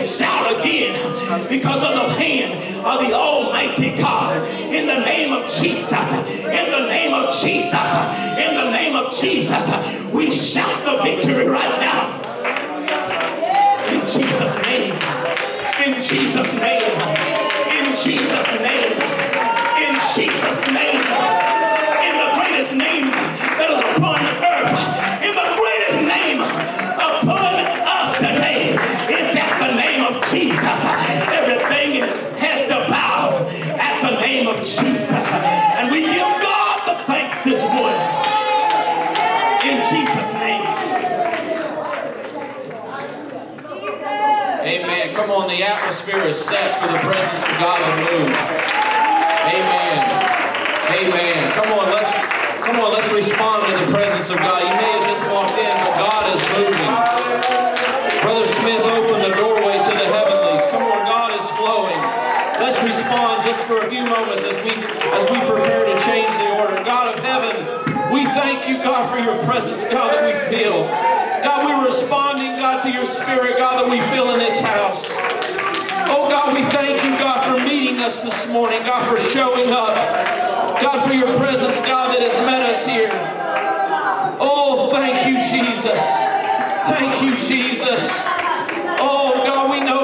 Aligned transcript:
shout 0.00 0.60
again 0.60 0.94
because 1.48 1.82
of 1.82 1.92
the 1.94 2.08
hand 2.14 2.54
of 2.86 3.06
the 3.06 3.12
Almighty 3.12 3.96
God. 3.96 4.48
In 4.72 4.86
the 4.86 5.00
name 5.00 5.32
of 5.32 5.50
Jesus, 5.50 6.12
in 6.44 6.70
the 6.70 6.86
name 6.88 7.12
of 7.12 7.34
Jesus, 7.34 7.90
in 8.38 8.54
the 8.54 8.70
name 8.70 8.96
of 8.96 9.12
Jesus, 9.12 10.10
we 10.12 10.30
shout 10.30 10.84
the 10.84 11.02
victory 11.02 11.48
right 11.48 11.80
now. 11.80 12.22
In 13.92 14.00
Jesus' 14.06 14.56
name. 14.62 14.94
In 15.84 16.02
Jesus' 16.02 16.54
name. 16.54 16.92
In 17.76 17.94
Jesus' 17.94 18.52
name. 18.60 18.96
In 19.82 19.94
Jesus' 20.14 20.66
name. 20.68 21.02
In 22.06 22.14
the 22.18 22.30
greatest 22.34 22.74
name 22.74 23.11
Jesus. 30.62 30.84
Everything 31.26 31.96
is, 31.96 32.32
has 32.38 32.62
to 32.70 32.78
bow 32.90 33.46
at 33.82 33.98
the 34.02 34.20
name 34.20 34.46
of 34.46 34.58
Jesus. 34.58 35.10
And 35.10 35.90
we 35.90 36.02
give 36.02 36.22
God 36.38 36.86
the 36.86 37.04
thanks 37.04 37.42
this 37.42 37.62
morning. 37.66 37.98
In 39.66 39.82
Jesus' 39.90 40.32
name. 40.34 40.62
Amen. 44.62 45.14
Come 45.16 45.30
on, 45.30 45.48
the 45.48 45.62
atmosphere 45.64 46.22
is 46.28 46.38
set 46.38 46.78
for 46.78 46.86
the 46.92 46.98
presence 46.98 47.42
of 47.42 47.50
God 47.58 47.78
to 47.82 47.92
move. 48.06 48.30
Amen. 49.50 49.98
Amen. 50.94 51.52
Come 51.58 51.72
on, 51.74 51.90
let's 51.90 52.14
come 52.62 52.78
on, 52.78 52.92
let's 52.92 53.12
respond 53.12 53.66
to 53.66 53.84
the 53.84 53.90
presence 53.90 54.30
of 54.30 54.38
God. 54.38 54.62
You 54.62 54.74
may 54.78 54.92
have 54.94 55.06
just 55.10 55.24
walked 55.26 55.58
in, 55.58 55.74
but 55.82 55.98
God 55.98 56.30
is 56.30 56.40
moving. 56.54 57.42
Brother 58.22 58.46
Smith 58.46 58.86
opened 58.86 59.24
the 59.26 59.34
doorway 59.34 59.82
to 59.82 59.92
the 59.98 60.06
heavenlies. 60.14 60.62
Come 60.70 60.86
on, 60.86 61.02
God 61.10 61.34
is 61.34 61.46
flowing. 61.58 61.98
Let's 62.62 62.78
respond 62.80 63.41
just 63.52 63.64
for 63.64 63.84
a 63.84 63.90
few 63.90 64.02
moments 64.02 64.44
as 64.44 64.56
we 64.64 64.72
as 64.72 65.28
we 65.28 65.36
prepare 65.44 65.84
to 65.84 65.92
change 66.08 66.32
the 66.40 66.56
order. 66.56 66.80
God 66.84 67.12
of 67.12 67.22
heaven, 67.22 67.52
we 68.08 68.24
thank 68.32 68.66
you, 68.66 68.78
God, 68.78 69.12
for 69.12 69.20
your 69.20 69.36
presence, 69.44 69.84
God, 69.84 70.14
that 70.14 70.24
we 70.24 70.56
feel. 70.56 70.88
God, 71.44 71.68
we're 71.68 71.84
responding, 71.84 72.56
God, 72.56 72.82
to 72.82 72.90
your 72.90 73.04
spirit, 73.04 73.58
God, 73.58 73.84
that 73.84 73.90
we 73.92 74.00
feel 74.08 74.32
in 74.32 74.38
this 74.38 74.58
house. 74.60 75.04
Oh, 76.08 76.32
God, 76.32 76.56
we 76.56 76.62
thank 76.72 76.96
you, 77.04 77.10
God, 77.20 77.44
for 77.44 77.66
meeting 77.68 77.98
us 77.98 78.24
this 78.24 78.48
morning, 78.48 78.80
God, 78.84 79.04
for 79.04 79.20
showing 79.20 79.68
up. 79.70 79.96
God, 80.80 81.06
for 81.06 81.12
your 81.12 81.36
presence, 81.36 81.76
God, 81.80 82.14
that 82.14 82.22
has 82.22 82.36
met 82.46 82.62
us 82.62 82.86
here. 82.86 83.12
Oh, 84.40 84.88
thank 84.90 85.28
you, 85.28 85.36
Jesus. 85.36 86.00
Thank 86.88 87.20
you, 87.20 87.36
Jesus. 87.36 88.08
Oh, 88.96 89.31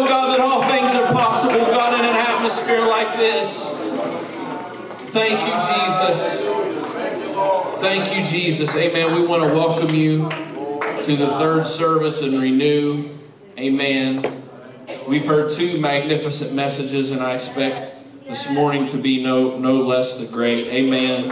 God, 0.09 0.33
that 0.33 0.41
all 0.41 0.63
things 0.63 0.91
are 0.95 1.13
possible, 1.13 1.67
God, 1.67 1.99
in 1.99 2.05
an 2.05 2.17
atmosphere 2.17 2.81
like 2.81 3.19
this. 3.19 3.77
Thank 5.11 5.41
you, 5.41 5.53
Jesus. 5.77 6.45
Thank 7.81 8.17
you, 8.17 8.25
Jesus. 8.25 8.75
Amen. 8.75 9.15
We 9.15 9.27
want 9.27 9.43
to 9.43 9.49
welcome 9.49 9.95
you 9.95 10.31
to 11.05 11.17
the 11.17 11.29
third 11.39 11.67
service 11.67 12.23
and 12.23 12.41
renew. 12.41 13.19
Amen. 13.59 14.43
We've 15.07 15.27
heard 15.27 15.51
two 15.51 15.79
magnificent 15.79 16.55
messages, 16.55 17.11
and 17.11 17.21
I 17.21 17.35
expect 17.35 17.95
this 18.27 18.51
morning 18.53 18.89
to 18.89 18.97
be 18.97 19.23
no, 19.23 19.59
no 19.59 19.75
less 19.83 20.19
than 20.19 20.33
great. 20.33 20.69
Amen. 20.69 21.31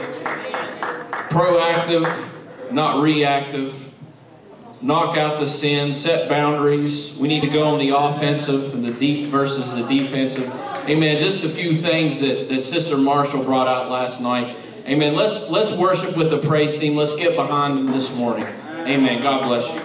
Proactive, 1.31 2.73
not 2.73 3.01
reactive. 3.03 3.86
Knock 4.83 5.17
out 5.17 5.41
the 5.41 5.47
sin, 5.47 5.93
set 5.93 6.29
boundaries. 6.29 7.17
We 7.19 7.29
need 7.29 7.41
to 7.41 7.49
go 7.49 7.65
on 7.69 7.79
the 7.79 7.91
offensive 7.91 8.75
and 8.75 8.85
the 8.85 8.93
deep 8.93 9.29
versus 9.29 9.75
the 9.75 9.83
defensive. 9.89 10.49
Amen. 10.89 11.19
Just 11.19 11.43
a 11.45 11.49
few 11.49 11.75
things 11.75 12.21
that, 12.21 12.49
that 12.51 12.63
Sister 12.63 12.97
Marshall 12.97 13.43
brought 13.43 13.67
out 13.67 13.91
last 13.91 14.21
night. 14.21 14.57
Amen. 14.87 15.17
Let's 15.17 15.51
let's 15.51 15.77
worship 15.77 16.17
with 16.17 16.31
the 16.31 16.39
praise 16.39 16.79
team. 16.79 16.95
Let's 16.95 17.17
get 17.17 17.35
behind 17.35 17.77
them 17.77 17.91
this 17.91 18.15
morning. 18.17 18.47
Amen. 18.87 19.23
God 19.23 19.45
bless 19.45 19.73
you. 19.75 19.81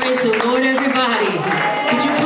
Praise 0.00 0.20
the 0.22 0.44
Lord, 0.44 0.64
everybody. 0.64 1.30
You 1.92 2.21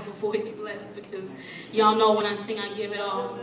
have 0.00 0.08
a 0.08 0.18
voice 0.18 0.60
left 0.64 0.94
because 0.94 1.30
y'all 1.72 1.96
know 1.96 2.12
when 2.12 2.26
I 2.26 2.34
sing, 2.34 2.58
I 2.58 2.72
give 2.74 2.92
it 2.92 3.00
all. 3.00 3.38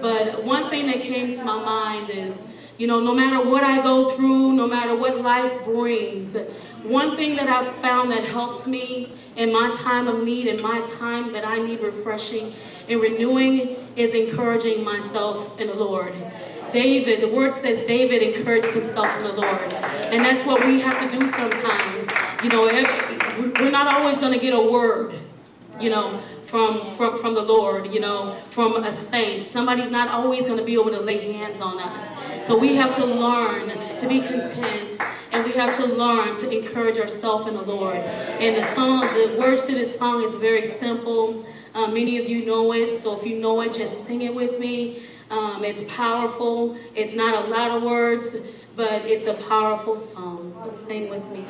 But 0.00 0.44
one 0.44 0.68
thing 0.68 0.86
that 0.86 1.00
came 1.00 1.30
to 1.32 1.44
my 1.44 1.62
mind 1.62 2.10
is, 2.10 2.52
you 2.78 2.86
know, 2.86 3.00
no 3.00 3.14
matter 3.14 3.48
what 3.48 3.64
I 3.64 3.82
go 3.82 4.10
through, 4.10 4.52
no 4.52 4.66
matter 4.66 4.94
what 4.94 5.20
life 5.22 5.64
brings, 5.64 6.36
one 6.82 7.16
thing 7.16 7.36
that 7.36 7.48
I've 7.48 7.74
found 7.76 8.12
that 8.12 8.22
helps 8.24 8.66
me 8.66 9.12
in 9.36 9.50
my 9.50 9.70
time 9.70 10.06
of 10.08 10.22
need, 10.22 10.46
in 10.46 10.62
my 10.62 10.82
time 10.82 11.32
that 11.32 11.46
I 11.46 11.56
need 11.56 11.80
refreshing 11.80 12.52
and 12.88 13.00
renewing, 13.00 13.76
is 13.96 14.14
encouraging 14.14 14.84
myself 14.84 15.58
in 15.58 15.68
the 15.68 15.74
Lord. 15.74 16.14
David, 16.70 17.20
the 17.20 17.28
word 17.28 17.54
says 17.54 17.84
David 17.84 18.22
encouraged 18.22 18.72
himself 18.72 19.06
in 19.16 19.24
the 19.24 19.32
Lord. 19.32 19.72
And 19.72 20.24
that's 20.24 20.44
what 20.44 20.64
we 20.66 20.80
have 20.80 21.10
to 21.10 21.18
do 21.18 21.26
sometimes. 21.26 22.06
You 22.42 22.50
know, 22.50 22.64
we're 22.64 23.70
not 23.70 23.86
always 23.86 24.20
going 24.20 24.32
to 24.32 24.38
get 24.38 24.52
a 24.52 24.60
word, 24.60 25.14
you 25.80 25.90
know, 25.90 26.18
from, 26.42 26.88
from, 26.90 27.18
from 27.18 27.34
the 27.34 27.42
Lord, 27.42 27.92
you 27.92 28.00
know, 28.00 28.34
from 28.46 28.84
a 28.84 28.92
saint. 28.92 29.44
Somebody's 29.44 29.90
not 29.90 30.08
always 30.08 30.46
going 30.46 30.58
to 30.58 30.64
be 30.64 30.74
able 30.74 30.90
to 30.90 31.00
lay 31.00 31.32
hands 31.32 31.60
on 31.60 31.78
us. 31.80 32.10
So 32.46 32.56
we 32.56 32.76
have 32.76 32.94
to 32.96 33.04
learn 33.04 33.70
to 33.96 34.08
be 34.08 34.20
content 34.20 34.98
and 35.32 35.44
we 35.44 35.52
have 35.52 35.74
to 35.76 35.86
learn 35.86 36.34
to 36.36 36.50
encourage 36.50 36.98
ourselves 36.98 37.46
in 37.46 37.54
the 37.54 37.62
Lord. 37.62 37.96
And 37.96 38.56
the 38.56 38.62
song, 38.62 39.00
the 39.00 39.36
words 39.38 39.66
to 39.66 39.72
this 39.72 39.98
song 39.98 40.22
is 40.22 40.34
very 40.36 40.64
simple. 40.64 41.44
Uh, 41.74 41.88
many 41.88 42.16
of 42.18 42.28
you 42.28 42.46
know 42.46 42.72
it, 42.72 42.96
so 42.96 43.18
if 43.18 43.26
you 43.26 43.38
know 43.38 43.60
it, 43.60 43.72
just 43.72 44.04
sing 44.04 44.22
it 44.22 44.34
with 44.34 44.58
me. 44.58 45.02
Um, 45.30 45.64
it's 45.64 45.82
powerful. 45.94 46.76
It's 46.94 47.14
not 47.14 47.44
a 47.44 47.48
lot 47.48 47.72
of 47.72 47.82
words, 47.82 48.46
but 48.76 49.02
it's 49.04 49.26
a 49.26 49.34
powerful 49.34 49.96
song. 49.96 50.52
So 50.52 50.70
sing 50.70 51.10
with 51.10 51.24
me. 51.30 51.44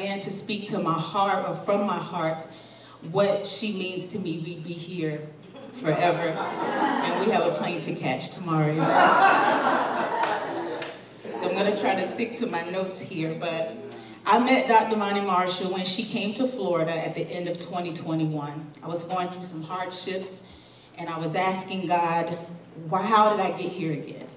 began 0.00 0.18
to 0.18 0.30
speak 0.30 0.66
to 0.66 0.78
my 0.78 0.98
heart 0.98 1.46
or 1.46 1.52
from 1.52 1.86
my 1.86 1.98
heart, 1.98 2.48
what 3.10 3.46
she 3.46 3.72
means 3.74 4.06
to 4.06 4.18
me, 4.18 4.38
we'd 4.38 4.64
be 4.64 4.72
here 4.72 5.20
forever. 5.74 6.30
And 6.30 7.20
we 7.20 7.30
have 7.30 7.46
a 7.46 7.54
plane 7.54 7.82
to 7.82 7.94
catch 7.94 8.30
tomorrow. 8.30 8.76
So 11.38 11.48
I'm 11.48 11.54
gonna 11.54 11.78
try 11.78 11.94
to 11.96 12.06
stick 12.06 12.38
to 12.38 12.46
my 12.46 12.62
notes 12.70 12.98
here, 12.98 13.36
but 13.38 13.76
I 14.24 14.38
met 14.38 14.68
Dr. 14.68 14.96
Vonnie 14.96 15.20
Marshall 15.20 15.70
when 15.70 15.84
she 15.84 16.02
came 16.02 16.32
to 16.34 16.48
Florida 16.48 16.92
at 16.92 17.14
the 17.14 17.22
end 17.22 17.48
of 17.48 17.58
2021. 17.58 18.72
I 18.82 18.86
was 18.86 19.04
going 19.04 19.28
through 19.28 19.44
some 19.44 19.62
hardships 19.62 20.42
and 20.96 21.10
I 21.10 21.18
was 21.18 21.34
asking 21.34 21.88
God, 21.88 22.38
why, 22.88 23.02
how 23.02 23.36
did 23.36 23.40
I 23.40 23.50
get 23.50 23.70
here 23.70 23.92
again? 23.92 24.28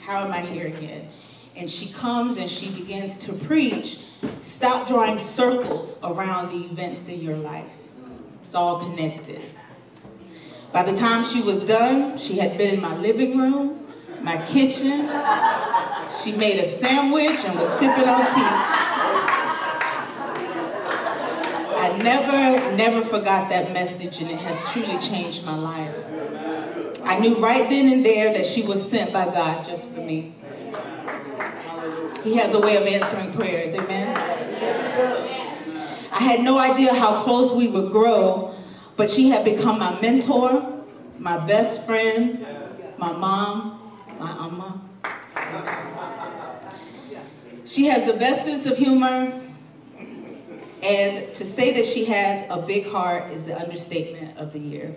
How 0.00 0.24
am 0.24 0.30
I 0.30 0.42
here 0.42 0.68
again? 0.68 1.08
And 1.58 1.68
she 1.68 1.92
comes 1.92 2.36
and 2.36 2.48
she 2.48 2.70
begins 2.70 3.16
to 3.18 3.32
preach, 3.32 4.04
stop 4.40 4.86
drawing 4.86 5.18
circles 5.18 5.98
around 6.04 6.50
the 6.50 6.66
events 6.66 7.08
in 7.08 7.20
your 7.20 7.36
life. 7.36 7.76
It's 8.42 8.54
all 8.54 8.78
connected. 8.78 9.42
By 10.72 10.84
the 10.84 10.96
time 10.96 11.24
she 11.24 11.42
was 11.42 11.66
done, 11.66 12.16
she 12.16 12.38
had 12.38 12.56
been 12.56 12.74
in 12.74 12.80
my 12.80 12.96
living 12.96 13.36
room, 13.36 13.88
my 14.22 14.36
kitchen. 14.46 15.08
She 16.22 16.32
made 16.36 16.60
a 16.60 16.68
sandwich 16.68 17.44
and 17.44 17.58
was 17.58 17.68
sipping 17.80 18.08
on 18.08 18.24
tea. 18.26 18.78
I 21.80 21.98
never, 22.00 22.76
never 22.76 23.02
forgot 23.02 23.50
that 23.50 23.72
message 23.72 24.20
and 24.20 24.30
it 24.30 24.38
has 24.38 24.62
truly 24.72 24.98
changed 24.98 25.44
my 25.44 25.56
life. 25.56 26.04
I 27.02 27.18
knew 27.18 27.38
right 27.38 27.68
then 27.68 27.92
and 27.92 28.04
there 28.04 28.32
that 28.32 28.46
she 28.46 28.62
was 28.62 28.88
sent 28.88 29.12
by 29.12 29.24
God 29.24 29.64
just 29.64 29.88
for 29.88 30.00
me. 30.00 30.34
He 32.28 32.34
has 32.34 32.52
a 32.52 32.60
way 32.60 32.76
of 32.76 32.86
answering 32.86 33.32
prayers, 33.32 33.74
amen? 33.74 34.14
I 36.12 36.22
had 36.22 36.42
no 36.42 36.58
idea 36.58 36.92
how 36.92 37.22
close 37.22 37.52
we 37.52 37.68
would 37.68 37.90
grow, 37.90 38.54
but 38.98 39.10
she 39.10 39.30
had 39.30 39.46
become 39.46 39.78
my 39.78 39.98
mentor, 40.02 40.84
my 41.18 41.46
best 41.46 41.86
friend, 41.86 42.46
my 42.98 43.12
mom, 43.14 43.80
my 44.20 44.30
ama. 44.30 44.78
She 47.64 47.86
has 47.86 48.04
the 48.04 48.18
best 48.18 48.44
sense 48.44 48.66
of 48.66 48.76
humor, 48.76 49.32
and 50.82 51.34
to 51.34 51.46
say 51.46 51.72
that 51.72 51.86
she 51.86 52.04
has 52.04 52.46
a 52.50 52.60
big 52.60 52.90
heart 52.90 53.32
is 53.32 53.46
the 53.46 53.58
understatement 53.58 54.36
of 54.36 54.52
the 54.52 54.58
year. 54.58 54.94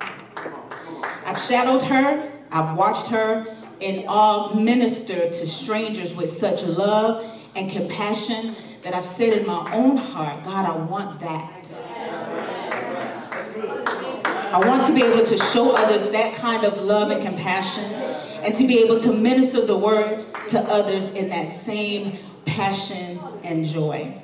I've 0.00 1.38
shadowed 1.38 1.84
her, 1.84 2.32
I've 2.50 2.76
watched 2.76 3.06
her 3.06 3.46
in 3.82 4.06
all 4.08 4.54
minister 4.54 5.28
to 5.28 5.46
strangers 5.46 6.14
with 6.14 6.30
such 6.30 6.62
love 6.62 7.24
and 7.54 7.70
compassion 7.70 8.54
that 8.82 8.94
I've 8.94 9.04
said 9.04 9.36
in 9.38 9.46
my 9.46 9.72
own 9.74 9.96
heart, 9.96 10.44
God, 10.44 10.66
I 10.66 10.76
want 10.76 11.20
that. 11.20 11.74
I 14.52 14.58
want 14.58 14.86
to 14.86 14.94
be 14.94 15.02
able 15.02 15.24
to 15.24 15.38
show 15.38 15.74
others 15.74 16.10
that 16.12 16.34
kind 16.36 16.64
of 16.64 16.82
love 16.82 17.10
and 17.10 17.22
compassion 17.22 17.84
and 18.42 18.54
to 18.54 18.66
be 18.66 18.78
able 18.80 19.00
to 19.00 19.12
minister 19.12 19.64
the 19.64 19.76
word 19.76 20.26
to 20.48 20.58
others 20.60 21.10
in 21.10 21.28
that 21.30 21.62
same 21.62 22.18
passion 22.44 23.18
and 23.44 23.64
joy. 23.64 24.20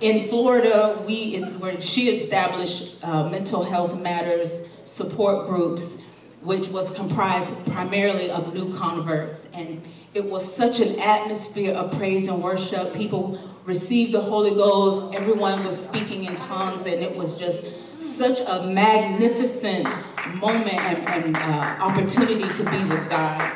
In 0.00 0.28
Florida, 0.28 1.02
we 1.06 1.44
she 1.80 2.08
established 2.08 3.02
uh, 3.04 3.28
mental 3.28 3.64
health 3.64 3.98
matters 4.00 4.68
support 4.88 5.46
groups, 5.46 5.98
which 6.42 6.68
was 6.68 6.90
comprised 6.90 7.52
primarily 7.72 8.30
of 8.30 8.54
new 8.54 8.74
converts. 8.76 9.46
And 9.52 9.82
it 10.14 10.24
was 10.24 10.54
such 10.54 10.80
an 10.80 10.98
atmosphere 11.00 11.74
of 11.74 11.96
praise 11.96 12.28
and 12.28 12.42
worship. 12.42 12.94
People 12.94 13.38
received 13.64 14.12
the 14.12 14.20
Holy 14.20 14.54
Ghost. 14.54 15.14
Everyone 15.14 15.64
was 15.64 15.82
speaking 15.82 16.24
in 16.24 16.36
tongues, 16.36 16.86
and 16.86 17.02
it 17.02 17.14
was 17.14 17.38
just 17.38 17.64
such 18.00 18.40
a 18.40 18.66
magnificent 18.66 19.88
moment 20.36 20.74
and, 20.74 21.08
and 21.08 21.36
uh, 21.36 21.76
opportunity 21.80 22.48
to 22.54 22.70
be 22.70 22.84
with 22.84 23.10
God. 23.10 23.52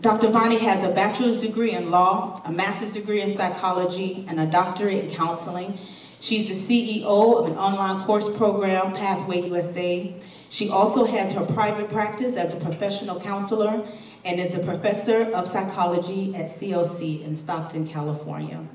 Dr. 0.00 0.28
Vonnie 0.28 0.58
has 0.58 0.84
a 0.84 0.90
bachelor's 0.90 1.40
degree 1.40 1.70
in 1.70 1.90
law, 1.90 2.42
a 2.44 2.52
master's 2.52 2.92
degree 2.92 3.22
in 3.22 3.34
psychology, 3.36 4.26
and 4.28 4.38
a 4.38 4.44
doctorate 4.44 5.04
in 5.04 5.10
counseling. 5.10 5.78
She's 6.24 6.48
the 6.48 6.54
CEO 6.54 7.38
of 7.38 7.50
an 7.50 7.58
online 7.58 8.02
course 8.06 8.34
program, 8.34 8.94
Pathway 8.94 9.46
USA. 9.46 10.14
She 10.48 10.70
also 10.70 11.04
has 11.04 11.32
her 11.32 11.44
private 11.44 11.90
practice 11.90 12.34
as 12.34 12.54
a 12.54 12.56
professional 12.56 13.20
counselor 13.20 13.86
and 14.24 14.40
is 14.40 14.54
a 14.54 14.60
professor 14.60 15.30
of 15.34 15.46
psychology 15.46 16.34
at 16.34 16.58
COC 16.58 17.22
in 17.22 17.36
Stockton, 17.36 17.86
California. 17.86 18.66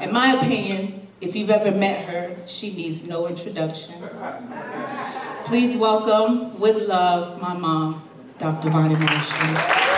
In 0.00 0.12
my 0.12 0.40
opinion, 0.40 1.06
if 1.20 1.36
you've 1.36 1.50
ever 1.50 1.70
met 1.70 2.04
her, 2.06 2.36
she 2.48 2.74
needs 2.74 3.06
no 3.06 3.28
introduction. 3.28 3.94
Please 5.44 5.76
welcome, 5.76 6.58
with 6.58 6.88
love, 6.88 7.40
my 7.40 7.56
mom, 7.56 8.08
Dr. 8.38 8.70
Vonnie 8.70 8.96
Marshall. 8.96 9.88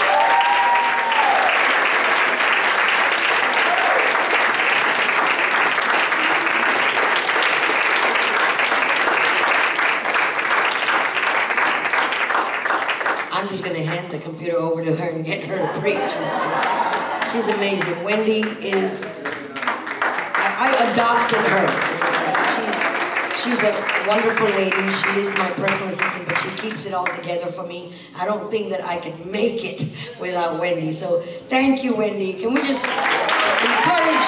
just 13.50 13.64
going 13.64 13.76
to 13.76 13.84
hand 13.84 14.10
the 14.12 14.18
computer 14.18 14.56
over 14.80 14.90
to 14.90 14.96
her 14.96 15.10
and 15.10 15.24
get 15.24 15.44
her 15.44 15.58
to 15.58 15.80
preach 15.80 15.96
instead. 15.96 17.28
She's 17.32 17.48
amazing. 17.48 18.02
Wendy 18.04 18.40
is, 18.64 19.04
I, 19.04 20.56
I 20.56 20.90
adopted 20.92 21.38
her. 21.38 21.66
She's, 22.56 22.78
she's 23.42 23.60
a 23.62 23.72
wonderful 24.08 24.46
lady. 24.46 24.90
She 24.90 25.20
is 25.20 25.32
my 25.34 25.50
personal 25.50 25.90
assistant, 25.90 26.28
but 26.28 26.38
she 26.38 26.50
keeps 26.56 26.86
it 26.86 26.94
all 26.94 27.06
together 27.06 27.46
for 27.46 27.66
me. 27.66 27.92
I 28.16 28.24
don't 28.24 28.50
think 28.50 28.70
that 28.70 28.84
I 28.84 28.96
could 28.98 29.26
make 29.26 29.64
it 29.64 29.86
without 30.18 30.58
Wendy. 30.58 30.92
So 30.92 31.20
thank 31.48 31.84
you, 31.84 31.94
Wendy. 31.94 32.32
Can 32.34 32.54
we 32.54 32.62
just 32.62 32.86
encourage 32.86 34.26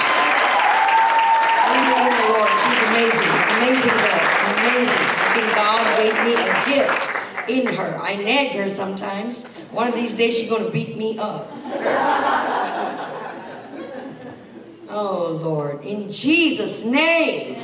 Wendy 1.64 1.96
in 1.96 2.12
the 2.12 2.28
Lord? 2.28 2.52
She's 2.60 2.80
amazing. 2.92 3.32
Amazing 3.56 3.96
girl. 4.04 4.20
Amazing. 4.52 5.04
I 5.16 5.32
think 5.34 5.48
God 5.56 5.80
gave 5.96 6.14
me 6.26 6.34
a 6.34 6.52
gift 6.66 7.21
in 7.48 7.66
her. 7.74 7.98
I 8.00 8.16
nag 8.16 8.52
her 8.56 8.68
sometimes. 8.68 9.46
One 9.70 9.88
of 9.88 9.94
these 9.94 10.16
days 10.16 10.36
she's 10.36 10.48
to 10.64 10.70
beat 10.70 10.96
me 10.96 11.18
up. 11.18 11.50
Oh, 14.94 15.40
Lord. 15.40 15.82
In 15.86 16.10
Jesus' 16.10 16.84
name, 16.84 17.56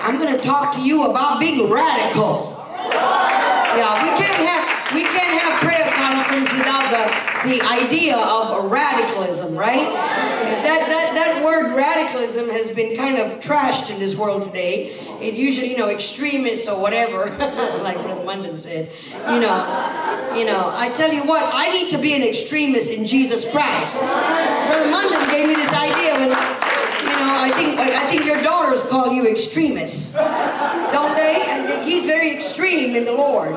I'm 0.00 0.18
to 0.34 0.40
talk 0.40 0.74
to 0.76 0.80
you 0.80 1.10
about 1.10 1.38
being 1.38 1.70
radical. 1.70 2.56
Yeah, 2.90 4.02
we 4.02 4.18
can't 4.18 4.40
have 4.48 4.94
we 4.94 5.02
can't 5.02 5.40
have 5.42 5.60
prayer 5.60 5.92
conference 5.92 6.50
without 6.54 6.90
the 6.90 7.50
the 7.50 7.60
idea 7.62 8.16
of 8.16 8.70
radicalism, 8.70 9.54
right? 9.54 10.39
That 10.62 10.88
that 10.88 11.14
that 11.14 11.44
word 11.44 11.74
radicalism 11.74 12.48
has 12.50 12.70
been 12.70 12.96
kind 12.96 13.18
of 13.18 13.40
trashed 13.40 13.90
in 13.90 13.98
this 13.98 14.16
world 14.16 14.42
today 14.42 14.98
it 15.20 15.34
usually, 15.34 15.70
you 15.70 15.76
know, 15.76 15.90
extremists 15.90 16.66
or 16.66 16.80
whatever, 16.80 17.28
like 17.82 18.00
Brother 18.02 18.24
Munden 18.24 18.58
said, 18.58 18.90
you 19.12 19.40
know, 19.40 20.34
you 20.34 20.46
know, 20.46 20.72
I 20.74 20.90
tell 20.94 21.12
you 21.12 21.24
what, 21.24 21.42
I 21.54 21.70
need 21.72 21.90
to 21.90 21.98
be 21.98 22.14
an 22.14 22.22
extremist 22.22 22.90
in 22.90 23.04
Jesus 23.04 23.50
Christ. 23.50 24.00
Brother 24.00 24.90
Munden 24.90 25.30
gave 25.30 25.46
me 25.46 25.54
this 25.54 25.72
idea 25.74 26.14
when, 26.14 26.30
you 26.30 27.16
know, 27.20 27.36
I 27.36 27.50
think, 27.54 27.78
I 27.78 28.10
think 28.10 28.24
your 28.24 28.42
daughters 28.42 28.82
call 28.82 29.12
you 29.12 29.26
extremists, 29.26 30.14
don't 30.14 31.16
they? 31.16 31.84
He's 31.84 32.06
very 32.06 32.32
extreme 32.32 32.96
in 32.96 33.04
the 33.04 33.12
Lord. 33.12 33.54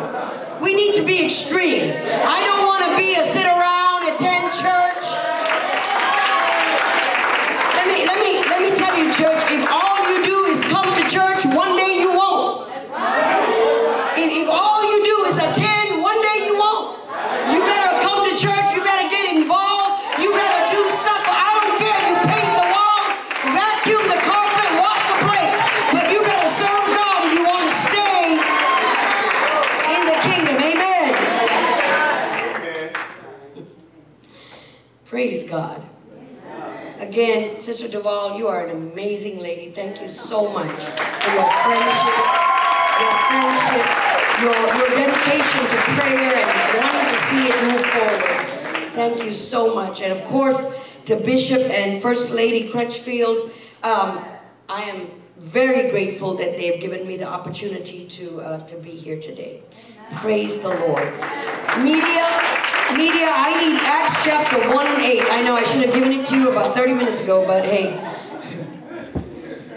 We 0.62 0.74
need 0.74 0.96
to 0.96 1.06
be 1.06 1.24
extreme. 1.24 1.94
I 1.96 2.44
don't 2.44 2.68
want 2.68 2.92
to 2.92 2.98
be 2.98 3.16
a 3.16 3.26
sit 3.26 3.46
around, 3.46 4.14
attend 4.14 4.52
church. 4.52 5.43
Let 7.84 7.92
me, 7.92 8.06
let 8.08 8.20
me, 8.24 8.40
let 8.48 8.62
me 8.64 8.72
tell 8.78 8.96
you, 8.96 9.12
church, 9.12 9.44
if 9.52 9.68
all 9.70 10.08
you 10.08 10.24
do 10.24 10.46
is 10.46 10.64
come 10.72 10.96
to 10.96 11.04
church, 11.04 11.44
one 11.52 11.76
day 11.76 12.00
you 12.00 12.16
won't. 12.16 12.72
Right. 12.72 14.16
If, 14.16 14.48
all 14.48 14.88
you 14.88 15.04
do 15.04 15.26
is 15.28 15.36
attend, 15.36 16.02
one 16.02 16.16
day 16.22 16.48
you 16.48 16.56
won't. 16.56 16.96
You 17.52 17.60
better 17.60 18.00
come 18.00 18.24
to 18.24 18.38
church, 18.40 18.72
you 18.72 18.80
better 18.88 19.10
get 19.12 19.36
involved, 19.36 20.00
you 20.24 20.32
better 20.32 20.64
do 20.72 20.80
stuff. 20.96 21.28
I 21.28 21.60
don't 21.60 21.76
care 21.76 21.92
if 21.92 22.08
you 22.08 22.16
paint 22.24 22.56
the 22.56 22.68
walls, 22.72 23.20
vacuum 23.52 24.08
the 24.08 24.20
carpet, 24.32 24.70
wash 24.80 25.04
the 25.04 25.20
plates, 25.28 25.60
but 25.92 26.08
you 26.08 26.24
better 26.24 26.48
serve 26.56 26.88
God 26.88 27.20
if 27.28 27.36
you 27.36 27.44
want 27.44 27.68
to 27.68 27.76
stay 27.84 28.40
in 29.92 30.02
the 30.08 30.18
kingdom. 30.24 30.56
Amen. 30.56 31.12
Amen. 32.48 33.68
Praise 35.04 35.44
God. 35.44 35.84
Again, 37.14 37.60
Sister 37.60 37.88
Duval, 37.88 38.40
you 38.40 38.48
are 38.48 38.66
an 38.66 38.76
amazing 38.76 39.40
lady. 39.40 39.70
Thank 39.70 40.02
you 40.02 40.10
so 40.10 40.52
much 40.52 40.66
for 40.66 41.32
your 41.36 41.46
friendship, 41.62 42.18
your 43.00 43.14
friendship, 43.30 43.86
your, 44.42 44.58
your 44.74 44.90
dedication 44.98 45.62
to 45.62 45.78
prayer 45.94 46.34
and 46.34 46.80
wanting 46.80 47.14
to 47.14 47.20
see 47.22 47.50
it 47.50 47.64
move 47.66 47.86
forward. 47.86 48.94
Thank 48.96 49.24
you 49.24 49.32
so 49.36 49.76
much. 49.76 50.02
And 50.02 50.12
of 50.12 50.24
course, 50.24 50.98
to 51.06 51.16
Bishop 51.18 51.62
and 51.70 52.02
First 52.02 52.34
Lady 52.34 52.70
Crutchfield, 52.70 53.52
um, 53.84 54.26
I 54.68 54.82
am 54.86 55.12
very 55.38 55.92
grateful 55.92 56.34
that 56.38 56.58
they've 56.58 56.82
given 56.82 57.06
me 57.06 57.18
the 57.18 57.28
opportunity 57.28 58.08
to, 58.08 58.42
uh, 58.42 58.66
to 58.66 58.76
be 58.78 58.90
here 58.90 59.20
today. 59.20 59.62
Praise 60.16 60.62
the 60.62 60.70
Lord. 60.70 61.12
Media, 61.80 62.28
media, 62.96 63.30
I 63.30 63.60
need 63.60 63.80
Acts 63.82 64.24
chapter 64.24 64.58
1 64.74 64.88
and 64.88 65.02
8. 65.02 65.22
I 65.24 65.42
know 65.42 65.56
I 65.56 65.64
should 65.64 65.84
have 65.86 65.94
given 65.94 66.12
it 66.14 66.26
to 66.28 66.38
you 66.38 66.50
about 66.50 66.76
30 66.76 66.94
minutes 66.94 67.22
ago, 67.24 67.46
but 67.46 67.66
hey. 67.66 67.92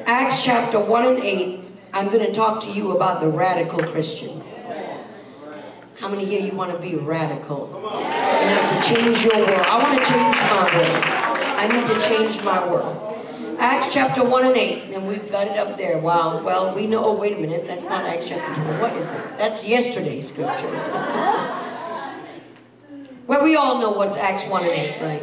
Acts 0.07 0.45
chapter 0.45 0.79
1 0.79 1.07
and 1.07 1.19
8, 1.19 1.61
I'm 1.93 2.07
going 2.07 2.25
to 2.25 2.33
talk 2.33 2.63
to 2.65 2.71
you 2.71 2.93
about 2.95 3.21
the 3.21 3.29
radical 3.29 3.81
Christian. 3.81 4.43
How 5.99 6.09
many 6.09 6.25
here 6.25 6.41
you 6.41 6.53
want 6.53 6.73
to 6.73 6.79
be 6.79 6.95
radical? 6.95 7.69
Enough 7.75 8.85
to 8.85 8.95
change 8.95 9.25
your 9.25 9.37
world. 9.37 9.67
I 9.67 9.83
want 9.83 9.99
to 9.99 10.05
change 10.05 10.37
my 10.51 10.65
world. 10.77 11.05
I 11.59 11.67
need 11.67 11.87
to 11.87 12.01
change 12.09 12.45
my 12.45 12.69
world. 12.71 13.06
Acts 13.59 13.93
chapter 13.93 14.23
1 14.25 14.45
and 14.45 14.57
8, 14.57 14.95
and 14.95 15.07
we've 15.07 15.31
got 15.31 15.47
it 15.47 15.57
up 15.59 15.79
there. 15.79 15.99
Wow, 15.99 16.43
well, 16.43 16.75
we 16.75 16.87
know, 16.87 17.05
oh, 17.05 17.15
wait 17.15 17.37
a 17.37 17.41
minute, 17.41 17.67
that's 17.67 17.87
not 17.87 18.05
Acts 18.05 18.29
chapter 18.29 18.55
2. 18.55 18.63
What 18.81 18.93
is 18.95 19.07
that? 19.07 19.39
That's 19.39 19.67
yesterday's 19.67 20.29
scriptures. 20.29 20.83
well, 23.27 23.43
we 23.43 23.57
all 23.57 23.81
know 23.81 23.93
what's 23.93 24.17
Acts 24.17 24.47
1 24.47 24.63
and 24.65 24.73
8, 24.73 25.03
right? 25.03 25.23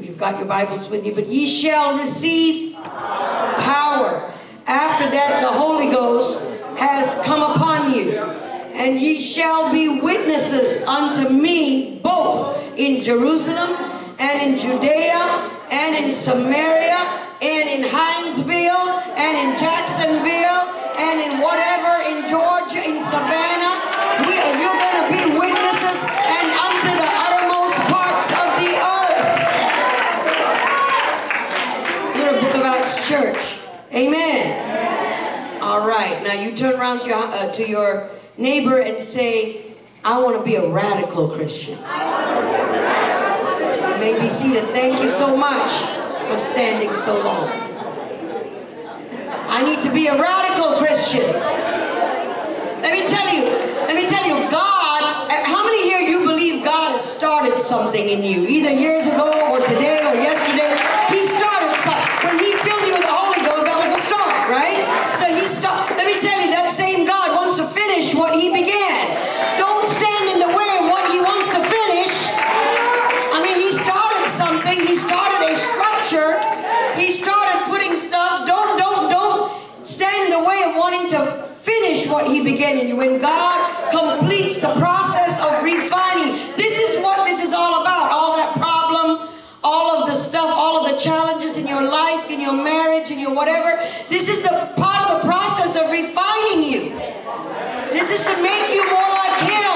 You've 0.00 0.18
got 0.18 0.38
your 0.38 0.46
Bibles 0.46 0.88
with 0.88 1.04
you, 1.04 1.14
but 1.14 1.26
ye 1.28 1.46
shall 1.46 1.98
receive 1.98 2.74
power. 2.74 4.32
After 4.66 5.10
that, 5.10 5.42
the 5.42 5.48
Holy 5.48 5.90
Ghost 5.90 6.48
has 6.78 7.20
come 7.24 7.42
upon 7.42 7.94
you, 7.94 8.18
and 8.18 8.98
ye 9.00 9.20
shall 9.20 9.70
be 9.70 10.00
witnesses 10.00 10.84
unto 10.86 11.28
me 11.28 11.98
both 11.98 12.58
in 12.78 13.02
Jerusalem 13.02 13.70
and 14.18 14.52
in 14.52 14.58
Judea 14.58 15.50
and 15.72 15.96
in 15.96 16.12
Samaria 16.12 17.00
and 17.40 17.66
in 17.66 17.88
Hinesville 17.88 19.00
and 19.16 19.34
in 19.40 19.56
Jacksonville 19.56 20.68
and 21.00 21.16
in 21.18 21.40
whatever 21.40 22.04
in 22.04 22.28
Georgia, 22.28 22.84
in 22.84 23.00
Savannah. 23.00 23.80
We 24.28 24.36
are, 24.36 24.52
you're 24.60 24.76
going 24.76 25.00
to 25.00 25.08
be 25.16 25.24
witnesses 25.32 26.04
and 26.04 26.46
unto 26.60 26.92
the 26.92 27.08
uttermost 27.24 27.76
parts 27.88 28.28
of 28.36 28.46
the 28.60 28.76
earth. 28.76 29.32
You're 32.18 32.36
a 32.36 32.40
Book 32.42 32.54
of 32.54 32.62
Acts 32.62 33.08
church. 33.08 33.58
Amen. 33.94 35.62
All 35.62 35.88
right. 35.88 36.22
Now 36.22 36.34
you 36.34 36.54
turn 36.54 36.78
around 36.78 37.00
to 37.00 37.08
your, 37.08 37.16
uh, 37.16 37.50
to 37.52 37.66
your 37.66 38.10
neighbor 38.36 38.78
and 38.78 39.00
say, 39.00 39.72
I 40.04 40.20
want 40.22 40.36
to 40.36 40.44
be 40.44 40.56
a 40.56 40.68
radical 40.68 41.30
Christian 41.30 41.78
may 44.02 44.20
be 44.20 44.28
seated. 44.28 44.64
Thank 44.70 45.00
you 45.00 45.08
so 45.08 45.36
much 45.36 45.70
for 46.26 46.36
standing 46.36 46.92
so 46.92 47.22
long. 47.22 47.46
I 49.46 49.62
need 49.62 49.80
to 49.82 49.92
be 49.94 50.08
a 50.08 50.20
radical 50.20 50.78
Christian. 50.78 51.30
Let 52.82 52.92
me 52.98 53.06
tell 53.06 53.28
you, 53.32 53.44
let 53.86 53.94
me 53.94 54.08
tell 54.08 54.26
you, 54.26 54.50
God, 54.50 55.30
eh, 55.30 55.44
how 55.44 55.64
many 55.64 55.84
here 55.84 56.00
you 56.00 56.26
believe 56.26 56.64
God 56.64 56.90
has 56.90 57.04
started 57.04 57.60
something 57.60 58.08
in 58.08 58.24
you, 58.24 58.44
either 58.48 58.72
years 58.72 59.06
ago 59.06 59.30
or 59.52 59.60
today 59.60 59.98
or 60.00 60.14
yesterday? 60.14 60.41
What 82.22 82.30
he 82.30 82.42
began 82.42 82.78
in 82.78 82.88
you. 82.88 82.96
When 82.96 83.18
God 83.18 83.90
completes 83.90 84.58
the 84.58 84.72
process 84.74 85.40
of 85.40 85.62
refining, 85.62 86.34
this 86.56 86.78
is 86.78 87.02
what 87.02 87.26
this 87.26 87.42
is 87.42 87.52
all 87.52 87.82
about. 87.82 88.12
All 88.12 88.36
that 88.36 88.54
problem, 88.56 89.28
all 89.64 90.02
of 90.02 90.08
the 90.08 90.14
stuff, 90.14 90.48
all 90.48 90.84
of 90.84 90.92
the 90.92 90.98
challenges 90.98 91.56
in 91.56 91.66
your 91.66 91.82
life, 91.82 92.30
in 92.30 92.40
your 92.40 92.52
marriage, 92.52 93.10
in 93.10 93.18
your 93.18 93.34
whatever. 93.34 93.82
This 94.08 94.28
is 94.28 94.42
the 94.42 94.72
part 94.76 95.10
of 95.10 95.20
the 95.20 95.28
process 95.28 95.76
of 95.76 95.90
refining 95.90 96.62
you. 96.62 96.90
This 97.92 98.10
is 98.10 98.22
to 98.24 98.42
make 98.42 98.72
you 98.72 98.84
more 98.86 99.10
like 99.10 99.36
him. 99.42 99.72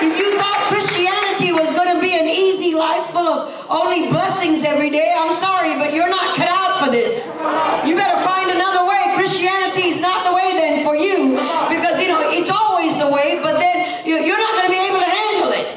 If 0.00 0.16
you 0.16 0.38
thought 0.38 0.70
Christianity 0.70 1.52
was 1.52 1.74
going 1.74 1.94
to 1.94 2.00
be 2.00 2.14
an 2.14 2.28
easy 2.28 2.74
life 2.74 3.10
full 3.10 3.26
of 3.26 3.66
only 3.68 4.08
blessings 4.08 4.62
every 4.62 4.90
day, 4.90 5.12
I'm 5.16 5.34
sorry, 5.34 5.74
but 5.74 5.92
you're 5.92 6.08
not 6.08 6.36
cut 6.36 6.48
out 6.48 6.84
for 6.84 6.90
this. 6.90 7.36
You 7.84 7.94
better 7.96 8.22
find 8.22 8.50
another 8.50 8.86
way. 8.86 9.12
Christianity 9.14 9.88
is 9.88 10.00
not 10.00 10.24
the 10.24 10.34
way 10.34 10.38
for 10.52 10.67
you 10.98 11.36
because, 11.68 12.00
you 12.00 12.08
know, 12.08 12.20
it's 12.30 12.50
always 12.50 12.98
the 12.98 13.08
way, 13.10 13.40
but 13.42 13.58
then 13.58 14.06
you- 14.06 14.22
you're 14.26 14.38
not 14.38 14.52
going 14.52 14.66
to 14.66 14.72
be 14.72 14.78
able 14.88 14.98
to 15.00 15.10
handle 15.20 15.52
it. 15.52 15.68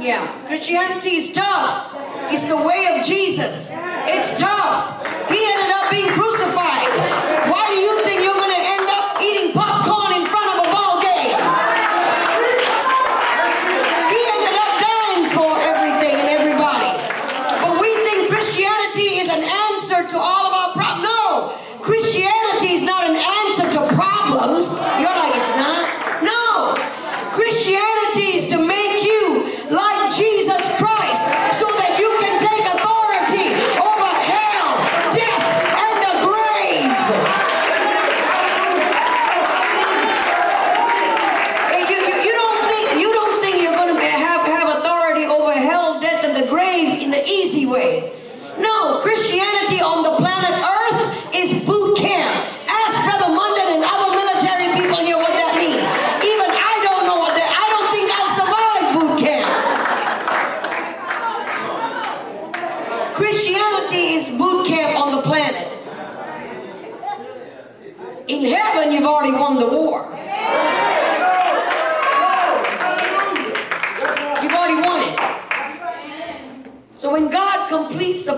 Yeah, 0.00 0.26
Christianity 0.46 1.16
is 1.16 1.32
tough. 1.32 1.94
It's 2.30 2.46
the 2.46 2.56
way 2.56 2.86
of 2.98 3.06
Jesus. 3.06 3.72
It's 4.06 4.40
tough. 4.40 5.06
He 5.28 5.38
ended 5.52 5.70
up 5.70 5.90
being 5.90 6.08
crucified. 6.08 6.71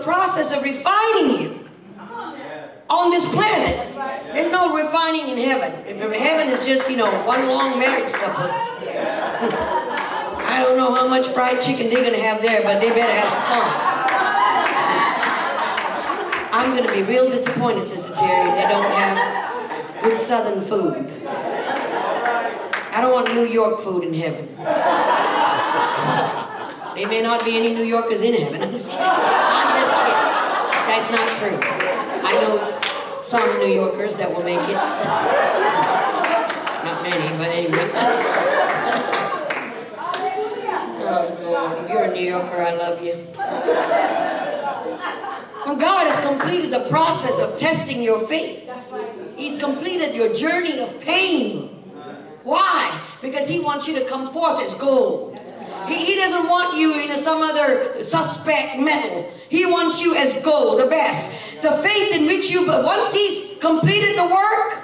Process 0.05 0.53
of 0.53 0.63
refining 0.63 1.41
you 1.41 1.69
on 2.91 3.11
this 3.11 3.25
planet, 3.31 3.75
there's 4.35 4.51
no 4.53 4.77
refining 4.77 5.29
in 5.29 5.39
heaven. 5.39 5.85
Remember, 5.87 6.17
heaven 6.17 6.49
is 6.49 6.65
just, 6.65 6.89
you 6.91 6.97
know, 6.97 7.11
one 7.25 7.47
long 7.47 7.79
marriage 7.79 8.11
supper. 8.11 8.49
I 10.47 10.63
don't 10.63 10.77
know 10.77 10.95
how 10.95 11.09
much 11.09 11.27
fried 11.29 11.63
chicken 11.63 11.89
they're 11.89 12.03
going 12.03 12.13
to 12.15 12.21
have 12.21 12.43
there, 12.43 12.63
but 12.63 12.81
they 12.81 12.91
better 12.91 13.13
have 13.13 13.33
some. 13.33 13.65
I'm 16.53 16.77
going 16.77 16.87
to 16.87 16.93
be 16.93 17.03
real 17.03 17.31
disappointed, 17.31 17.89
Sister 17.89 18.15
Terry, 18.15 18.51
if 18.51 18.57
they 18.57 18.69
don't 18.69 18.91
have 18.93 20.03
good 20.03 20.19
southern 20.19 20.61
food. 20.63 21.11
I 22.93 23.01
don't 23.01 23.13
want 23.13 23.33
New 23.35 23.47
York 23.47 23.81
food 23.81 24.05
in 24.05 24.15
heaven. 24.15 24.49
There 26.95 27.09
may 27.09 27.21
not 27.23 27.45
be 27.45 27.57
any 27.57 27.75
New 27.75 27.83
Yorkers 27.85 28.23
in 28.23 28.35
heaven. 28.35 28.63
I'm 28.63 28.73
just 28.73 28.91
kidding. 28.91 29.05
I'm 29.05 29.81
just 29.81 29.93
kidding. 29.93 30.35
That's 30.87 31.11
not 31.11 31.29
true. 31.39 31.59
I 32.23 32.33
know 32.41 33.19
some 33.19 33.59
New 33.59 33.75
Yorkers 33.75 34.17
that 34.17 34.33
will 34.33 34.45
make 34.45 34.61
it. 34.61 34.75
Not 36.85 37.03
many, 37.03 37.37
but 37.37 37.49
anyway. 37.49 37.91
Lord. 41.55 41.85
If 41.85 41.91
you're 41.91 42.05
a 42.05 42.13
New 42.13 42.25
Yorker, 42.25 42.63
I 42.63 42.75
love 42.75 43.03
you. 43.03 43.15
When 45.65 45.79
God 45.79 46.07
has 46.07 46.25
completed 46.27 46.73
the 46.73 46.89
process 46.91 47.41
of 47.41 47.59
testing 47.59 48.03
your 48.03 48.27
faith, 48.27 48.71
He's 49.37 49.59
completed 49.59 50.15
your 50.15 50.35
journey 50.35 50.79
of 50.81 51.01
pain. 51.01 51.69
Why? 52.43 53.01
Because 53.23 53.49
He 53.49 53.61
wants 53.61 53.89
you 53.89 53.99
to 53.99 54.05
come 54.07 54.29
forth 54.29 54.63
as 54.63 54.75
gold. 54.75 55.41
He, 55.89 56.05
he 56.05 56.15
doesn't 56.17 56.49
want 56.49 56.77
you 56.77 56.95
in 57.01 57.17
some 57.19 57.43
other 57.43 58.03
suspect 58.03 58.79
metal. 58.79 59.33
He 59.49 59.67
wants 59.67 60.01
you 60.01 60.15
as 60.17 60.43
gold, 60.45 60.81
the 60.81 60.87
best. 60.87 61.63
The 61.63 61.73
faith 61.73 62.15
in 62.15 62.27
which 62.27 62.51
you, 62.51 62.67
but 62.67 62.85
once 62.85 63.13
He's 63.13 63.59
completed 63.61 64.19
the 64.19 64.27
work 64.27 64.83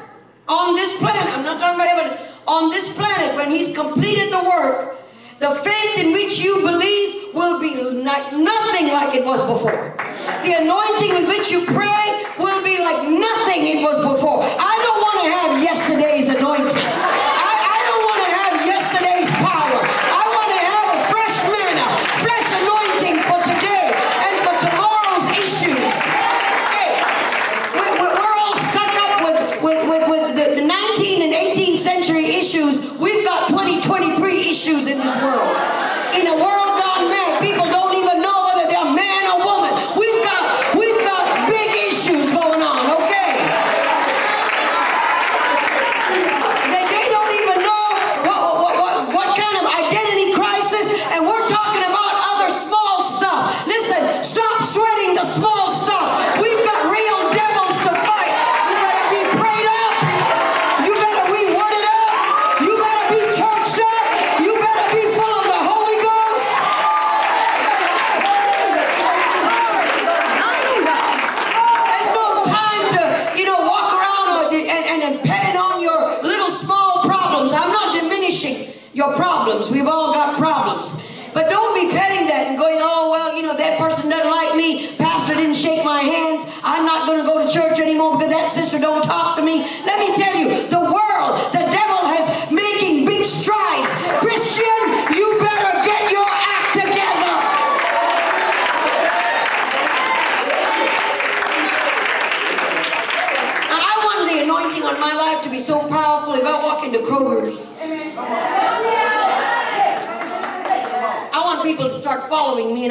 on 0.49 0.75
this 0.75 0.97
planet, 0.99 1.37
I'm 1.37 1.45
not 1.45 1.61
talking 1.61 1.81
about 1.81 1.89
heaven, 1.89 2.27
on 2.47 2.71
this 2.71 2.97
planet, 2.97 3.37
when 3.37 3.51
He's 3.51 3.75
completed 3.75 4.33
the 4.33 4.41
work, 4.41 4.97
the 5.39 5.51
faith 5.51 5.99
in 5.99 6.13
which 6.13 6.39
you 6.39 6.61
believe 6.61 7.35
will 7.35 7.61
be 7.61 7.75
not, 8.05 8.33
nothing 8.33 8.89
like 8.89 9.15
it 9.15 9.25
was 9.25 9.41
before. 9.41 9.97
The 10.45 10.53
anointing 10.61 11.15
with 11.15 11.29
which 11.29 11.51
you 11.51 11.65
pray 11.65 12.25
will 12.39 12.63
be 12.63 12.79
like 12.79 13.09
nothing 13.09 13.67
it 13.67 13.83
was 13.83 13.97
before. 13.99 14.43
I 14.43 14.75
don't 14.85 15.01
want 15.01 15.19
to 15.25 15.33
have 15.33 15.63
yesterday's 15.63 16.29
anointing. 16.29 17.00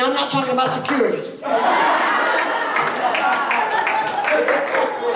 I'm 0.10 0.16
not 0.16 0.32
talking 0.32 0.54
about 0.54 0.68
security. 0.68 1.20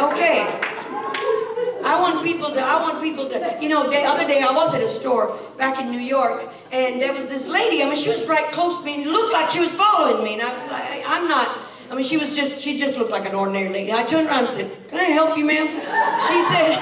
Okay. 0.05 0.45
I 1.83 1.97
want 1.99 2.23
people 2.23 2.51
to, 2.51 2.61
I 2.61 2.79
want 2.79 3.01
people 3.01 3.27
to, 3.29 3.57
you 3.59 3.69
know, 3.69 3.89
the 3.89 4.03
other 4.03 4.27
day 4.27 4.43
I 4.43 4.53
was 4.53 4.75
at 4.75 4.81
a 4.81 4.87
store 4.87 5.35
back 5.57 5.81
in 5.81 5.89
New 5.89 5.97
York, 5.97 6.47
and 6.71 7.01
there 7.01 7.11
was 7.11 7.25
this 7.25 7.47
lady, 7.47 7.81
I 7.81 7.87
mean, 7.87 7.95
she 7.97 8.09
was 8.09 8.27
right 8.27 8.51
close 8.51 8.77
to 8.81 8.85
me, 8.85 9.01
and 9.01 9.11
looked 9.11 9.33
like 9.33 9.49
she 9.49 9.61
was 9.61 9.71
following 9.71 10.23
me, 10.23 10.33
and 10.33 10.43
I 10.43 10.55
was 10.59 10.69
like, 10.69 11.03
I'm 11.07 11.27
not, 11.27 11.57
I 11.89 11.95
mean, 11.95 12.05
she 12.05 12.17
was 12.17 12.35
just, 12.35 12.61
she 12.61 12.77
just 12.77 12.95
looked 12.95 13.09
like 13.09 13.25
an 13.27 13.33
ordinary 13.33 13.69
lady. 13.73 13.91
I 13.91 14.03
turned 14.03 14.27
around 14.27 14.45
and 14.45 14.49
said, 14.49 14.89
can 14.89 14.99
I 14.99 15.05
help 15.05 15.35
you, 15.35 15.43
ma'am? 15.43 15.69
She 16.27 16.39
said, 16.43 16.77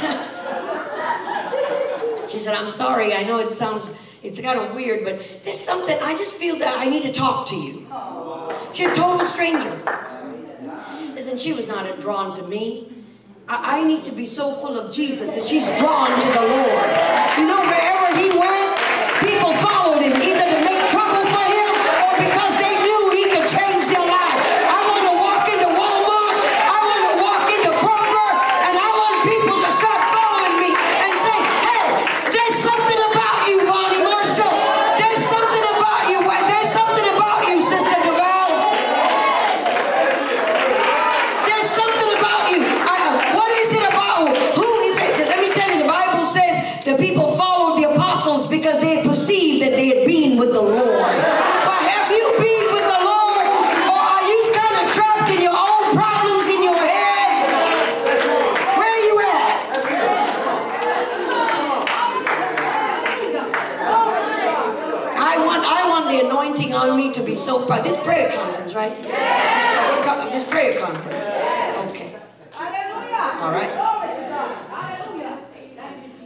she 2.29 2.39
said, 2.41 2.55
I'm 2.55 2.71
sorry, 2.71 3.13
I 3.13 3.23
know 3.23 3.39
it 3.39 3.51
sounds, 3.51 3.89
it's 4.23 4.39
kind 4.39 4.59
of 4.59 4.75
weird, 4.75 5.03
but 5.03 5.43
there's 5.43 5.59
something, 5.59 5.97
I 6.01 6.17
just 6.17 6.35
feel 6.35 6.57
that 6.59 6.77
I 6.77 6.85
need 6.85 7.03
to 7.03 7.11
talk 7.11 7.47
to 7.49 7.55
you. 7.55 7.87
She's 8.73 8.87
a 8.87 8.93
total 8.93 9.25
stranger. 9.25 9.81
Listen, 11.15 11.37
she 11.37 11.53
was 11.53 11.67
not 11.67 11.99
drawn 11.99 12.35
to 12.35 12.43
me. 12.47 12.91
I, 13.47 13.79
I 13.79 13.83
need 13.83 14.03
to 14.05 14.11
be 14.11 14.25
so 14.25 14.53
full 14.53 14.79
of 14.79 14.93
Jesus 14.93 15.35
that 15.35 15.43
she's 15.45 15.67
drawn 15.79 16.09
to 16.19 16.27
the 16.27 16.41
Lord. 16.41 16.87
You 17.37 17.47
know, 17.47 17.61
wherever 17.65 18.15
he 18.17 18.29
went, 18.37 18.77
people 19.21 19.53
followed 19.53 20.01
him, 20.01 20.21
prayer 68.11 68.29
conference, 68.31 68.75
right? 68.75 68.91
We're 69.01 70.03
talking 70.03 70.31
this 70.31 70.49
prayer 70.49 70.79
conference. 70.79 71.25
Okay. 71.91 72.15
All 73.41 73.51
right. 73.51 73.71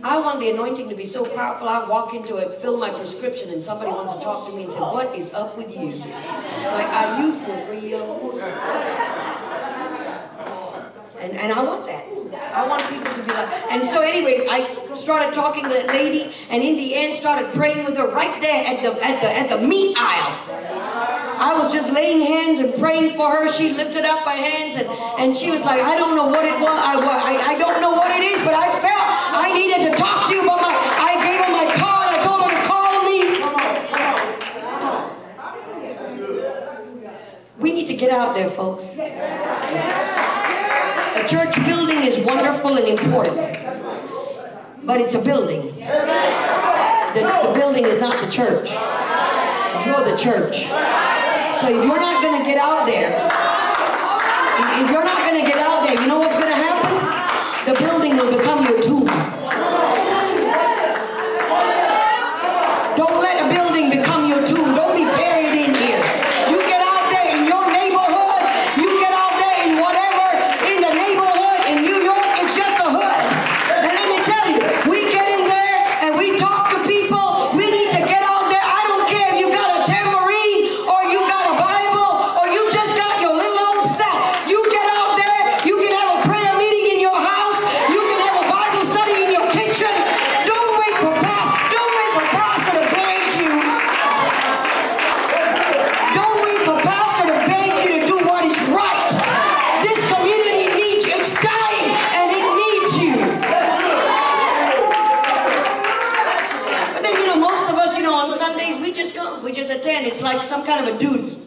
I 0.04 0.20
want 0.20 0.40
the 0.40 0.52
anointing 0.52 0.90
to 0.90 0.96
be 0.96 1.06
so 1.06 1.26
powerful. 1.26 1.68
I 1.68 1.88
walk 1.88 2.14
into 2.14 2.38
it, 2.38 2.54
fill 2.54 2.78
my 2.78 2.92
prescription, 2.92 3.50
and 3.50 3.62
somebody 3.62 3.92
wants 3.92 4.14
to 4.14 4.20
talk 4.20 4.48
to 4.48 4.56
me 4.56 4.64
and 4.64 4.72
say, 4.72 4.80
"What 4.80 5.16
is 5.16 5.34
up 5.34 5.58
with 5.58 5.72
you? 5.76 5.94
Like, 6.78 6.90
are 7.00 7.22
you 7.22 7.34
for 7.34 7.58
real?" 7.72 8.40
And, 11.20 11.34
and 11.34 11.52
I 11.52 11.64
want 11.64 11.86
that. 11.86 12.06
I 12.54 12.68
want 12.68 12.84
people 12.88 13.12
to 13.14 13.24
be 13.24 13.32
like, 13.32 13.50
and 13.72 13.84
so 13.86 14.02
anyway, 14.02 14.46
I 14.50 14.60
started 14.94 15.34
talking 15.34 15.64
to 15.64 15.70
that 15.70 15.88
lady, 15.88 16.32
and 16.52 16.62
in 16.62 16.76
the 16.78 16.94
end, 16.94 17.16
started 17.16 17.52
praying 17.54 17.86
with 17.86 17.98
her 17.98 18.08
right 18.08 18.40
there 18.42 18.64
at 18.64 18.84
the 18.84 18.92
at 19.04 19.22
the 19.22 19.30
at 19.40 19.50
the 19.50 19.68
meat 19.68 19.98
aisle. 19.98 20.85
I 21.38 21.54
was 21.58 21.74
just 21.74 21.92
laying 21.92 22.22
hands 22.22 22.60
and 22.60 22.74
praying 22.76 23.12
for 23.16 23.30
her. 23.30 23.52
She 23.52 23.74
lifted 23.74 24.06
up 24.06 24.24
my 24.26 24.34
hands, 24.34 24.76
and 24.76 24.88
and 25.20 25.36
she 25.36 25.52
was 25.52 25.66
like, 25.66 25.82
I 25.82 25.98
don't 25.98 26.16
know 26.16 26.28
what 26.28 26.46
it 26.46 26.58
was. 26.60 26.70
I 26.70 26.96
I, 26.96 27.38
I 27.54 27.58
don't 27.58 27.82
know 27.82 27.92
what 27.92 28.12
it 28.16 28.24
is, 28.24 28.42
but 28.44 28.54
I 28.54 28.70
felt 28.70 29.04
I 29.36 29.52
needed 29.54 29.90
to 29.90 29.96
talk 29.98 30.28
to 30.30 30.36
you. 30.36 30.46
But 30.46 30.62
my 30.62 30.72
I 30.72 31.16
gave 31.24 31.42
her 31.44 31.52
my 31.52 31.66
card. 31.76 32.08
I 32.16 32.24
told 32.24 32.42
her 32.44 32.50
to 32.56 32.62
call 32.68 33.04
me. 33.04 33.20
We 37.60 37.72
need 37.74 37.88
to 37.88 37.96
get 37.96 38.12
out 38.12 38.34
there, 38.36 38.50
folks. 38.50 38.98
A 38.98 41.26
church 41.28 41.56
building 41.66 42.04
is 42.04 42.18
wonderful 42.26 42.78
and 42.78 42.88
important, 42.88 43.58
but 44.84 45.02
it's 45.02 45.14
a 45.16 45.22
building. 45.22 45.76
The, 45.76 47.22
the 47.22 47.52
building 47.54 47.86
is 47.86 48.00
not 48.00 48.22
the 48.24 48.30
church. 48.32 48.72
You're 49.86 50.04
the 50.04 50.16
church. 50.18 50.66
So 51.62 51.68
if 51.70 51.86
you're 51.86 52.00
not 52.00 52.22
going 52.22 52.38
to 52.42 52.46
get 52.46 52.58
out 52.58 52.86
there, 52.86 53.10
if- 53.16 54.92
you're 54.92 55.06
not 55.06 55.20
going 55.28 55.40
to 55.44 55.48
get 55.50 55.58
out 55.58 55.84
there, 55.86 55.94
you 56.00 56.06
know 56.08 56.20
what's 56.20 56.36
going 56.36 56.50
to 56.52 56.56
happen? 56.68 56.94
The 57.66 57.80
building 57.80 58.18
will 58.18 58.38
become 58.38 58.65
some 110.56 110.66
kind 110.66 110.88
of 110.88 110.96
a 110.96 110.98
duty. 110.98 111.38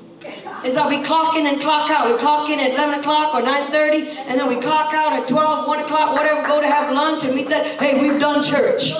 Is 0.64 0.74
that 0.74 0.88
we 0.88 1.02
clock 1.02 1.36
in 1.36 1.46
and 1.46 1.60
clock 1.60 1.90
out. 1.90 2.10
We 2.10 2.18
clock 2.18 2.50
in 2.50 2.58
at 2.60 2.74
11 2.74 3.00
o'clock 3.00 3.32
or 3.32 3.40
9.30, 3.40 4.28
and 4.28 4.38
then 4.38 4.48
we 4.48 4.56
clock 4.56 4.92
out 4.92 5.12
at 5.14 5.28
12, 5.28 5.66
1 5.66 5.78
o'clock, 5.78 6.12
whatever, 6.12 6.46
go 6.46 6.60
to 6.60 6.66
have 6.66 6.92
lunch 6.92 7.24
and 7.24 7.34
meet 7.34 7.48
that, 7.48 7.80
hey, 7.80 7.98
we've 7.98 8.20
done 8.20 8.42
church. 8.42 8.90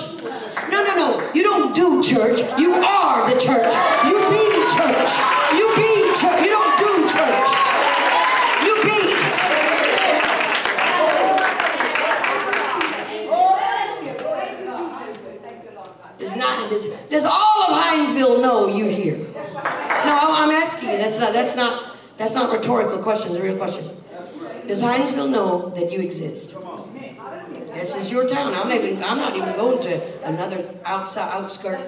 No, 0.71 0.81
no, 0.83 0.95
no. 0.95 1.31
You 1.33 1.43
don't 1.43 1.75
do 1.75 2.01
church. 2.01 2.39
You 2.57 2.73
are 2.73 3.29
the 3.29 3.39
church. 3.39 3.69
You 4.05 4.17
be 4.33 4.43
the 4.49 4.65
church. 4.73 5.11
You 5.53 5.65
be 5.77 5.91
church. 6.17 6.41
You 6.41 6.51
don't 6.57 6.75
do 6.79 6.91
church. 7.05 7.49
You 8.65 8.73
be. 8.89 8.99
Does 16.17 16.35
not 16.35 16.69
does, 16.69 16.85
does 17.09 17.25
all 17.25 17.63
of 17.63 17.83
Hinesville 17.83 18.41
know 18.41 18.67
you 18.67 18.85
here? 18.85 19.28
No, 20.05 20.33
I'm 20.33 20.51
asking 20.51 20.89
you. 20.89 20.97
That's 20.97 21.19
not 21.19 21.33
that's 21.33 21.55
not 21.55 21.95
that's 22.17 22.33
not 22.33 22.51
rhetorical 22.51 22.99
question. 22.99 23.29
It's 23.29 23.39
a 23.39 23.43
real 23.43 23.57
question. 23.57 23.89
Does 24.67 24.83
Hinesville 24.83 25.29
know 25.29 25.69
that 25.69 25.91
you 25.91 25.99
exist? 25.99 26.55
This 27.73 27.95
is 27.95 28.11
your 28.11 28.27
town. 28.27 28.53
I'm 28.53 28.67
not 28.67 28.75
even 28.75 29.03
I'm 29.03 29.17
not 29.17 29.35
even 29.35 29.53
going 29.55 29.79
to 29.81 30.23
another 30.27 30.75
outside 30.85 31.31
outskirt. 31.31 31.79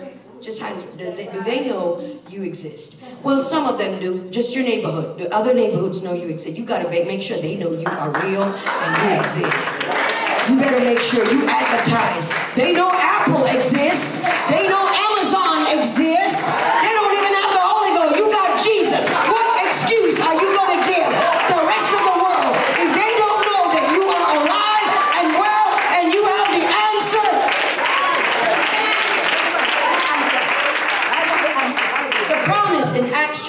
Just 0.41 0.59
Hines, 0.59 0.83
do 0.97 1.13
they, 1.15 1.27
do 1.27 1.43
they 1.43 1.67
know 1.67 2.19
you 2.27 2.41
exist? 2.41 3.03
Well, 3.21 3.39
some 3.39 3.67
of 3.67 3.77
them 3.77 3.99
do. 3.99 4.27
Just 4.31 4.55
your 4.55 4.63
neighborhood. 4.63 5.19
The 5.19 5.31
other 5.31 5.53
neighborhoods 5.53 6.01
know 6.01 6.13
you 6.13 6.29
exist. 6.29 6.57
You 6.57 6.65
got 6.65 6.81
to 6.81 6.89
make 6.89 7.21
sure 7.21 7.37
they 7.37 7.55
know 7.55 7.71
you 7.73 7.85
are 7.85 8.09
real 8.23 8.41
and 8.41 8.91
you 9.03 9.19
exist. 9.19 9.83
You 10.49 10.57
better 10.57 10.83
make 10.83 10.99
sure 10.99 11.23
you 11.31 11.45
advertise. 11.47 12.27
They 12.55 12.73
know 12.73 12.89
Apple 12.91 13.45
exists. 13.45 14.23
They 14.49 14.67
know 14.67 14.89
Amazon 14.89 15.77
exists. 15.77 16.20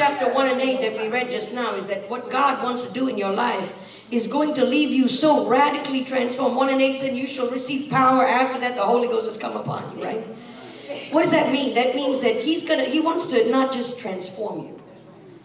Chapter 0.03 0.32
1 0.34 0.48
and 0.48 0.61
8 0.61 0.80
that 0.80 1.00
we 1.00 1.07
read 1.07 1.30
just 1.30 1.55
now 1.55 1.76
is 1.76 1.86
that 1.86 2.11
what 2.11 2.28
God 2.28 2.61
wants 2.64 2.84
to 2.84 2.92
do 2.92 3.07
in 3.07 3.16
your 3.16 3.30
life 3.30 3.78
is 4.11 4.26
going 4.26 4.53
to 4.55 4.64
leave 4.64 4.90
you 4.90 5.07
so 5.07 5.46
radically 5.46 6.03
transformed. 6.03 6.57
1 6.57 6.70
and 6.70 6.82
8 6.82 6.98
said, 6.98 7.16
You 7.16 7.28
shall 7.28 7.48
receive 7.48 7.88
power. 7.88 8.26
After 8.26 8.59
that, 8.59 8.74
the 8.74 8.82
Holy 8.82 9.07
Ghost 9.07 9.26
has 9.26 9.38
come 9.38 9.57
upon 9.57 9.96
you, 9.96 10.05
right? 10.05 10.26
What 11.12 11.22
does 11.22 11.30
that 11.30 11.53
mean? 11.53 11.74
That 11.74 11.94
means 11.94 12.20
that 12.20 12.40
He's 12.40 12.64
gonna, 12.66 12.86
He 12.86 12.98
wants 12.98 13.26
to 13.26 13.48
not 13.48 13.72
just 13.72 14.00
transform 14.00 14.66
you, 14.66 14.82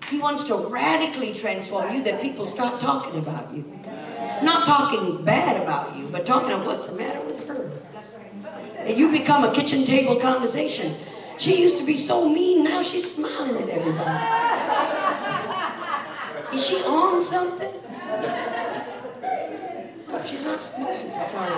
He 0.10 0.18
wants 0.18 0.44
to 0.46 0.56
radically 0.56 1.36
transform 1.36 1.94
you 1.94 2.04
that 2.06 2.20
people 2.20 2.48
start 2.48 2.80
talking 2.80 3.20
about 3.20 3.54
you. 3.54 3.64
Not 4.42 4.66
talking 4.66 5.24
bad 5.24 5.62
about 5.62 5.96
you, 5.96 6.08
but 6.08 6.26
talking 6.26 6.52
about 6.52 6.66
what's 6.66 6.88
the 6.88 6.96
matter 6.96 7.22
with 7.22 7.48
her. 7.48 7.72
And 8.80 8.98
you 8.98 9.12
become 9.12 9.44
a 9.44 9.54
kitchen 9.54 9.86
table 9.86 10.16
conversation. 10.16 10.96
She 11.38 11.62
used 11.62 11.78
to 11.78 11.86
be 11.86 11.96
so 11.96 12.28
mean, 12.30 12.64
now 12.64 12.82
she's 12.82 13.16
smiling 13.16 13.62
at 13.64 13.70
everybody. 13.70 14.10
Is 16.56 16.68
she 16.68 16.76
on 16.78 17.22
something? 17.22 17.74
She's 20.26 20.44
not 20.44 20.60
smiling, 20.60 21.14
sorry. 21.14 21.54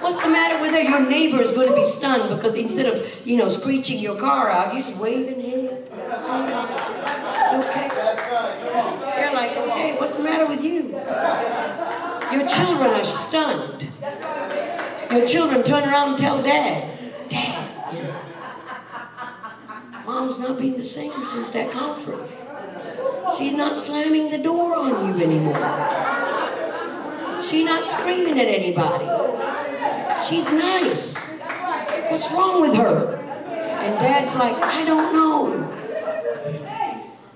What's 0.00 0.18
the 0.22 0.30
matter 0.30 0.60
with 0.60 0.72
her? 0.72 0.80
Your 0.80 1.00
neighbor 1.08 1.40
is 1.40 1.52
going 1.52 1.68
to 1.68 1.74
be 1.74 1.84
stunned 1.84 2.28
because 2.28 2.54
instead 2.54 2.86
of, 2.86 3.26
you 3.26 3.36
know, 3.36 3.48
screeching 3.48 3.98
your 3.98 4.16
car 4.16 4.50
out, 4.50 4.74
you're 4.74 4.82
just 4.82 4.96
waving 4.96 5.40
here. 5.40 5.78
Okay. 7.54 7.88
They're 9.16 9.32
like, 9.34 9.56
okay, 9.56 9.96
what's 9.98 10.16
the 10.16 10.22
matter 10.24 10.46
with 10.46 10.62
you? 10.62 10.90
Your 12.32 12.48
children 12.48 12.90
are 12.90 13.04
stunned. 13.04 13.92
Your 15.10 15.26
children 15.26 15.62
turn 15.62 15.88
around 15.88 16.10
and 16.10 16.18
tell 16.18 16.42
dad, 16.42 16.91
You 17.32 18.02
know, 18.02 18.14
Mom's 20.04 20.38
not 20.38 20.58
been 20.58 20.76
the 20.76 20.84
same 20.84 21.24
since 21.24 21.50
that 21.50 21.72
conference. 21.72 22.46
She's 23.38 23.52
not 23.54 23.78
slamming 23.78 24.30
the 24.30 24.38
door 24.38 24.76
on 24.76 25.06
you 25.06 25.24
anymore. 25.24 25.56
She's 27.42 27.64
not 27.64 27.88
screaming 27.88 28.38
at 28.38 28.48
anybody. 28.48 29.06
She's 30.28 30.52
nice. 30.52 31.40
What's 32.10 32.30
wrong 32.32 32.60
with 32.60 32.74
her? 32.76 33.16
And 33.16 33.94
dad's 33.98 34.36
like, 34.36 34.56
I 34.56 34.84
don't 34.84 35.12
know. 35.12 35.68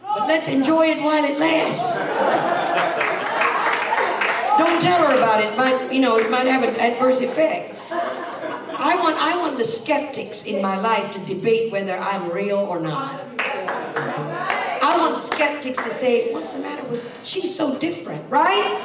But 0.02 0.28
let's 0.28 0.48
enjoy 0.48 0.88
it 0.88 0.98
while 1.02 1.24
it 1.24 1.38
lasts. 1.38 2.06
Don't 4.58 4.80
tell 4.82 5.06
her 5.08 5.16
about 5.16 5.40
it. 5.40 5.56
Might, 5.56 5.92
you 5.92 6.00
know, 6.00 6.18
it 6.18 6.30
might 6.30 6.46
have 6.46 6.62
an 6.62 6.76
adverse 6.76 7.20
effect. 7.20 7.74
I 8.78 8.96
want, 8.96 9.16
I 9.16 9.38
want 9.38 9.58
the 9.58 9.64
skeptics 9.64 10.44
in 10.44 10.60
my 10.60 10.78
life 10.78 11.12
to 11.14 11.18
debate 11.20 11.72
whether 11.72 11.96
I'm 11.96 12.30
real 12.30 12.58
or 12.58 12.78
not. 12.78 13.20
I 13.38 14.96
want 14.98 15.18
skeptics 15.18 15.82
to 15.84 15.90
say, 15.90 16.32
what's 16.32 16.52
the 16.52 16.62
matter 16.62 16.86
with, 16.88 17.02
she's 17.24 17.54
so 17.54 17.78
different, 17.78 18.30
right? 18.30 18.78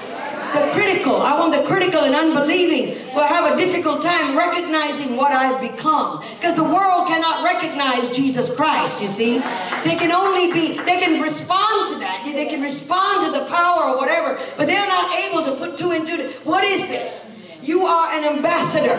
The 0.53 0.71
critical, 0.73 1.17
I 1.17 1.37
want 1.37 1.53
the 1.53 1.63
critical 1.63 2.01
and 2.01 2.15
unbelieving 2.15 3.13
will 3.13 3.27
have 3.27 3.53
a 3.53 3.57
difficult 3.57 4.01
time 4.01 4.37
recognizing 4.37 5.15
what 5.15 5.31
I've 5.31 5.61
become. 5.61 6.23
Because 6.35 6.55
the 6.55 6.63
world 6.63 7.07
cannot 7.07 7.43
recognize 7.43 8.09
Jesus 8.09 8.55
Christ, 8.55 9.01
you 9.01 9.07
see. 9.07 9.39
They 9.83 9.95
can 9.95 10.11
only 10.11 10.51
be, 10.51 10.77
they 10.77 10.99
can 10.99 11.21
respond 11.21 11.93
to 11.93 11.99
that. 11.99 12.23
They 12.25 12.47
can 12.47 12.61
respond 12.61 13.25
to 13.25 13.39
the 13.39 13.45
power 13.45 13.91
or 13.91 13.97
whatever, 13.97 14.39
but 14.57 14.67
they're 14.67 14.87
not 14.87 15.13
able 15.19 15.43
to 15.45 15.55
put 15.55 15.77
two 15.77 15.91
and 15.91 16.07
two. 16.07 16.33
What 16.43 16.63
is 16.63 16.87
this? 16.87 17.37
You 17.61 17.85
are 17.85 18.11
an 18.11 18.23
ambassador. 18.23 18.97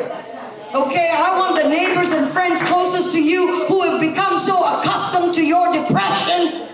Okay, 0.75 1.11
I 1.13 1.39
want 1.39 1.63
the 1.63 1.69
neighbors 1.69 2.13
and 2.13 2.27
friends 2.31 2.63
closest 2.63 3.13
to 3.13 3.23
you 3.23 3.67
who 3.67 3.83
have 3.83 4.01
become 4.01 4.39
so 4.39 4.57
accustomed 4.65 5.35
to 5.35 5.45
your 5.45 5.71
depression. 5.71 6.67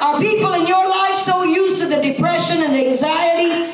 Are 0.00 0.18
people 0.18 0.54
in 0.54 0.66
your 0.66 0.88
life 0.88 1.16
so 1.16 1.42
used 1.44 1.78
to 1.80 1.86
the 1.86 2.00
depression 2.00 2.62
and 2.62 2.74
the 2.74 2.88
anxiety 2.88 3.72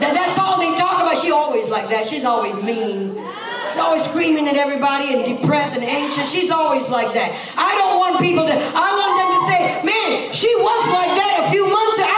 that 0.00 0.14
that's 0.16 0.38
all 0.38 0.58
they 0.58 0.74
talk 0.74 1.02
about? 1.02 1.18
She 1.18 1.30
always 1.30 1.68
like 1.68 1.90
that. 1.90 2.06
She's 2.08 2.24
always 2.24 2.56
mean. 2.64 3.22
She's 3.68 3.76
always 3.76 4.02
screaming 4.02 4.48
at 4.48 4.56
everybody 4.56 5.12
and 5.12 5.22
depressed 5.22 5.76
and 5.76 5.84
anxious. 5.84 6.32
She's 6.32 6.50
always 6.50 6.88
like 6.88 7.12
that. 7.12 7.28
I 7.58 7.74
don't 7.76 7.98
want 7.98 8.20
people 8.20 8.46
to, 8.46 8.54
I 8.56 8.88
want 8.96 9.20
them 9.20 9.30
to 9.36 9.40
say, 9.52 9.84
man, 9.84 10.32
she 10.32 10.48
was 10.56 10.88
like 10.88 11.12
that 11.12 11.44
a 11.44 11.50
few 11.50 11.68
months 11.68 11.98
ago. 11.98 12.15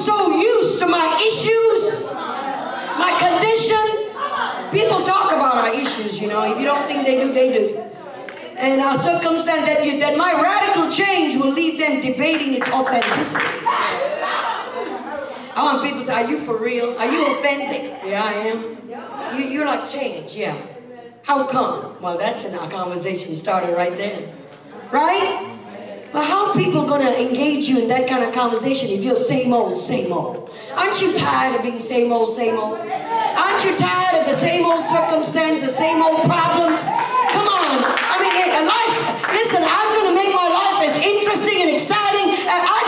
So 0.00 0.36
used 0.36 0.78
to 0.80 0.86
my 0.86 1.06
issues, 1.28 2.06
my 2.98 3.16
condition. 3.20 3.86
People 4.70 5.04
talk 5.04 5.32
about 5.32 5.56
our 5.56 5.74
issues, 5.74 6.20
you 6.20 6.28
know. 6.28 6.42
If 6.50 6.58
you 6.58 6.64
don't 6.64 6.86
think 6.86 7.04
they 7.04 7.16
do, 7.16 7.32
they 7.32 7.52
do. 7.52 7.78
And 8.56 8.80
our 8.80 8.96
circumstance 8.96 9.64
that, 9.66 9.84
you, 9.84 9.98
that 10.00 10.16
my 10.16 10.32
radical 10.32 10.90
change 10.90 11.36
will 11.36 11.52
leave 11.52 11.78
them 11.78 12.00
debating 12.02 12.54
its 12.54 12.70
authenticity. 12.70 13.44
I 15.52 15.62
want 15.62 15.82
people 15.82 15.98
to 15.98 16.04
say, 16.04 16.14
are 16.22 16.30
you 16.30 16.38
for 16.38 16.56
real? 16.56 16.96
Are 16.98 17.10
you 17.10 17.26
authentic? 17.36 18.00
Yeah, 18.04 18.22
I 18.24 18.32
am. 18.32 19.38
You, 19.38 19.48
you're 19.48 19.66
like 19.66 19.88
change, 19.90 20.34
yeah. 20.34 20.60
How 21.22 21.46
come? 21.46 22.00
Well, 22.00 22.16
that's 22.16 22.44
in 22.44 22.58
our 22.58 22.70
conversation 22.70 23.34
started 23.34 23.74
right 23.76 23.96
there. 23.96 24.32
Right? 24.90 25.59
But 26.12 26.24
how 26.24 26.50
are 26.50 26.54
people 26.54 26.86
going 26.86 27.06
to 27.06 27.14
engage 27.20 27.68
you 27.68 27.78
in 27.78 27.88
that 27.88 28.08
kind 28.08 28.24
of 28.24 28.34
conversation 28.34 28.90
if 28.90 29.04
you're 29.04 29.14
same 29.14 29.52
old, 29.52 29.78
same 29.78 30.12
old? 30.12 30.50
Aren't 30.74 31.00
you 31.00 31.14
tired 31.16 31.54
of 31.54 31.62
being 31.62 31.78
same 31.78 32.10
old, 32.10 32.32
same 32.32 32.58
old? 32.58 32.78
Aren't 32.78 33.64
you 33.64 33.76
tired 33.78 34.18
of 34.18 34.26
the 34.26 34.34
same 34.34 34.66
old 34.66 34.82
circumstance, 34.82 35.62
the 35.62 35.68
same 35.68 36.02
old 36.02 36.26
problems? 36.26 36.82
Come 37.30 37.46
on. 37.46 37.86
I 37.86 38.18
mean, 38.18 38.34
eh, 38.34 38.58
life, 38.58 38.98
listen, 39.30 39.62
I'm 39.62 39.88
going 39.94 40.10
to 40.10 40.16
make 40.18 40.34
my 40.34 40.50
life 40.50 40.82
as 40.90 40.98
interesting 40.98 41.62
and 41.62 41.70
exciting. 41.70 42.34
And 42.42 42.58
I 42.58 42.79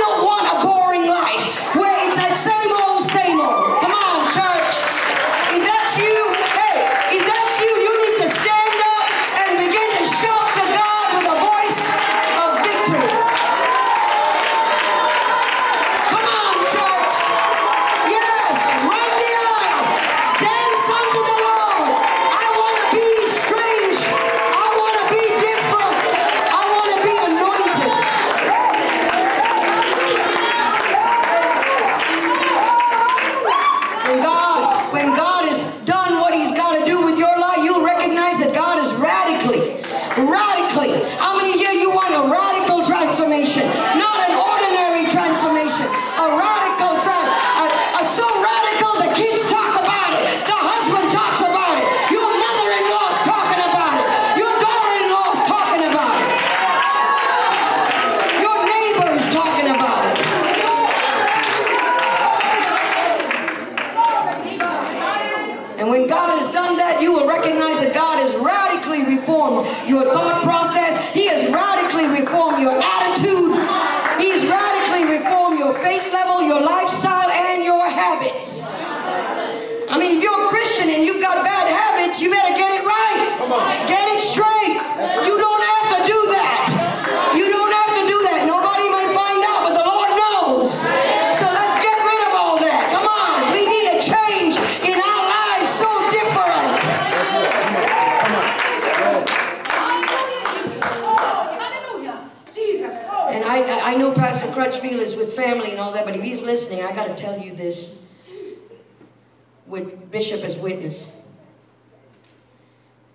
with 109.67 110.11
Bishop 110.11 110.43
as 110.43 110.57
witness. 110.57 111.27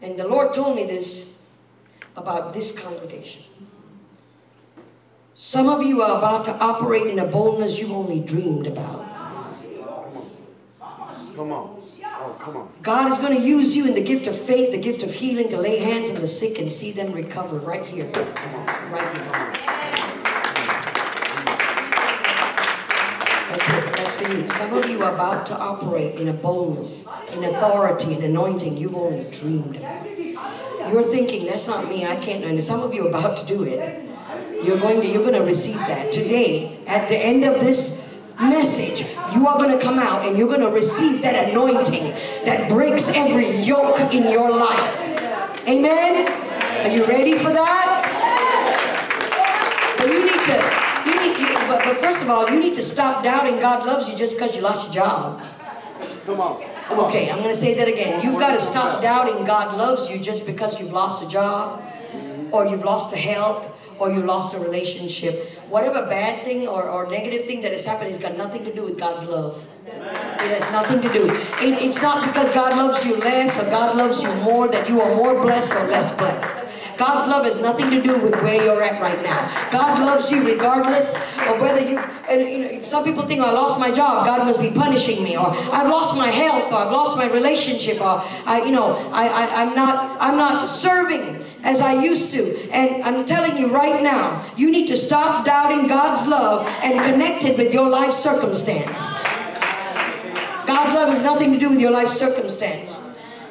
And 0.01 0.17
the 0.17 0.27
Lord 0.27 0.53
told 0.53 0.75
me 0.75 0.85
this 0.85 1.39
about 2.15 2.53
this 2.53 2.77
congregation. 2.77 3.43
Some 5.35 5.69
of 5.69 5.83
you 5.83 6.01
are 6.01 6.17
about 6.17 6.45
to 6.45 6.57
operate 6.57 7.07
in 7.07 7.19
a 7.19 7.25
boldness 7.25 7.77
you've 7.77 7.91
only 7.91 8.19
dreamed 8.19 8.67
about. 8.67 9.05
Come 11.35 11.51
on. 11.51 11.79
Oh, 12.19 12.35
come 12.39 12.57
on. 12.57 12.69
God 12.81 13.11
is 13.11 13.19
going 13.19 13.37
to 13.37 13.41
use 13.41 13.75
you 13.75 13.85
in 13.85 13.93
the 13.93 14.01
gift 14.01 14.25
of 14.25 14.35
faith, 14.35 14.71
the 14.71 14.79
gift 14.79 15.03
of 15.03 15.13
healing, 15.13 15.49
to 15.49 15.57
lay 15.57 15.77
hands 15.77 16.09
on 16.09 16.15
the 16.15 16.27
sick 16.27 16.57
and 16.57 16.71
see 16.71 16.91
them 16.91 17.11
recover 17.13 17.59
right 17.59 17.85
here. 17.85 18.09
Right 18.11 19.57
here. 19.59 19.76
Some 24.27 24.73
of 24.73 24.89
you 24.89 25.01
are 25.03 25.13
about 25.13 25.45
to 25.45 25.57
operate 25.57 26.15
in 26.15 26.27
a 26.27 26.33
boldness, 26.33 27.07
in 27.33 27.45
authority, 27.45 28.13
and 28.13 28.25
anointing 28.25 28.75
you've 28.75 28.93
only 28.93 29.23
dreamed 29.31 29.77
about. 29.77 30.05
You're 30.91 31.03
thinking, 31.03 31.45
that's 31.45 31.65
not 31.65 31.87
me, 31.87 32.05
I 32.05 32.17
can't 32.17 32.43
do. 32.43 32.61
Some 32.61 32.81
of 32.81 32.93
you 32.93 33.05
are 33.05 33.09
about 33.09 33.37
to 33.37 33.45
do 33.45 33.63
it. 33.63 34.03
You're 34.65 34.79
going 34.79 34.99
to, 34.99 35.07
you're 35.07 35.21
going 35.21 35.33
to 35.33 35.43
receive 35.43 35.77
that. 35.77 36.11
Today, 36.11 36.77
at 36.87 37.07
the 37.07 37.15
end 37.15 37.45
of 37.45 37.61
this 37.61 38.21
message, 38.37 39.07
you 39.33 39.47
are 39.47 39.57
going 39.57 39.71
to 39.77 39.81
come 39.81 39.97
out 39.97 40.27
and 40.27 40.37
you're 40.37 40.49
going 40.49 40.59
to 40.59 40.71
receive 40.71 41.21
that 41.21 41.47
anointing 41.49 42.11
that 42.43 42.67
breaks 42.69 43.15
every 43.15 43.49
yoke 43.61 44.13
in 44.13 44.29
your 44.29 44.51
life. 44.51 44.99
Amen? 45.69 46.27
Are 46.85 46.91
you 46.91 47.05
ready 47.05 47.37
for 47.37 47.51
that? 47.53 48.03
But 49.97 50.07
you 50.09 50.25
need 50.25 50.43
to, 50.43 51.09
you 51.09 51.15
need, 51.15 51.37
you, 51.39 51.76
but, 51.87 51.97
first 51.97 52.21
of 52.21 52.29
all, 52.29 52.49
you 52.49 52.59
need 52.59 52.75
to 52.75 52.81
stop 52.81 53.23
doubting 53.23 53.59
God 53.59 53.85
loves 53.85 54.09
you 54.09 54.15
just 54.15 54.37
because 54.37 54.55
you 54.55 54.61
lost 54.61 54.93
your 54.93 55.05
job. 55.05 55.41
Come 56.25 56.41
on. 56.41 56.63
Okay, 56.91 57.29
I'm 57.29 57.37
going 57.37 57.49
to 57.49 57.55
say 57.55 57.75
that 57.75 57.87
again. 57.87 58.23
You've 58.23 58.39
got 58.39 58.53
to 58.53 58.61
stop 58.61 59.01
doubting 59.01 59.45
God 59.45 59.77
loves 59.77 60.09
you 60.09 60.19
just 60.19 60.45
because 60.45 60.79
you've 60.79 60.93
lost 60.93 61.23
a 61.23 61.29
job, 61.29 61.83
or 62.51 62.67
you've 62.67 62.83
lost 62.83 63.13
a 63.13 63.17
health, 63.17 63.73
or 63.99 64.11
you 64.11 64.21
lost 64.21 64.55
a 64.55 64.59
relationship. 64.59 65.49
Whatever 65.69 66.05
bad 66.05 66.43
thing 66.43 66.67
or, 66.67 66.89
or 66.89 67.09
negative 67.09 67.45
thing 67.45 67.61
that 67.61 67.71
has 67.71 67.85
happened 67.85 68.11
has 68.11 68.19
got 68.19 68.37
nothing 68.37 68.63
to 68.65 68.73
do 68.73 68.83
with 68.83 68.99
God's 68.99 69.25
love. 69.27 69.67
It 69.85 70.51
has 70.51 70.71
nothing 70.71 71.01
to 71.01 71.11
do. 71.11 71.29
It, 71.29 71.81
it's 71.81 72.01
not 72.01 72.25
because 72.25 72.53
God 72.53 72.75
loves 72.77 73.05
you 73.05 73.17
less 73.17 73.57
or 73.57 73.69
God 73.69 73.97
loves 73.97 74.21
you 74.21 74.33
more 74.35 74.67
that 74.67 74.87
you 74.87 75.01
are 75.01 75.15
more 75.15 75.41
blessed 75.41 75.73
or 75.73 75.87
less 75.87 76.15
blessed. 76.17 76.66
God's 76.97 77.27
love 77.27 77.45
has 77.45 77.61
nothing 77.61 77.91
to 77.91 78.01
do 78.01 78.17
with 78.19 78.35
where 78.41 78.63
you're 78.63 78.81
at 78.81 78.99
right 79.01 79.21
now. 79.21 79.47
God 79.71 79.99
loves 79.99 80.31
you 80.31 80.43
regardless 80.43 81.15
of 81.15 81.61
whether 81.61 81.87
you, 81.87 81.97
and 81.97 82.41
you 82.41 82.81
know, 82.81 82.87
some 82.87 83.03
people 83.03 83.23
think, 83.23 83.41
oh, 83.41 83.45
I 83.45 83.51
lost 83.51 83.79
my 83.79 83.91
job, 83.91 84.25
God 84.25 84.45
must 84.45 84.59
be 84.59 84.71
punishing 84.71 85.23
me, 85.23 85.37
or 85.37 85.49
I've 85.49 85.89
lost 85.89 86.17
my 86.17 86.27
health, 86.27 86.71
or 86.71 86.75
I've 86.75 86.91
lost 86.91 87.15
my 87.17 87.31
relationship, 87.31 88.01
or 88.01 88.23
I, 88.45 88.63
you 88.65 88.71
know, 88.71 88.95
I, 89.13 89.27
I, 89.27 89.61
I'm 89.61 89.75
not, 89.75 90.17
I'm 90.19 90.37
not 90.37 90.69
serving 90.69 91.45
as 91.63 91.81
I 91.81 92.01
used 92.01 92.31
to. 92.31 92.69
And 92.71 93.03
I'm 93.03 93.25
telling 93.25 93.57
you 93.57 93.67
right 93.67 94.01
now, 94.01 94.43
you 94.55 94.71
need 94.71 94.87
to 94.87 94.97
stop 94.97 95.45
doubting 95.45 95.87
God's 95.87 96.27
love 96.27 96.65
and 96.81 96.99
connect 96.99 97.43
it 97.43 97.57
with 97.57 97.73
your 97.73 97.89
life 97.89 98.13
circumstance. 98.13 99.21
God's 100.65 100.93
love 100.93 101.09
has 101.09 101.23
nothing 101.23 101.53
to 101.53 101.59
do 101.59 101.69
with 101.69 101.79
your 101.79 101.91
life 101.91 102.09
circumstance. 102.09 103.06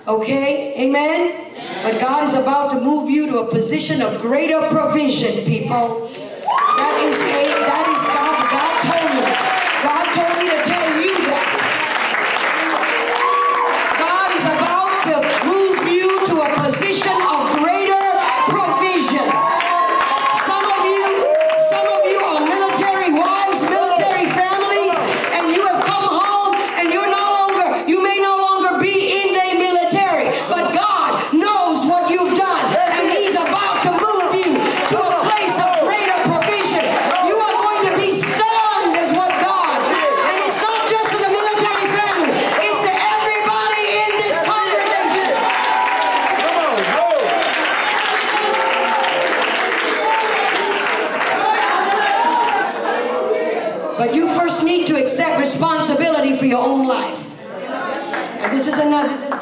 Okay? 0.07 0.75
Amen? 0.79 1.83
But 1.83 2.01
God 2.01 2.25
is 2.25 2.35
about 2.35 2.71
to 2.71 2.81
move 2.81 3.11
you 3.11 3.27
to 3.27 3.39
a 3.41 3.51
position 3.51 4.03
of 4.03 4.21
greater 4.21 4.61
provision, 4.69 5.45
people. 5.45 6.09
That 6.13 6.99
is 7.03 7.19
a 7.21 7.47
that 7.67 7.87
is 7.91 8.03
God. 8.15 8.37
God 8.55 8.75
told 8.87 9.11
me. 9.19 9.27
God 9.83 10.07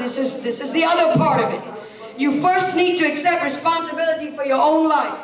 this 0.04 0.18
is 0.18 0.42
this 0.42 0.60
is 0.60 0.72
the 0.72 0.84
other 0.84 1.14
part 1.14 1.40
of 1.40 1.52
it. 1.52 2.20
You 2.20 2.40
first 2.40 2.76
need 2.76 2.98
to 2.98 3.06
accept 3.10 3.42
responsibility 3.42 4.30
for 4.30 4.44
your 4.44 4.60
own 4.60 4.88
life. 4.88 5.18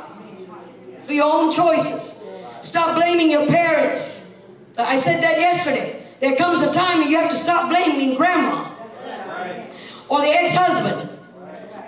For 1.02 1.12
your 1.12 1.32
own 1.32 1.52
choices. 1.52 2.24
Stop 2.62 2.96
blaming 2.96 3.30
your 3.30 3.46
parents. 3.46 4.40
I 4.78 4.96
said 4.96 5.22
that 5.22 5.38
yesterday. 5.38 6.06
There 6.20 6.36
comes 6.36 6.62
a 6.62 6.72
time 6.72 6.98
when 6.98 7.10
you 7.10 7.16
have 7.16 7.30
to 7.30 7.36
stop 7.36 7.68
blaming 7.68 8.16
grandma 8.16 8.72
or 10.08 10.20
the 10.22 10.28
ex-husband 10.28 11.08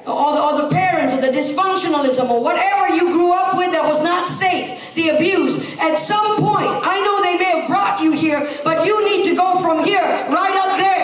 or 0.07 0.34
the, 0.34 0.43
or 0.43 0.62
the 0.62 0.68
parents 0.70 1.12
or 1.14 1.20
the 1.20 1.28
dysfunctionalism 1.28 2.28
or 2.30 2.43
whatever 2.43 2.95
you 2.95 3.12
grew 3.12 3.32
up 3.32 3.57
with 3.57 3.72
that 3.72 3.84
was 3.86 4.03
not 4.03 4.28
safe, 4.28 4.95
the 4.95 5.11
abuse. 5.11 5.78
At 5.78 5.97
some 5.99 6.38
point, 6.38 6.68
I 6.68 7.01
know 7.05 7.22
they 7.22 7.38
may 7.38 7.61
have 7.61 7.68
brought 7.68 8.01
you 8.01 8.12
here, 8.12 8.49
but 8.64 8.86
you 8.86 9.05
need 9.05 9.24
to 9.26 9.36
go 9.36 9.61
from 9.61 9.84
here 9.84 10.01
right 10.01 10.55
up 10.55 10.78
there. 10.78 11.03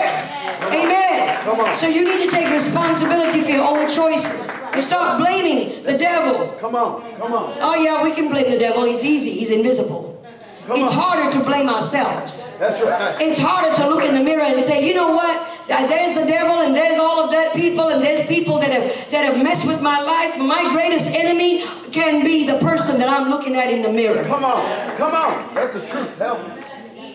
Amen. 0.73 1.08
Come 1.49 1.61
on. 1.61 1.75
So 1.75 1.87
you 1.87 2.05
need 2.05 2.29
to 2.29 2.31
take 2.31 2.51
responsibility 2.51 3.41
for 3.41 3.49
your 3.49 3.65
own 3.65 3.89
choices. 3.89 4.51
You 4.75 4.81
stop 4.83 5.17
blaming 5.19 5.83
the 5.83 5.97
devil. 5.97 6.47
Come 6.59 6.75
on. 6.75 7.17
Come 7.17 7.33
on. 7.33 7.57
Oh 7.59 7.73
yeah, 7.75 8.03
we 8.03 8.11
can 8.11 8.29
blame 8.29 8.51
the 8.51 8.59
devil. 8.59 8.83
It's 8.83 9.03
easy. 9.03 9.31
He's 9.31 9.49
invisible. 9.49 10.23
Come 10.67 10.83
It's 10.83 10.93
on. 10.93 10.99
harder 10.99 11.31
to 11.39 11.43
blame 11.43 11.67
ourselves. 11.67 12.55
That's 12.59 12.79
right. 12.83 13.19
It's 13.19 13.39
harder 13.39 13.75
to 13.77 13.89
look 13.89 14.03
in 14.03 14.13
the 14.13 14.21
mirror 14.23 14.43
and 14.43 14.63
say, 14.63 14.87
you 14.87 14.93
know 14.93 15.09
what? 15.11 15.47
There's 15.67 16.13
the 16.13 16.25
devil 16.27 16.61
and 16.61 16.75
there's 16.75 16.99
all 16.99 17.19
of 17.23 17.31
that 17.31 17.55
people 17.55 17.89
and 17.89 18.03
there's 18.03 18.27
people 18.27 18.59
that 18.59 18.69
have 18.71 19.09
that 19.11 19.25
have 19.25 19.41
messed 19.43 19.65
with 19.65 19.81
my 19.81 19.99
life. 19.99 20.37
My 20.37 20.71
greatest 20.71 21.15
enemy 21.15 21.63
can 21.91 22.23
be 22.23 22.45
the 22.45 22.59
person 22.59 22.99
that 22.99 23.09
I'm 23.09 23.31
looking 23.31 23.55
at 23.55 23.71
in 23.71 23.81
the 23.81 23.91
mirror. 23.91 24.23
Come 24.23 24.45
on. 24.45 24.97
Come 24.97 25.15
on. 25.15 25.55
That's 25.55 25.73
the 25.73 25.81
truth. 25.87 26.15
Help 26.19 26.37
us. 26.39 26.59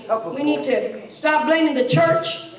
Help 0.09 0.26
us. 0.26 0.35
We 0.35 0.43
need 0.43 0.64
to 0.64 1.09
stop 1.12 1.47
blaming 1.47 1.74
the 1.74 1.89
church, 1.89 2.54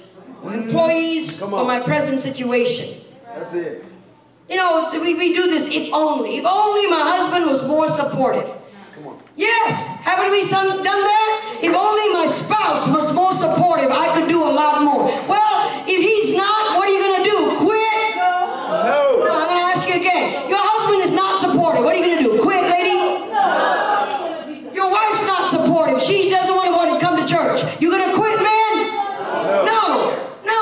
employees 0.53 1.39
for 1.39 1.63
my 1.65 1.79
present 1.79 2.19
situation. 2.19 2.97
That's 3.25 3.53
it. 3.53 3.83
You 4.49 4.55
know, 4.57 4.87
we, 4.93 5.15
we 5.15 5.33
do 5.33 5.47
this 5.47 5.67
if 5.73 5.91
only. 5.93 6.37
If 6.37 6.45
only 6.45 6.87
my 6.89 7.01
husband 7.01 7.45
was 7.47 7.65
more 7.67 7.87
supportive. 7.87 8.47
Come 8.93 9.07
on. 9.07 9.19
Yes, 9.35 10.03
haven't 10.05 10.31
we 10.31 10.43
son- 10.43 10.83
done 10.83 11.01
that? 11.01 11.59
If 11.63 11.73
only 11.73 12.13
my 12.13 12.27
spouse 12.31 12.87
was 12.87 13.11
more 13.13 13.33
supportive, 13.33 13.89
I 13.89 14.13
could 14.13 14.29
do 14.29 14.43
a 14.43 14.51
lot 14.53 14.83
more. 14.83 15.05
Well, 15.27 15.55
if 15.87 15.97
he's 15.99 16.37
not, 16.37 16.77
what 16.77 16.87
are 16.87 16.93
you 16.93 16.99
going 17.01 17.23
to 17.23 17.29
do? 17.29 17.37
Quit? 17.57 18.15
No, 18.17 19.25
No. 19.25 19.33
I'm 19.33 19.47
going 19.49 19.57
to 19.57 19.65
ask 19.73 19.87
you 19.89 19.95
again. 19.95 20.47
Your 20.49 20.61
husband 20.61 21.01
is 21.03 21.13
not 21.15 21.39
supportive. 21.39 21.83
What 21.83 21.95
are 21.95 21.99
you 21.99 22.05
going 22.05 22.17
to 22.21 22.23
do? 22.23 22.41
Quit, 22.41 22.69
lady? 22.69 22.93
Your 24.75 24.91
wife's 24.91 25.25
not 25.25 25.49
supportive. 25.49 26.01
She 26.01 26.29
doesn't 26.29 26.53
want 26.55 26.67
to, 26.67 26.71
want 26.71 26.93
to 26.93 27.05
come 27.05 27.17
to 27.17 27.25
church. 27.25 27.81
You 27.81 27.89
going 27.89 28.07
to 28.09 28.15
quit, 28.15 28.37
man? 28.37 28.93
No. 29.65 30.21
No. 30.45 30.61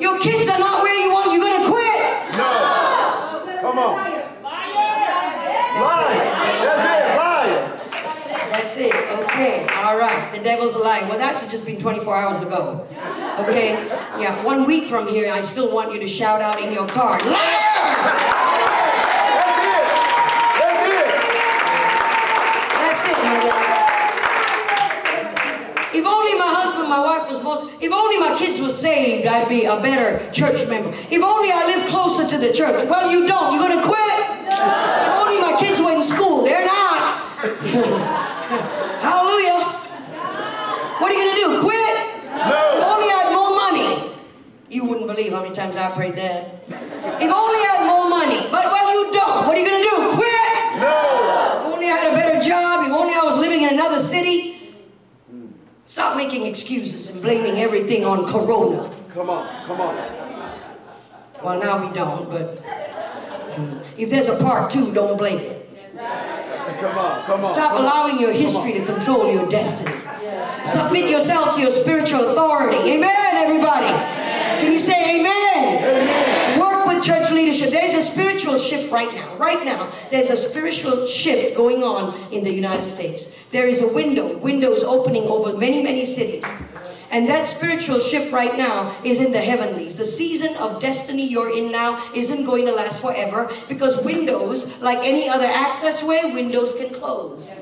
Your 0.00 0.18
kids 0.18 0.48
are 0.48 0.58
not 0.58 0.82
where 0.82 0.98
you 0.98 1.12
want. 1.12 1.30
You're 1.32 1.44
going 1.46 1.62
to 1.62 1.68
quit. 1.70 2.36
No. 2.36 2.50
Come 3.60 3.78
on. 3.78 3.94
Liar. 4.42 6.14
That's 6.64 6.84
it. 6.88 7.16
Liar. 7.16 7.80
That's 8.50 8.76
it. 8.78 8.94
Okay. 9.24 9.66
All 9.82 9.96
right. 9.98 10.32
The 10.32 10.33
devil's 10.44 10.74
a 10.74 10.78
lie. 10.78 11.00
Well, 11.08 11.18
that's 11.18 11.50
just 11.50 11.66
been 11.66 11.80
24 11.80 12.16
hours 12.16 12.40
ago. 12.42 12.86
Okay? 13.40 13.70
Yeah, 14.20 14.44
one 14.44 14.66
week 14.66 14.86
from 14.88 15.08
here, 15.08 15.32
I 15.32 15.42
still 15.42 15.74
want 15.74 15.92
you 15.92 15.98
to 15.98 16.06
shout 16.06 16.40
out 16.40 16.60
in 16.60 16.72
your 16.72 16.86
car, 16.86 17.18
liar! 17.18 17.96
That's 19.40 19.58
it. 19.64 19.82
That's 20.60 20.82
it. 20.86 21.06
That's 22.78 23.02
it, 23.08 23.18
my 23.24 23.40
God. 23.42 23.70
If 25.94 26.04
only 26.04 26.34
my 26.38 26.48
husband, 26.52 26.88
my 26.88 27.00
wife 27.00 27.28
was 27.28 27.42
most, 27.42 27.64
if 27.80 27.90
only 27.92 28.18
my 28.18 28.36
kids 28.36 28.60
were 28.60 28.68
saved, 28.68 29.26
I'd 29.26 29.48
be 29.48 29.64
a 29.64 29.80
better 29.80 30.20
church 30.32 30.68
member. 30.68 30.90
If 31.10 31.22
only 31.22 31.50
I 31.50 31.66
lived 31.66 31.88
closer 31.88 32.26
to 32.28 32.38
the 32.38 32.52
church. 32.52 32.84
Well, 32.88 33.10
you 33.10 33.26
don't. 33.26 33.54
You're 33.54 33.62
going 33.68 33.80
to 33.80 33.84
quit? 33.84 34.20
If 34.52 35.14
only 35.14 35.40
my 35.40 35.56
kids 35.58 35.80
were 35.80 35.92
in 35.92 36.02
school. 36.02 36.44
They're 36.44 36.66
not. 36.66 37.20
What 41.04 41.12
are 41.12 41.16
you 41.16 41.24
going 41.24 41.36
to 41.36 41.40
do? 41.42 41.60
Quit? 41.60 42.24
No! 42.32 42.78
If 42.78 42.82
only 42.82 43.08
I 43.12 43.20
had 43.20 43.32
more 43.36 43.52
money. 43.54 44.16
You 44.70 44.86
wouldn't 44.86 45.06
believe 45.06 45.32
how 45.32 45.42
many 45.42 45.54
times 45.54 45.76
I 45.76 45.90
prayed 45.90 46.16
that. 46.16 46.64
If 46.66 47.30
only 47.30 47.60
I 47.60 47.76
had 47.76 47.86
more 47.86 48.08
money. 48.08 48.40
But, 48.50 48.64
well, 48.64 48.88
you 48.90 49.12
don't. 49.12 49.46
What 49.46 49.54
are 49.54 49.60
you 49.60 49.66
going 49.68 49.82
to 49.82 49.90
do? 49.90 49.96
Quit? 50.16 50.80
No. 50.80 51.60
If 51.60 51.74
only 51.74 51.86
I 51.88 51.96
had 52.00 52.10
a 52.10 52.16
better 52.16 52.40
job, 52.40 52.86
if 52.86 52.92
only 52.92 53.12
I 53.12 53.20
was 53.22 53.38
living 53.38 53.60
in 53.60 53.74
another 53.74 53.98
city. 53.98 54.72
Stop 55.84 56.16
making 56.16 56.46
excuses 56.46 57.10
and 57.10 57.20
blaming 57.20 57.60
everything 57.60 58.06
on 58.06 58.24
Corona. 58.24 58.90
Come 59.10 59.28
on. 59.28 59.66
Come 59.66 59.82
on. 59.82 59.94
Well, 61.44 61.60
now 61.60 61.86
we 61.86 61.92
don't, 61.92 62.30
but 62.30 62.64
if 63.98 64.08
there's 64.08 64.28
a 64.30 64.42
part 64.42 64.70
two, 64.70 64.90
don't 64.94 65.18
blame 65.18 65.38
it. 65.38 65.78
Come 65.94 66.96
on. 66.96 67.26
Come 67.26 67.44
on. 67.44 67.52
Stop 67.52 67.78
allowing 67.78 68.18
your 68.18 68.32
history 68.32 68.72
to 68.72 68.86
control 68.86 69.30
your 69.30 69.46
destiny. 69.50 70.00
Submit 70.64 71.10
yourself 71.10 71.54
to 71.56 71.60
your 71.60 71.70
spiritual 71.70 72.30
authority. 72.30 72.76
Amen, 72.92 73.34
everybody. 73.34 73.86
Can 74.60 74.72
you 74.72 74.78
say 74.78 75.20
amen? 75.20 76.58
Work 76.58 76.86
with 76.86 77.04
church 77.04 77.30
leadership. 77.30 77.70
There's 77.70 77.94
a 77.94 78.02
spiritual 78.02 78.58
shift 78.58 78.90
right 78.90 79.12
now. 79.14 79.36
Right 79.36 79.64
now, 79.64 79.92
there's 80.10 80.30
a 80.30 80.36
spiritual 80.36 81.06
shift 81.06 81.56
going 81.56 81.82
on 81.82 82.32
in 82.32 82.44
the 82.44 82.52
United 82.52 82.86
States. 82.86 83.36
There 83.50 83.66
is 83.66 83.82
a 83.82 83.92
window, 83.92 84.36
windows 84.38 84.82
opening 84.82 85.24
over 85.24 85.56
many, 85.56 85.82
many 85.82 86.04
cities. 86.04 86.44
And 87.10 87.28
that 87.28 87.46
spiritual 87.46 88.00
shift 88.00 88.32
right 88.32 88.56
now 88.56 88.96
is 89.04 89.20
in 89.20 89.30
the 89.30 89.40
heavenlies. 89.40 89.94
The 89.96 90.04
season 90.04 90.56
of 90.56 90.80
destiny 90.80 91.28
you're 91.28 91.56
in 91.56 91.70
now 91.70 92.02
isn't 92.12 92.44
going 92.44 92.66
to 92.66 92.72
last 92.72 93.00
forever 93.00 93.52
because 93.68 94.02
windows, 94.04 94.80
like 94.80 94.98
any 94.98 95.28
other 95.28 95.46
access 95.46 96.02
way, 96.02 96.20
windows 96.24 96.74
can 96.74 96.92
close. 96.92 97.52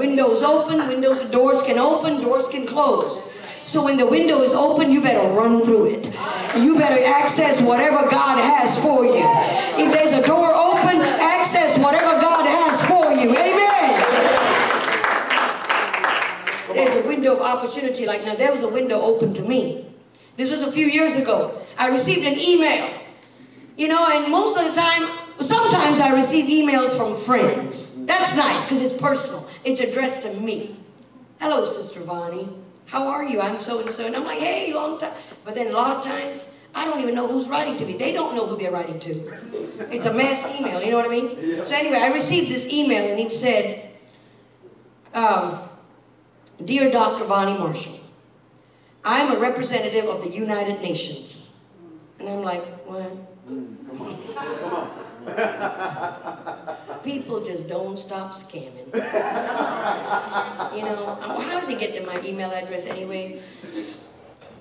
Windows 0.00 0.42
open, 0.42 0.88
windows, 0.88 1.20
doors 1.30 1.60
can 1.60 1.78
open, 1.78 2.22
doors 2.22 2.48
can 2.48 2.66
close. 2.66 3.30
So 3.66 3.84
when 3.84 3.98
the 3.98 4.06
window 4.06 4.40
is 4.40 4.54
open, 4.54 4.90
you 4.90 5.02
better 5.02 5.28
run 5.28 5.62
through 5.62 5.88
it. 5.92 6.06
You 6.56 6.78
better 6.78 7.04
access 7.04 7.60
whatever 7.60 8.08
God 8.08 8.38
has 8.40 8.82
for 8.82 9.04
you. 9.04 9.22
If 9.76 9.92
there's 9.92 10.12
a 10.12 10.26
door 10.26 10.54
open, 10.54 11.02
access 11.02 11.76
whatever 11.78 12.18
God 12.18 12.46
has 12.46 12.82
for 12.88 13.12
you. 13.12 13.36
Amen. 13.36 13.90
There's 16.74 17.04
a 17.04 17.06
window 17.06 17.36
of 17.36 17.42
opportunity. 17.42 18.06
Like 18.06 18.24
now, 18.24 18.36
there 18.36 18.52
was 18.52 18.62
a 18.62 18.68
window 18.68 19.02
open 19.02 19.34
to 19.34 19.42
me. 19.42 19.84
This 20.38 20.50
was 20.50 20.62
a 20.62 20.72
few 20.72 20.86
years 20.86 21.16
ago. 21.16 21.60
I 21.76 21.88
received 21.88 22.26
an 22.26 22.38
email. 22.40 22.90
You 23.76 23.88
know, 23.88 24.08
and 24.10 24.32
most 24.32 24.58
of 24.58 24.64
the 24.64 24.72
time, 24.80 25.10
sometimes 25.42 26.00
I 26.00 26.14
receive 26.14 26.46
emails 26.46 26.96
from 26.96 27.16
friends. 27.16 28.06
That's 28.06 28.36
nice 28.36 28.64
because 28.64 28.82
it's 28.82 29.00
personal. 29.00 29.48
It's 29.64 29.80
addressed 29.80 30.22
to 30.22 30.40
me. 30.40 30.76
Hello, 31.40 31.64
Sister 31.64 32.00
Vonnie. 32.00 32.48
How 32.86 33.06
are 33.06 33.24
you? 33.24 33.40
I'm 33.40 33.60
so 33.60 33.80
and 33.80 33.90
so. 33.90 34.06
And 34.06 34.16
I'm 34.16 34.24
like, 34.24 34.40
hey, 34.40 34.72
long 34.74 34.98
time. 34.98 35.14
But 35.44 35.54
then 35.54 35.68
a 35.68 35.72
lot 35.72 35.96
of 35.96 36.04
times, 36.04 36.58
I 36.74 36.84
don't 36.84 37.00
even 37.00 37.14
know 37.14 37.26
who's 37.26 37.48
writing 37.48 37.76
to 37.78 37.86
me. 37.86 37.96
They 37.96 38.12
don't 38.12 38.34
know 38.34 38.46
who 38.46 38.56
they're 38.56 38.70
writing 38.70 38.98
to. 39.00 39.10
It's 39.90 40.06
a 40.06 40.12
mass 40.12 40.46
email, 40.58 40.82
you 40.82 40.90
know 40.90 40.96
what 40.98 41.06
I 41.06 41.08
mean? 41.08 41.64
So 41.64 41.74
anyway, 41.74 41.98
I 41.98 42.12
received 42.12 42.50
this 42.50 42.68
email 42.68 43.10
and 43.10 43.18
it 43.18 43.32
said, 43.32 43.90
um, 45.14 45.60
Dear 46.64 46.90
Dr. 46.90 47.24
Vonnie 47.24 47.58
Marshall, 47.58 48.00
I'm 49.04 49.34
a 49.34 49.38
representative 49.38 50.04
of 50.04 50.22
the 50.22 50.30
United 50.30 50.80
Nations. 50.82 51.64
And 52.18 52.28
I'm 52.28 52.42
like, 52.42 52.64
what? 52.86 53.12
People 57.04 57.42
just 57.42 57.68
don't 57.68 57.98
stop 57.98 58.32
scamming. 58.32 58.86
you 60.76 60.82
know, 60.82 61.18
how 61.40 61.60
did 61.60 61.68
they 61.68 61.78
get 61.80 61.94
to 61.96 62.06
my 62.06 62.20
email 62.24 62.50
address 62.50 62.86
anyway? 62.86 63.40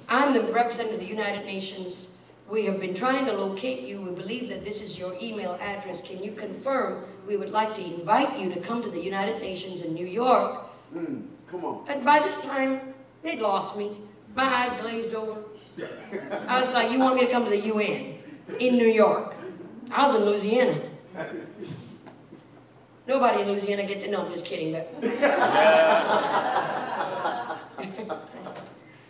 I'm 0.08 0.34
the 0.34 0.42
representative 0.52 1.00
of 1.00 1.00
the 1.02 1.06
United 1.06 1.46
Nations. 1.46 2.18
We 2.50 2.66
have 2.66 2.80
been 2.80 2.96
trying 2.96 3.26
to 3.28 3.34
locate 3.34 3.82
you. 3.82 4.02
We 4.02 4.12
believe 4.12 4.50
that 4.50 4.66
this 4.66 4.82
is 4.82 4.98
your 4.98 5.14
email 5.22 5.58
address. 5.62 6.02
Can 6.02 6.24
you 6.24 6.32
confirm? 6.32 7.04
We 7.28 7.38
would 7.38 7.52
like 7.52 7.76
to 7.76 7.84
invite 7.86 8.40
you 8.40 8.52
to 8.54 8.60
come 8.60 8.82
to 8.82 8.90
the 8.90 9.02
United 9.02 9.40
Nations 9.40 9.84
in 9.84 9.94
New 9.94 10.08
York. 10.08 10.66
Mm, 10.96 11.28
come 11.48 11.64
on. 11.64 11.86
And 11.88 12.04
by 12.04 12.20
this 12.20 12.44
time, 12.44 12.82
they'd 13.22 13.40
lost 13.40 13.78
me. 13.78 13.98
My 14.36 14.46
eyes 14.46 14.74
glazed 14.82 15.14
over. 15.14 15.44
I 16.48 16.60
was 16.60 16.74
like, 16.74 16.92
you 16.92 17.00
want 17.00 17.16
me 17.16 17.22
to 17.26 17.32
come 17.32 17.44
to 17.44 17.52
the 17.52 17.62
UN 17.68 18.18
in 18.60 18.78
New 18.78 18.88
York? 18.88 19.36
I 19.92 20.08
was 20.08 20.16
in 20.16 20.24
Louisiana. 20.24 20.80
Nobody 23.08 23.42
in 23.42 23.48
Louisiana 23.48 23.86
gets 23.86 24.04
it. 24.04 24.12
No, 24.12 24.24
I'm 24.24 24.32
just 24.32 24.46
kidding. 24.46 24.72
But 24.74 24.94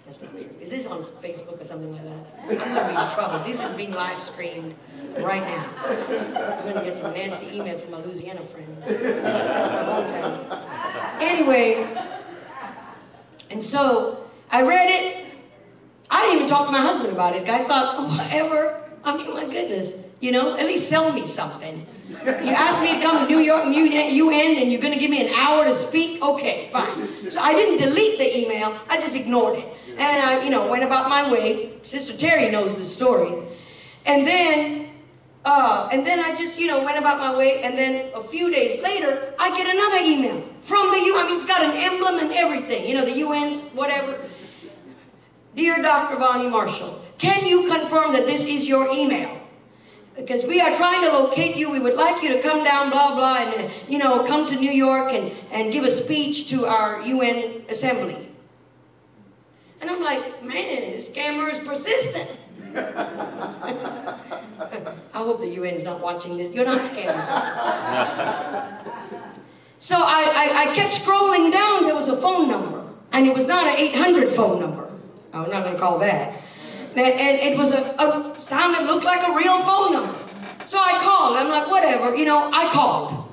That's 0.06 0.22
not 0.22 0.32
true. 0.32 0.50
Is 0.62 0.72
this 0.72 0.86
on 0.88 1.02
Facebook 1.02 1.62
or 1.62 1.66
something 1.66 1.92
like 1.92 2.04
that? 2.04 2.26
I'm 2.62 2.74
gonna 2.74 2.90
be 2.90 3.02
in 3.02 3.10
trouble. 3.14 3.40
This 3.46 3.62
is 3.62 3.72
being 3.76 3.92
live 3.92 4.22
streamed 4.22 4.74
right 5.20 5.44
now. 5.44 5.66
I'm 5.86 6.74
gonna 6.74 6.86
get 6.86 6.98
some 6.98 7.14
nasty 7.14 7.58
email 7.58 7.78
from 7.78 7.92
my 7.92 8.02
Louisiana 8.02 8.42
friends. 8.44 8.88
That's 8.88 9.70
my 9.70 9.84
hometown. 9.84 11.22
Anyway, 11.22 11.86
and 13.52 13.64
so 13.64 14.30
I 14.50 14.62
read 14.64 14.90
it. 14.90 15.26
I 16.10 16.22
didn't 16.22 16.38
even 16.38 16.48
talk 16.50 16.66
to 16.66 16.72
my 16.72 16.82
husband 16.82 17.12
about 17.14 17.36
it. 17.36 17.48
I 17.48 17.64
thought, 17.66 17.96
oh, 17.98 18.08
whatever. 18.18 18.82
I 19.04 19.16
mean, 19.16 19.34
my 19.34 19.46
goodness, 19.46 20.09
you 20.20 20.32
know, 20.32 20.58
at 20.58 20.66
least 20.66 20.90
sell 20.90 21.14
me 21.14 21.26
something. 21.26 21.86
You 22.10 22.52
asked 22.52 22.82
me 22.82 22.96
to 22.96 23.02
come 23.02 23.26
to 23.26 23.34
New 23.34 23.40
York 23.40 23.66
and 23.66 23.76
UN 23.76 24.58
and 24.58 24.72
you're 24.72 24.82
going 24.82 24.94
to 24.94 25.00
give 25.00 25.12
me 25.12 25.26
an 25.26 25.34
hour 25.34 25.64
to 25.64 25.74
speak? 25.74 26.22
Okay, 26.22 26.68
fine. 26.72 27.32
So 27.32 27.40
I 27.40 27.54
didn't 27.54 27.78
delete 27.78 28.18
the 28.18 28.38
email, 28.38 28.78
I 28.90 28.98
just 28.98 29.16
ignored 29.16 29.60
it. 29.60 29.66
And 29.98 30.22
I, 30.22 30.44
you 30.44 30.50
know, 30.50 30.68
went 30.70 30.84
about 30.84 31.10
my 31.10 31.30
way. 31.30 31.74
Sister 31.84 32.18
Terry 32.18 32.50
knows 32.50 32.78
the 32.78 32.86
story. 32.86 33.48
And 34.06 34.26
then, 34.26 34.90
uh, 35.46 35.90
and 35.92 36.06
then 36.06 36.20
I 36.20 36.36
just, 36.36 36.60
you 36.60 36.68
know, 36.68 36.84
went 36.84 36.98
about 36.98 37.20
my 37.20 37.38
way. 37.38 37.62
And 37.62 37.78
then 37.78 38.12
a 38.16 38.24
few 38.24 38.52
days 38.52 38.82
later, 38.82 39.34
I 39.38 39.50
get 39.56 39.74
another 39.74 40.04
email 40.04 40.42
from 40.62 40.90
the 40.92 40.98
UN. 40.98 41.20
I 41.20 41.24
mean, 41.26 41.36
it's 41.36 41.46
got 41.46 41.64
an 41.64 41.76
emblem 41.76 42.18
and 42.20 42.32
everything. 42.32 42.88
You 42.88 42.96
know, 42.96 43.06
the 43.06 43.22
UN's 43.22 43.74
whatever. 43.74 44.20
Dear 45.56 45.82
Dr. 45.82 46.18
Vonnie 46.18 46.50
Marshall, 46.50 47.04
can 47.18 47.46
you 47.46 47.68
confirm 47.70 48.14
that 48.14 48.26
this 48.26 48.46
is 48.46 48.68
your 48.68 48.90
email? 48.90 49.39
Because 50.20 50.46
we 50.46 50.60
are 50.60 50.76
trying 50.76 51.02
to 51.04 51.12
locate 51.12 51.56
you. 51.56 51.72
We 51.72 51.80
would 51.80 51.96
like 51.96 52.22
you 52.22 52.34
to 52.34 52.42
come 52.42 52.64
down, 52.64 52.90
blah, 52.90 53.16
blah, 53.16 53.38
and, 53.38 53.72
you 53.88 53.98
know, 53.98 54.24
come 54.24 54.46
to 54.48 54.56
New 54.56 54.72
York 54.72 55.14
and, 55.14 55.32
and 55.52 55.72
give 55.72 55.86
a 55.86 55.92
speech 55.92 56.50
to 56.50 56.66
our 56.66 57.02
UN 57.02 57.64
assembly. 57.70 58.30
And 59.82 59.90
I'm 59.90 60.04
like, 60.04 60.44
man, 60.44 60.92
this 60.92 61.10
scammer 61.10 61.50
is 61.50 61.60
persistent. 61.60 62.30
I 62.76 64.18
hope 65.14 65.40
the 65.40 65.58
UN's 65.58 65.84
not 65.84 66.02
watching 66.02 66.38
this. 66.38 66.52
You're 66.52 66.66
not 66.66 66.82
scammers. 66.82 67.26
so 69.80 69.96
I, 69.98 70.32
I, 70.36 70.70
I 70.70 70.76
kept 70.76 70.94
scrolling 70.94 71.52
down. 71.52 71.86
There 71.86 71.96
was 71.96 72.10
a 72.10 72.18
phone 72.18 72.50
number. 72.50 72.86
And 73.12 73.26
it 73.26 73.34
was 73.34 73.48
not 73.48 73.66
an 73.66 73.76
800 73.78 74.32
phone 74.32 74.60
number. 74.60 74.88
I'm 75.34 75.50
not 75.50 75.64
going 75.64 75.76
to 75.76 75.80
call 75.80 75.98
that. 76.00 76.44
And 76.96 77.40
it 77.40 77.58
was 77.58 77.72
a, 77.72 77.82
a 77.98 78.36
sounded 78.42 78.86
looked 78.86 79.06
like 79.06 79.28
a 79.28 79.36
real 79.36 79.60
phone 79.60 79.94
number. 79.94 80.16
So 80.66 80.78
I 80.78 81.00
called. 81.00 81.38
I'm 81.38 81.50
like, 81.50 81.70
whatever, 81.70 82.16
you 82.16 82.26
know, 82.26 82.50
I 82.52 82.70
called. 82.72 83.28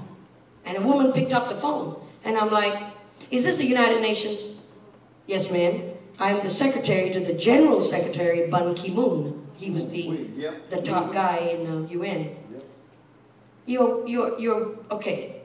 And 0.65 0.79
a 0.79 0.81
woman 0.83 1.13
picked 1.13 1.33
up 1.33 1.49
the 1.49 1.55
phone. 1.55 2.01
And 2.25 2.37
I'm 2.37 2.51
like, 2.51 2.83
is 3.31 3.45
this 3.45 3.59
the 3.59 3.67
United 3.67 4.01
Nations? 4.01 4.67
Yes, 5.27 5.51
ma'am. 5.51 5.83
I'm 6.19 6.43
the 6.43 6.51
secretary 6.51 7.11
to 7.13 7.21
the 7.21 7.35
General 7.35 7.81
Secretary 7.81 8.49
Ban 8.51 8.75
Ki-moon. 8.75 9.47
He 9.55 9.71
was 9.71 9.91
the, 9.91 10.29
the 10.71 10.81
top 10.83 11.13
guy 11.13 11.39
in 11.39 11.65
the 11.65 11.93
UN. 11.93 12.37
You're, 13.67 14.07
you're, 14.07 14.39
you're, 14.39 14.75
okay. 14.91 15.43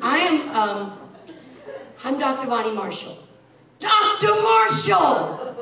I 0.00 0.18
am, 0.18 0.56
um, 0.56 0.98
I'm 2.04 2.18
Dr. 2.18 2.46
Vonnie 2.46 2.74
Marshall. 2.74 3.18
Dr. 3.80 4.28
Marshall! 4.42 5.56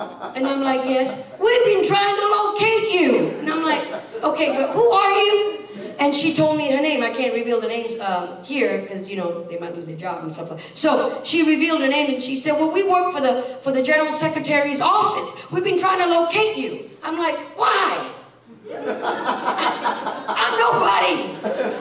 And 0.00 0.46
I'm 0.46 0.62
like, 0.62 0.88
yes, 0.88 1.30
we've 1.38 1.64
been 1.64 1.86
trying 1.86 2.16
to 2.16 2.26
locate 2.26 2.92
you. 2.94 3.38
And 3.40 3.50
I'm 3.50 3.62
like, 3.62 3.84
okay, 4.22 4.56
but 4.56 4.70
who 4.70 4.90
are 4.90 5.12
you? 5.12 5.56
and 6.00 6.14
she 6.14 6.32
told 6.32 6.56
me 6.56 6.70
her 6.72 6.80
name. 6.80 7.02
I 7.02 7.10
can't 7.10 7.34
reveal 7.34 7.60
the 7.60 7.68
names 7.68 7.98
um, 8.00 8.42
here 8.42 8.80
because 8.80 9.10
you 9.10 9.16
know 9.18 9.44
they 9.44 9.58
might 9.58 9.76
lose 9.76 9.86
their 9.86 9.98
job 9.98 10.22
and 10.22 10.32
stuff. 10.32 10.50
Like 10.50 10.60
So 10.72 11.20
she 11.24 11.42
revealed 11.46 11.82
her 11.82 11.88
name 11.88 12.14
and 12.14 12.22
she 12.22 12.36
said, 12.36 12.52
"Well, 12.52 12.72
we 12.72 12.82
work 12.82 13.12
for 13.12 13.20
the 13.20 13.58
for 13.60 13.70
the 13.70 13.82
general 13.82 14.10
secretary's 14.10 14.80
office. 14.80 15.50
We've 15.52 15.62
been 15.62 15.78
trying 15.78 16.00
to 16.00 16.06
locate 16.06 16.56
you." 16.56 16.90
I'm 17.02 17.18
like, 17.18 17.36
"Why?" 17.58 18.10
I'm 18.70 20.58
nobody. 20.58 21.16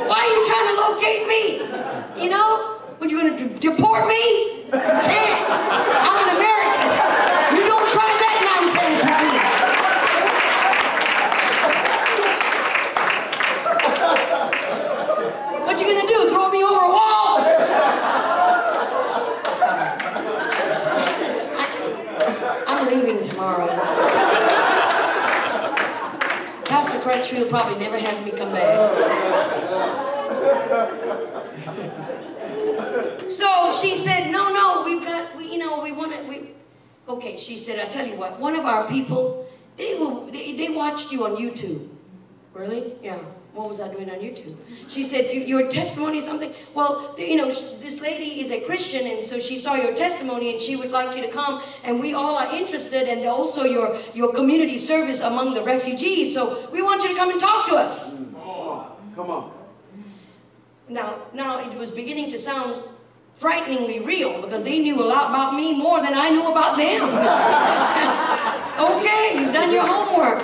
Why 0.09 0.19
are 0.19 0.31
you 0.35 0.41
trying 0.51 0.67
to 0.67 0.75
locate 0.83 1.27
me? 1.27 2.23
You 2.23 2.29
know? 2.29 2.75
What, 2.97 3.09
you 3.09 3.21
gonna 3.21 3.59
deport 3.59 4.07
me? 4.07 4.65
Can't. 4.71 5.49
I'm 5.49 6.27
an 6.27 6.35
American. 6.35 6.89
You 7.55 7.63
don't 7.71 7.87
try 7.95 8.09
that 8.19 8.35
nonsense 8.43 8.98
with 8.98 8.98
me. 8.98 8.98
What 15.65 15.80
you 15.80 15.86
gonna 15.88 16.07
do? 16.07 16.30
Throw 16.30 16.49
me 16.49 16.64
over 16.64 16.80
a 16.86 16.90
wall? 16.90 17.40
I, 21.57 21.65
I'm 22.68 22.86
leaving 22.88 23.23
tomorrow. 23.27 23.68
Pastor 26.65 26.99
Crutchfield 26.99 27.49
probably 27.49 27.80
never 27.80 27.98
have 27.98 28.23
me 28.23 28.31
come 28.31 28.52
back. 28.52 28.91
So 33.30 33.72
she 33.81 33.95
said, 33.95 34.30
no, 34.31 34.53
no, 34.53 34.84
we've 34.86 35.03
got, 35.03 35.36
we, 35.36 35.52
you 35.52 35.57
know, 35.57 35.81
we 35.81 35.91
want 35.91 36.14
to, 36.14 36.22
we, 36.27 36.52
okay, 37.10 37.38
she 37.38 37.57
said, 37.57 37.80
I 37.80 37.90
tell 37.90 38.06
you 38.06 38.15
what, 38.15 38.40
one 38.40 38.56
of 38.56 38.65
our 38.65 38.88
people, 38.88 39.49
they 39.77 39.95
will, 39.95 40.26
they, 40.27 40.56
they 40.56 40.69
watched 40.69 41.11
you 41.11 41.26
on 41.26 41.36
YouTube. 41.36 41.88
Really? 42.53 42.94
Yeah. 43.02 43.18
What 43.53 43.68
was 43.68 43.81
I 43.81 43.91
doing 43.91 44.10
on 44.11 44.18
YouTube? 44.18 44.56
She 44.88 45.03
said, 45.03 45.36
your 45.48 45.68
testimony 45.69 46.19
is 46.19 46.26
something, 46.26 46.53
well, 46.76 47.15
you 47.18 47.36
know, 47.36 47.48
this 47.81 47.99
lady 47.99 48.40
is 48.41 48.52
a 48.52 48.61
Christian 48.61 49.07
and 49.07 49.26
so 49.26 49.40
she 49.40 49.57
saw 49.57 49.73
your 49.73 49.95
testimony 49.95 50.52
and 50.52 50.61
she 50.61 50.76
would 50.76 50.91
like 50.91 51.18
you 51.18 51.23
to 51.23 51.31
come 51.31 51.61
and 51.84 51.99
we 51.99 52.14
all 52.14 52.38
are 52.38 52.56
interested 52.56 53.10
and 53.10 53.26
also 53.26 53.64
your, 53.64 53.98
your 54.14 54.31
community 54.34 54.77
service 54.77 55.19
among 55.19 55.56
the 55.56 55.64
refugees. 55.64 56.34
So 56.34 56.69
we 56.72 56.84
want 56.84 57.02
you 57.03 57.10
to 57.10 57.15
come 57.15 57.31
and 57.31 57.40
talk 57.40 57.68
to 57.69 57.76
us. 57.76 58.34
Come 59.15 59.30
on. 59.31 59.52
Now, 60.88 61.23
now 61.34 61.60
it 61.60 61.76
was 61.76 61.91
beginning 61.91 62.30
to 62.31 62.38
sound 62.38 62.81
frighteningly 63.40 63.99
real 63.99 64.41
because 64.41 64.64
they 64.64 64.80
knew 64.80 65.02
a 65.02 65.07
lot 65.07 65.30
about 65.30 65.56
me 65.56 65.74
more 65.74 66.02
than 66.02 66.14
I 66.14 66.30
knew 66.30 66.52
about 66.52 66.76
them. 66.76 67.07
okay, 68.99 69.40
you've 69.40 69.53
done 69.53 69.72
your 69.72 69.88
homework. 69.88 70.41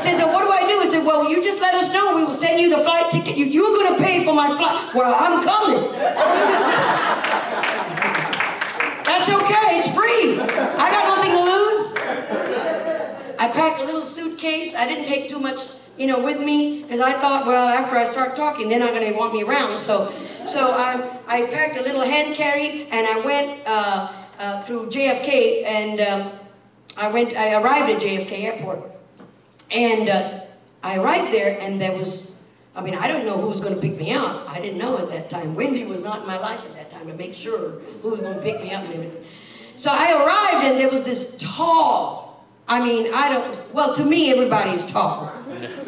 Says, 0.00 0.18
so 0.18 0.26
what 0.26 0.42
do 0.42 0.50
I 0.50 0.66
do? 0.66 0.80
I 0.80 0.86
said, 0.86 1.06
well, 1.06 1.30
you 1.30 1.40
just 1.40 1.60
let 1.60 1.74
us 1.74 1.92
know. 1.92 2.16
We 2.16 2.24
will 2.24 2.34
send 2.34 2.60
you 2.60 2.68
the 2.68 2.78
flight 2.82 3.12
ticket. 3.12 3.36
You, 3.36 3.44
you're 3.44 3.72
going 3.72 3.96
to 3.96 4.02
pay 4.02 4.24
for 4.24 4.34
my 4.34 4.48
flight. 4.48 4.92
Well, 4.92 5.14
I'm 5.16 5.44
coming. 5.44 5.92
That's 9.04 9.28
okay. 9.28 9.78
It's 9.78 9.88
free. 9.94 10.40
I 10.40 10.90
got 10.90 11.06
nothing 11.14 11.30
to 11.30 11.44
lose. 11.44 11.94
I 13.38 13.48
packed 13.52 13.80
a 13.82 13.84
little 13.84 14.04
suitcase. 14.04 14.74
I 14.74 14.88
didn't 14.88 15.04
take 15.04 15.28
too 15.28 15.38
much, 15.38 15.60
you 15.96 16.06
know, 16.06 16.20
with 16.20 16.40
me 16.40 16.82
because 16.82 17.00
I 17.00 17.12
thought, 17.12 17.46
well, 17.46 17.68
after 17.68 17.96
I 17.96 18.04
start 18.04 18.34
talking, 18.36 18.68
they're 18.68 18.78
not 18.78 18.94
going 18.94 19.12
to 19.12 19.18
want 19.18 19.34
me 19.34 19.42
around. 19.42 19.78
So, 19.78 20.12
so 20.46 20.72
I, 20.72 21.18
I 21.26 21.46
packed 21.46 21.76
a 21.76 21.82
little 21.82 22.02
hand 22.02 22.34
carry 22.34 22.86
and 22.90 23.06
I 23.06 23.20
went 23.24 23.62
uh, 23.66 24.12
uh, 24.38 24.62
through 24.62 24.86
JFK 24.86 25.64
and 25.64 26.00
um, 26.00 26.32
I 26.96 27.08
went. 27.08 27.36
I 27.36 27.54
arrived 27.54 27.90
at 27.90 28.02
JFK 28.02 28.44
Airport 28.44 28.90
and 29.70 30.08
uh, 30.08 30.40
I 30.82 30.96
arrived 30.98 31.32
there 31.32 31.58
and 31.60 31.80
there 31.80 31.96
was. 31.96 32.30
I 32.74 32.80
mean, 32.80 32.94
I 32.94 33.06
don't 33.06 33.26
know 33.26 33.38
who 33.38 33.48
was 33.48 33.60
going 33.60 33.74
to 33.74 33.80
pick 33.80 33.98
me 33.98 34.14
up. 34.14 34.48
I 34.48 34.58
didn't 34.58 34.78
know 34.78 34.96
at 34.96 35.10
that 35.10 35.28
time. 35.28 35.54
Wendy 35.54 35.84
was 35.84 36.02
not 36.02 36.22
in 36.22 36.26
my 36.26 36.38
life 36.38 36.64
at 36.64 36.74
that 36.74 36.88
time 36.88 37.06
to 37.06 37.12
make 37.12 37.34
sure 37.34 37.80
who 38.00 38.08
was 38.08 38.20
going 38.20 38.34
to 38.34 38.40
pick 38.40 38.62
me 38.62 38.72
up 38.72 38.82
and 38.84 38.94
everything. 38.94 39.22
So 39.76 39.90
I 39.92 40.12
arrived 40.12 40.64
and 40.64 40.78
there 40.78 40.88
was 40.88 41.02
this 41.02 41.36
tall, 41.38 42.46
I 42.68 42.82
mean, 42.82 43.12
I 43.12 43.28
don't, 43.28 43.74
well, 43.74 43.94
to 43.94 44.04
me, 44.04 44.30
everybody's 44.30 44.86
tall. 44.86 45.32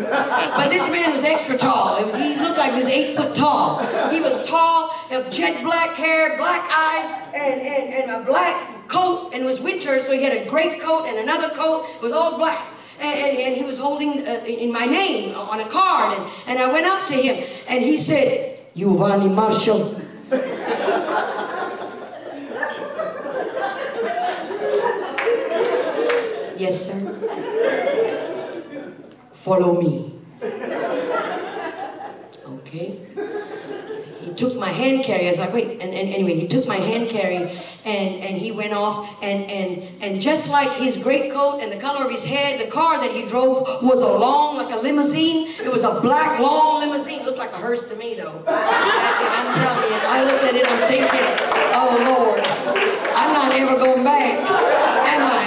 But 0.54 0.68
this 0.68 0.88
man 0.88 1.12
was 1.12 1.24
extra 1.24 1.58
tall. 1.58 1.96
It 1.96 2.06
was, 2.06 2.14
he 2.16 2.28
looked 2.40 2.58
like 2.58 2.72
he 2.72 2.78
was 2.78 2.86
eight 2.86 3.16
foot 3.16 3.34
tall. 3.34 3.84
He 4.10 4.20
was 4.20 4.46
tall, 4.46 4.88
had 5.10 5.32
jet 5.32 5.64
black 5.64 5.96
hair, 5.96 6.36
black 6.38 6.62
eyes, 6.70 7.30
and, 7.34 7.60
and, 7.60 7.92
and 7.92 8.10
a 8.10 8.24
black 8.24 8.86
coat, 8.88 9.32
and 9.34 9.42
it 9.42 9.46
was 9.46 9.60
winter, 9.60 9.98
so 9.98 10.12
he 10.12 10.22
had 10.22 10.32
a 10.32 10.48
great 10.48 10.80
coat 10.80 11.06
and 11.06 11.18
another 11.18 11.48
coat. 11.54 11.86
It 11.96 12.02
was 12.02 12.12
all 12.12 12.38
black. 12.38 12.72
And, 13.00 13.18
and, 13.18 13.38
and 13.38 13.56
he 13.56 13.64
was 13.64 13.80
holding 13.80 14.24
uh, 14.24 14.44
in 14.46 14.72
my 14.72 14.86
name 14.86 15.34
on 15.34 15.58
a 15.58 15.68
card, 15.68 16.18
and, 16.18 16.32
and 16.46 16.58
I 16.60 16.72
went 16.72 16.86
up 16.86 17.08
to 17.08 17.14
him, 17.14 17.44
and 17.66 17.82
he 17.82 17.96
said, 17.96 18.60
Giovanni 18.76 19.28
Marshall. 19.28 20.00
Yes, 26.56 26.86
sir. 26.86 28.03
Follow 29.44 29.78
me. 29.78 30.10
Okay. 32.46 32.98
He 34.22 34.32
took 34.32 34.56
my 34.56 34.70
hand 34.70 35.04
carry. 35.04 35.26
I 35.26 35.28
was 35.28 35.38
like, 35.38 35.52
wait. 35.52 35.82
And, 35.82 35.92
and 35.92 36.08
anyway, 36.08 36.40
he 36.40 36.48
took 36.48 36.66
my 36.66 36.76
hand 36.76 37.10
carry 37.10 37.36
and, 37.84 38.22
and 38.24 38.38
he 38.38 38.52
went 38.52 38.72
off. 38.72 39.22
And, 39.22 39.44
and, 39.50 40.02
and 40.02 40.18
just 40.18 40.50
like 40.50 40.78
his 40.78 40.96
great 40.96 41.30
coat 41.30 41.60
and 41.60 41.70
the 41.70 41.76
color 41.76 42.06
of 42.06 42.10
his 42.10 42.24
hair, 42.24 42.56
the 42.56 42.70
car 42.70 42.98
that 43.02 43.10
he 43.10 43.26
drove 43.26 43.82
was 43.82 44.00
a 44.00 44.08
long, 44.08 44.56
like 44.56 44.72
a 44.72 44.78
limousine. 44.78 45.48
It 45.62 45.70
was 45.70 45.84
a 45.84 46.00
black, 46.00 46.40
long 46.40 46.80
limousine. 46.80 47.20
It 47.20 47.26
Looked 47.26 47.36
like 47.36 47.52
a 47.52 47.58
hearse 47.58 47.84
to 47.90 47.96
me, 47.96 48.14
though. 48.14 48.42
I, 48.48 48.50
I'm 49.44 49.54
telling 49.60 49.92
you, 49.92 49.98
I 50.08 50.24
looked 50.24 50.44
at 50.44 50.54
it, 50.54 50.66
I'm 50.66 50.88
thinking, 50.88 51.20
oh, 51.76 51.98
Lord, 52.08 52.40
I'm 53.14 53.34
not 53.34 53.52
ever 53.52 53.76
going 53.76 54.04
back, 54.04 54.38
am 55.06 55.20
I? 55.36 55.44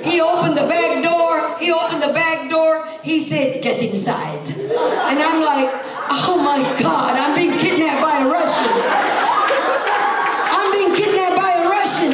he 0.08 0.18
opened 0.22 0.56
the 0.56 0.66
back 0.66 1.04
door. 1.04 1.19
He 1.60 1.70
opened 1.70 2.02
the 2.02 2.12
back 2.12 2.48
door. 2.48 2.88
He 3.02 3.20
said, 3.20 3.62
get 3.62 3.80
inside. 3.82 4.48
And 4.48 5.18
I'm 5.20 5.44
like, 5.44 5.68
oh 6.10 6.40
my 6.42 6.58
God, 6.80 7.12
I'm 7.18 7.36
being 7.36 7.56
kidnapped 7.58 8.00
by 8.00 8.24
a 8.24 8.26
Russian. 8.26 8.72
I'm 10.56 10.72
being 10.72 10.94
kidnapped 10.96 11.36
by 11.36 11.52
a 11.60 11.68
Russian. 11.68 12.12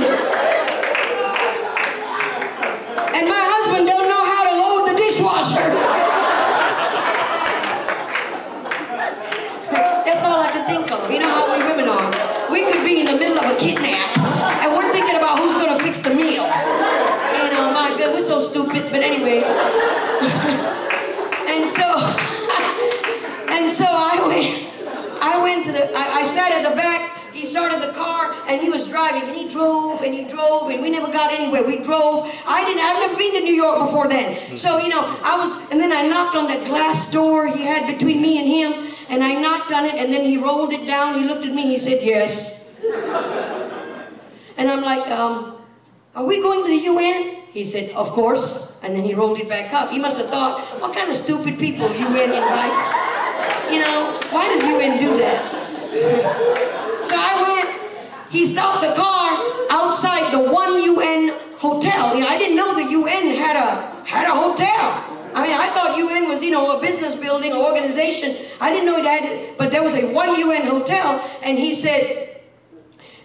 And 3.15 3.25
my 3.31 3.43
husband 3.55 3.87
don't 3.87 4.09
know 4.09 4.25
how 4.27 4.43
to 4.51 4.53
load 4.59 4.89
the 4.91 4.97
dishwasher. 4.99 5.71
That's 10.05 10.25
all 10.25 10.41
I 10.41 10.51
could 10.51 10.67
think 10.67 10.91
of. 10.91 11.11
You 11.11 11.21
know 11.21 11.29
how 11.31 11.57
we 11.57 11.63
women 11.65 11.89
are. 11.89 12.51
We 12.51 12.65
could 12.65 12.85
be 12.85 13.01
in 13.01 13.07
the 13.07 13.17
middle 13.17 13.39
of 13.39 13.55
a 13.55 13.57
kidnap 13.57 14.19
and 14.67 14.75
we're 14.75 14.91
thinking 14.91 15.15
about 15.17 15.39
who's 15.39 15.55
to 15.57 15.79
fix 15.79 16.01
the 16.01 16.15
meal. 16.15 16.43
You 16.43 17.47
know, 17.55 17.71
my 17.73 17.95
God, 17.99 18.13
we're 18.13 18.21
stupid. 18.41 18.91
But 18.91 19.03
anyway. 19.03 19.43
and 21.47 21.69
so, 21.69 21.89
and 23.49 23.71
so 23.71 23.87
I 23.87 24.23
went, 24.27 25.23
I 25.23 25.43
went 25.43 25.65
to 25.67 25.73
the, 25.73 25.91
I, 25.97 26.21
I 26.21 26.23
sat 26.25 26.53
at 26.53 26.69
the 26.69 26.77
back. 26.77 27.13
He 27.33 27.45
started 27.45 27.83
the 27.83 27.93
car 27.93 28.35
and 28.49 28.63
he 28.63 28.71
was 28.71 28.87
driving 28.89 29.29
and 29.29 29.37
he 29.37 29.47
drove 29.47 30.01
and 30.01 30.15
he 30.15 30.25
drove 30.25 30.71
and 30.71 30.81
we 30.81 30.89
never 30.89 31.13
got 31.13 31.31
anywhere. 31.33 31.65
We 31.67 31.83
drove. 31.83 32.33
I 32.47 32.65
didn't, 32.65 32.83
I've 32.83 33.01
never 33.01 33.17
been 33.17 33.35
to 33.35 33.41
New 33.41 33.55
York 33.55 33.79
before 33.85 34.09
then. 34.09 34.57
So, 34.57 34.79
you 34.79 34.89
know, 34.89 35.03
I 35.23 35.37
was, 35.37 35.53
and 35.71 35.79
then 35.79 35.93
I 35.93 36.09
knocked 36.09 36.35
on 36.35 36.49
that 36.49 36.65
glass 36.67 37.13
door 37.13 37.47
he 37.47 37.63
had 37.63 37.93
between 37.93 38.23
me 38.23 38.39
and 38.39 38.49
him 38.49 38.95
and 39.11 39.23
I 39.23 39.35
knocked 39.39 39.71
on 39.71 39.85
it 39.85 39.97
and 39.97 40.11
then 40.11 40.25
he 40.25 40.39
rolled 40.39 40.73
it 40.73 40.87
down. 40.87 41.21
He 41.21 41.29
looked 41.29 41.45
at 41.45 41.53
me, 41.53 41.63
he 41.65 41.79
said, 41.79 42.03
yes. 42.03 42.75
And 44.57 44.71
I'm 44.71 44.83
like, 44.83 45.07
um, 45.11 45.59
are 46.15 46.25
we 46.25 46.41
going 46.41 46.65
to 46.65 46.71
the 46.71 46.85
UN? 46.87 47.36
He 47.57 47.65
said, 47.65 47.89
of 47.93 48.11
course. 48.11 48.79
And 48.83 48.95
then 48.95 49.03
he 49.03 49.15
rolled 49.15 49.41
it 49.41 49.49
back 49.49 49.73
up. 49.73 49.91
He 49.91 49.99
must 49.99 50.19
have 50.19 50.29
thought, 50.29 50.61
what 50.79 50.95
kind 50.95 51.11
of 51.11 51.17
stupid 51.17 51.59
people 51.59 51.89
UN 51.89 52.29
invites? 52.37 52.85
You 53.73 53.81
know, 53.81 54.21
why 54.29 54.47
does 54.53 54.61
UN 54.61 55.01
do 55.01 55.17
that? 55.17 55.41
so 57.09 57.17
I 57.17 57.33
went, 57.49 58.31
he 58.31 58.45
stopped 58.45 58.83
the 58.83 58.93
car 58.93 59.41
outside 59.71 60.35
the 60.35 60.53
one 60.53 60.83
UN 60.83 61.33
hotel. 61.57 62.15
Yeah, 62.15 62.27
I 62.27 62.37
didn't 62.37 62.57
know 62.57 62.75
the 62.75 62.91
UN 62.91 63.35
had 63.35 63.57
a, 63.57 64.05
had 64.05 64.29
a 64.29 64.37
hotel. 64.37 65.17
I 65.35 65.43
mean, 65.43 65.57
I 65.57 65.71
thought 65.73 65.97
UN 65.97 66.29
was, 66.29 66.43
you 66.43 66.51
know, 66.51 66.77
a 66.77 66.81
business 66.83 67.15
building, 67.15 67.55
organization. 67.55 68.37
I 68.61 68.69
didn't 68.69 68.85
know 68.85 68.99
it 68.99 69.07
had, 69.07 69.57
but 69.57 69.71
there 69.71 69.83
was 69.83 69.95
a 69.95 70.13
one 70.13 70.39
UN 70.39 70.67
hotel, 70.67 71.27
and 71.43 71.57
he 71.57 71.75
said, 71.75 72.26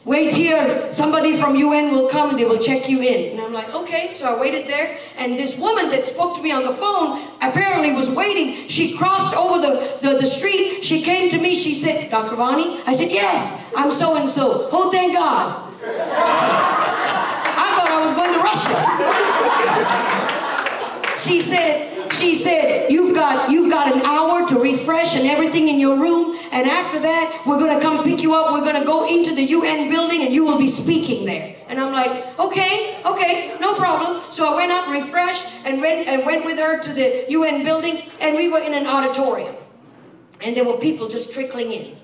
wait 0.04 0.34
here, 0.34 0.92
somebody 0.92 1.36
from 1.36 1.56
UN 1.56 1.92
will 1.92 2.10
come 2.10 2.32
and 2.32 2.40
they 2.40 2.46
will 2.46 2.58
check 2.58 2.90
you 2.90 3.02
in. 3.02 3.32
And 3.32 3.42
I'm 3.42 3.54
like, 3.54 3.74
okay, 3.74 4.14
so 4.16 4.36
I 4.36 4.40
waited 4.40 4.68
there, 4.68 4.98
and 5.18 5.38
this 5.38 5.56
woman 5.58 5.90
that 5.90 6.06
spoke 6.06 6.36
to 6.38 6.44
me 6.44 6.52
on 6.52 6.64
the 6.64 6.74
phone 6.74 7.22
apparently 7.42 7.92
was 7.92 8.10
waiting. 8.10 8.68
She 8.68 8.98
crossed 8.98 9.36
over 9.36 9.62
the, 9.62 9.98
the, 10.02 10.18
the 10.20 10.26
street, 10.26 10.84
she 10.84 11.02
came 11.04 11.30
to 11.30 11.38
me, 11.38 11.56
she 11.56 11.76
said, 11.76 12.10
Dr. 12.10 12.36
Vonnie? 12.36 12.82
I 12.86 12.94
said, 12.94 13.12
yes, 13.12 13.72
I'm 13.78 13.92
so-and-so. 13.92 14.70
Oh, 14.72 14.90
thank 14.92 15.14
God. 15.14 15.68
I 15.84 17.74
thought 17.76 17.90
I 17.90 18.02
was 18.02 18.14
going 18.14 18.34
to 18.34 18.40
Russia. 18.40 18.78
She 21.20 21.40
said, 21.40 21.91
she 22.14 22.36
said, 22.36 22.92
you've 22.92 23.16
got, 23.16 23.50
you've 23.50 23.72
got 23.72 23.94
an 23.96 24.02
hour 24.06 24.48
to 24.48 24.60
refresh 24.60 25.16
and 25.16 25.26
everything 25.28 25.68
in 25.70 25.80
your 25.80 25.98
room. 25.98 26.38
And 26.52 26.68
after 26.68 27.00
that, 27.00 27.44
we're 27.46 27.60
going 27.60 27.78
to 27.78 27.84
come 27.84 28.04
pick 28.04 28.22
you 28.22 28.34
up. 28.34 28.52
We're 28.52 28.62
going 28.62 28.80
to 28.80 28.86
go 28.86 29.08
into 29.08 29.34
the 29.34 29.44
UN 29.44 29.90
building 29.90 30.22
and 30.24 30.34
you 30.34 30.46
will 30.46 30.58
be 30.58 30.68
speaking 30.68 31.26
there. 31.26 31.56
And 31.68 31.80
I'm 31.80 31.94
like, 31.94 32.38
okay, 32.40 33.02
okay, 33.06 33.58
no 33.60 33.76
problem. 33.76 34.22
So 34.30 34.54
I 34.54 34.56
went 34.56 34.72
up, 34.72 34.90
refreshed, 34.90 35.46
and 35.66 35.80
went, 35.80 36.08
and 36.08 36.26
went 36.26 36.46
with 36.46 36.58
her 36.58 36.80
to 36.82 36.94
the 36.94 37.26
UN 37.30 37.64
building. 37.64 38.02
And 38.20 38.36
we 38.36 38.50
were 38.50 38.60
in 38.60 38.74
an 38.74 38.88
auditorium. 38.88 39.56
And 40.42 40.58
there 40.58 40.66
were 40.66 40.78
people 40.78 41.08
just 41.08 41.32
trickling 41.32 41.72
in. 41.72 42.01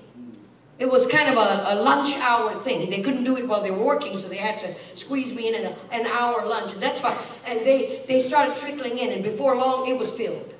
It 0.78 0.90
was 0.90 1.08
kind 1.08 1.28
of 1.28 1.36
a, 1.36 1.74
a, 1.74 1.82
lunch 1.82 2.16
hour 2.18 2.54
thing. 2.54 2.88
They 2.88 3.00
couldn't 3.00 3.24
do 3.24 3.36
it 3.36 3.48
while 3.48 3.62
they 3.62 3.72
were 3.72 3.82
working, 3.82 4.16
so 4.16 4.28
they 4.28 4.36
had 4.36 4.60
to 4.60 4.76
squeeze 4.94 5.34
me 5.34 5.48
in 5.48 5.54
an, 5.56 5.74
an 5.90 6.06
hour 6.06 6.46
lunch, 6.46 6.72
and 6.72 6.80
that's 6.80 7.00
fine. 7.00 7.16
And 7.44 7.66
they, 7.66 8.04
they 8.06 8.20
started 8.20 8.56
trickling 8.56 8.98
in, 8.98 9.10
and 9.10 9.24
before 9.24 9.56
long, 9.56 9.88
it 9.88 9.98
was 9.98 10.12
filled. 10.12 10.54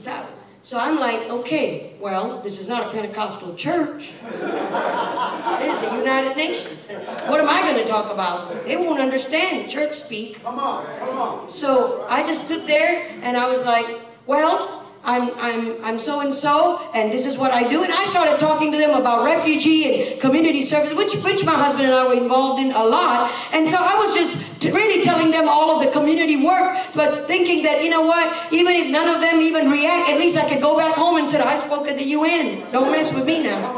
So, 0.00 0.26
so 0.64 0.78
I'm 0.80 0.98
like, 0.98 1.30
okay, 1.30 1.94
well, 2.00 2.42
this 2.42 2.58
is 2.58 2.66
not 2.68 2.88
a 2.88 2.90
Pentecostal 2.90 3.54
church. 3.54 4.14
This 4.20 5.74
is 5.74 5.88
the 5.88 5.96
United 5.96 6.36
Nations. 6.36 6.88
What 7.28 7.38
am 7.38 7.48
I 7.48 7.62
going 7.62 7.76
to 7.76 7.86
talk 7.86 8.12
about? 8.12 8.64
They 8.64 8.76
won't 8.76 8.98
understand 8.98 9.70
church 9.70 9.94
speak. 9.94 10.42
Come 10.42 10.58
on, 10.58 10.84
come 10.98 11.16
on. 11.16 11.50
So 11.50 12.04
I 12.08 12.26
just 12.26 12.46
stood 12.46 12.66
there, 12.66 13.08
and 13.22 13.36
I 13.36 13.48
was 13.48 13.64
like, 13.64 14.00
well, 14.26 14.85
I'm, 15.06 15.30
I'm, 15.38 15.84
I'm 15.84 15.98
so 16.00 16.20
and 16.20 16.34
so, 16.34 16.82
and 16.92 17.12
this 17.12 17.26
is 17.26 17.38
what 17.38 17.52
I 17.52 17.68
do. 17.68 17.84
And 17.84 17.92
I 17.92 18.04
started 18.06 18.40
talking 18.40 18.72
to 18.72 18.78
them 18.78 18.90
about 18.90 19.24
refugee 19.24 19.84
and 20.12 20.20
community 20.20 20.62
service, 20.62 20.94
which, 20.94 21.14
which 21.22 21.44
my 21.44 21.54
husband 21.54 21.84
and 21.84 21.94
I 21.94 22.08
were 22.08 22.20
involved 22.20 22.60
in 22.60 22.72
a 22.72 22.82
lot. 22.82 23.30
And 23.52 23.68
so 23.68 23.76
I 23.78 23.94
was 23.96 24.12
just 24.14 24.64
really 24.64 25.04
telling 25.04 25.30
them 25.30 25.48
all 25.48 25.70
of 25.70 25.84
the 25.84 25.92
community 25.92 26.44
work, 26.44 26.76
but 26.96 27.28
thinking 27.28 27.62
that, 27.62 27.84
you 27.84 27.90
know 27.90 28.02
what, 28.02 28.52
even 28.52 28.74
if 28.74 28.90
none 28.90 29.08
of 29.08 29.20
them 29.20 29.40
even 29.40 29.70
react, 29.70 30.10
at 30.10 30.18
least 30.18 30.36
I 30.36 30.48
could 30.48 30.60
go 30.60 30.76
back 30.76 30.94
home 30.94 31.18
and 31.18 31.30
say, 31.30 31.40
I 31.40 31.56
spoke 31.56 31.86
at 31.86 31.96
the 31.96 32.04
UN. 32.04 32.72
Don't 32.72 32.90
mess 32.90 33.14
with 33.14 33.26
me 33.26 33.44
now. 33.44 33.72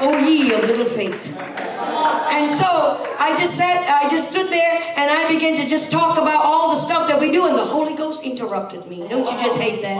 Oh, 0.00 0.16
ye 0.26 0.54
of 0.54 0.62
little 0.62 0.86
faith. 0.86 1.34
And 2.30 2.50
so 2.50 3.14
I 3.18 3.36
just 3.38 3.56
sat, 3.56 3.88
I 3.88 4.08
just 4.08 4.30
stood 4.30 4.50
there 4.50 4.94
and 4.96 5.10
I 5.10 5.32
began 5.32 5.56
to 5.56 5.66
just 5.66 5.90
talk 5.90 6.18
about 6.18 6.44
all 6.44 6.70
the 6.70 6.76
stuff 6.76 7.08
that 7.08 7.20
we 7.20 7.30
do, 7.30 7.46
and 7.46 7.56
the 7.56 7.64
Holy 7.64 7.94
Ghost 7.94 8.22
interrupted 8.24 8.86
me. 8.86 9.06
Don't 9.08 9.30
you 9.30 9.38
just 9.38 9.58
hate 9.58 9.82
that? 9.82 9.96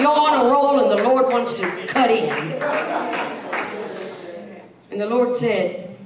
You're 0.00 0.08
on 0.08 0.46
a 0.46 0.50
roll 0.50 0.80
and 0.80 0.90
the 0.98 1.04
Lord 1.04 1.32
wants 1.32 1.54
to 1.54 1.86
cut 1.86 2.10
in. 2.10 2.28
And 4.90 5.00
the 5.00 5.06
Lord 5.06 5.32
said, 5.32 5.96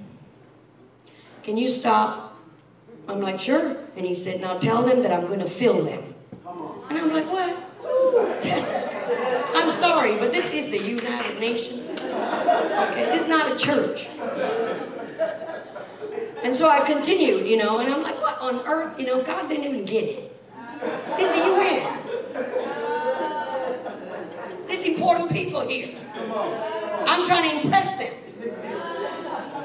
Can 1.42 1.56
you 1.56 1.68
stop? 1.68 2.36
I'm 3.08 3.20
like, 3.20 3.40
Sure. 3.40 3.76
And 3.96 4.04
He 4.04 4.14
said, 4.14 4.40
Now 4.40 4.58
tell 4.58 4.82
them 4.82 5.02
that 5.02 5.12
I'm 5.12 5.26
going 5.26 5.40
to 5.40 5.48
fill 5.48 5.82
them. 5.84 6.14
And 6.90 6.98
I'm 6.98 7.12
like, 7.12 7.26
What? 7.26 7.68
I'm 9.54 9.70
sorry, 9.70 10.16
but 10.16 10.32
this 10.32 10.52
is 10.52 10.70
the 10.70 10.78
United 10.78 11.38
Nations. 11.38 11.90
Okay, 11.90 13.04
this 13.06 13.22
is 13.22 13.28
not 13.28 13.52
a 13.52 13.56
church. 13.56 14.08
And 16.42 16.54
so 16.54 16.68
I 16.68 16.80
continued, 16.80 17.46
you 17.46 17.56
know, 17.56 17.78
and 17.78 17.92
I'm 17.92 18.02
like, 18.02 18.20
what 18.20 18.38
on 18.40 18.66
earth? 18.66 18.98
You 18.98 19.06
know, 19.06 19.22
God 19.22 19.48
didn't 19.48 19.64
even 19.64 19.84
get 19.84 20.04
it. 20.04 20.28
This 21.16 21.30
is 21.30 21.36
UN. 21.36 21.98
This 24.66 24.84
important 24.84 25.30
people 25.30 25.60
here. 25.66 25.94
I'm 27.06 27.26
trying 27.26 27.48
to 27.48 27.64
impress 27.64 27.98
them. 27.98 28.12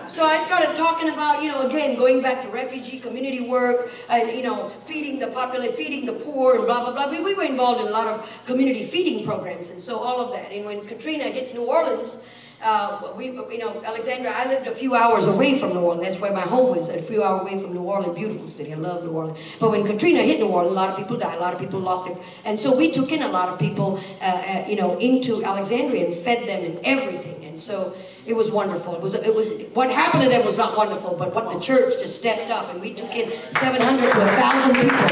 So 0.07 0.23
I 0.23 0.37
started 0.37 0.75
talking 0.75 1.09
about, 1.09 1.43
you 1.43 1.49
know, 1.49 1.67
again, 1.67 1.97
going 1.97 2.21
back 2.21 2.41
to 2.43 2.49
refugee 2.49 2.99
community 2.99 3.41
work 3.41 3.91
and, 4.09 4.31
you 4.31 4.43
know, 4.43 4.69
feeding 4.81 5.19
the 5.19 5.27
popular, 5.27 5.67
feeding 5.67 6.05
the 6.05 6.13
poor 6.13 6.55
and 6.55 6.65
blah, 6.65 6.83
blah, 6.83 6.93
blah. 6.93 7.09
We, 7.09 7.21
we 7.21 7.33
were 7.33 7.43
involved 7.43 7.81
in 7.81 7.87
a 7.87 7.91
lot 7.91 8.07
of 8.07 8.45
community 8.45 8.83
feeding 8.83 9.25
programs 9.25 9.69
and 9.69 9.81
so 9.81 9.97
all 9.97 10.21
of 10.21 10.33
that. 10.33 10.51
And 10.51 10.65
when 10.65 10.85
Katrina 10.85 11.25
hit 11.25 11.53
New 11.53 11.65
Orleans, 11.65 12.27
uh, 12.63 13.13
we, 13.15 13.25
you 13.25 13.57
know, 13.59 13.81
Alexandria, 13.85 14.33
I 14.35 14.47
lived 14.47 14.67
a 14.67 14.71
few 14.71 14.95
hours 14.95 15.27
away 15.27 15.59
from 15.59 15.73
New 15.73 15.79
Orleans. 15.79 16.07
That's 16.07 16.19
where 16.19 16.33
my 16.33 16.41
home 16.41 16.75
was, 16.75 16.89
a 16.89 17.01
few 17.01 17.23
hours 17.23 17.41
away 17.41 17.59
from 17.59 17.73
New 17.73 17.81
Orleans. 17.81 18.17
Beautiful 18.17 18.47
city. 18.47 18.73
I 18.73 18.77
love 18.77 19.03
New 19.03 19.11
Orleans. 19.11 19.39
But 19.59 19.71
when 19.71 19.85
Katrina 19.85 20.23
hit 20.23 20.39
New 20.39 20.47
Orleans, 20.47 20.71
a 20.71 20.75
lot 20.75 20.89
of 20.89 20.97
people 20.97 21.17
died. 21.17 21.37
A 21.37 21.41
lot 21.41 21.53
of 21.53 21.59
people 21.59 21.79
lost 21.79 22.07
it. 22.07 22.17
And 22.45 22.59
so 22.59 22.75
we 22.75 22.91
took 22.91 23.11
in 23.11 23.21
a 23.21 23.27
lot 23.27 23.49
of 23.49 23.59
people, 23.59 23.99
uh, 24.21 24.23
uh, 24.23 24.65
you 24.67 24.75
know, 24.75 24.97
into 24.97 25.43
Alexandria 25.43 26.05
and 26.07 26.15
fed 26.15 26.47
them 26.47 26.65
and 26.65 26.79
everything. 26.83 27.45
And 27.45 27.61
so 27.61 27.95
it 28.25 28.35
was 28.35 28.49
wonderful. 28.49 28.95
It 28.95 29.01
was, 29.01 29.13
it 29.13 29.33
was, 29.33 29.51
what 29.73 29.91
happened 29.91 30.23
to 30.23 30.29
them 30.29 30.43
was 30.43 30.57
not 30.57 30.75
wonderful, 30.75 31.15
but 31.15 31.35
what 31.35 31.53
the 31.53 31.59
church 31.59 31.93
just 31.99 32.17
stepped 32.17 32.49
up 32.49 32.69
and 32.71 32.81
we 32.81 32.93
took 32.93 33.13
in 33.15 33.31
700 33.51 34.13
to 34.13 34.19
1,000 34.19 34.75
people 34.75 35.07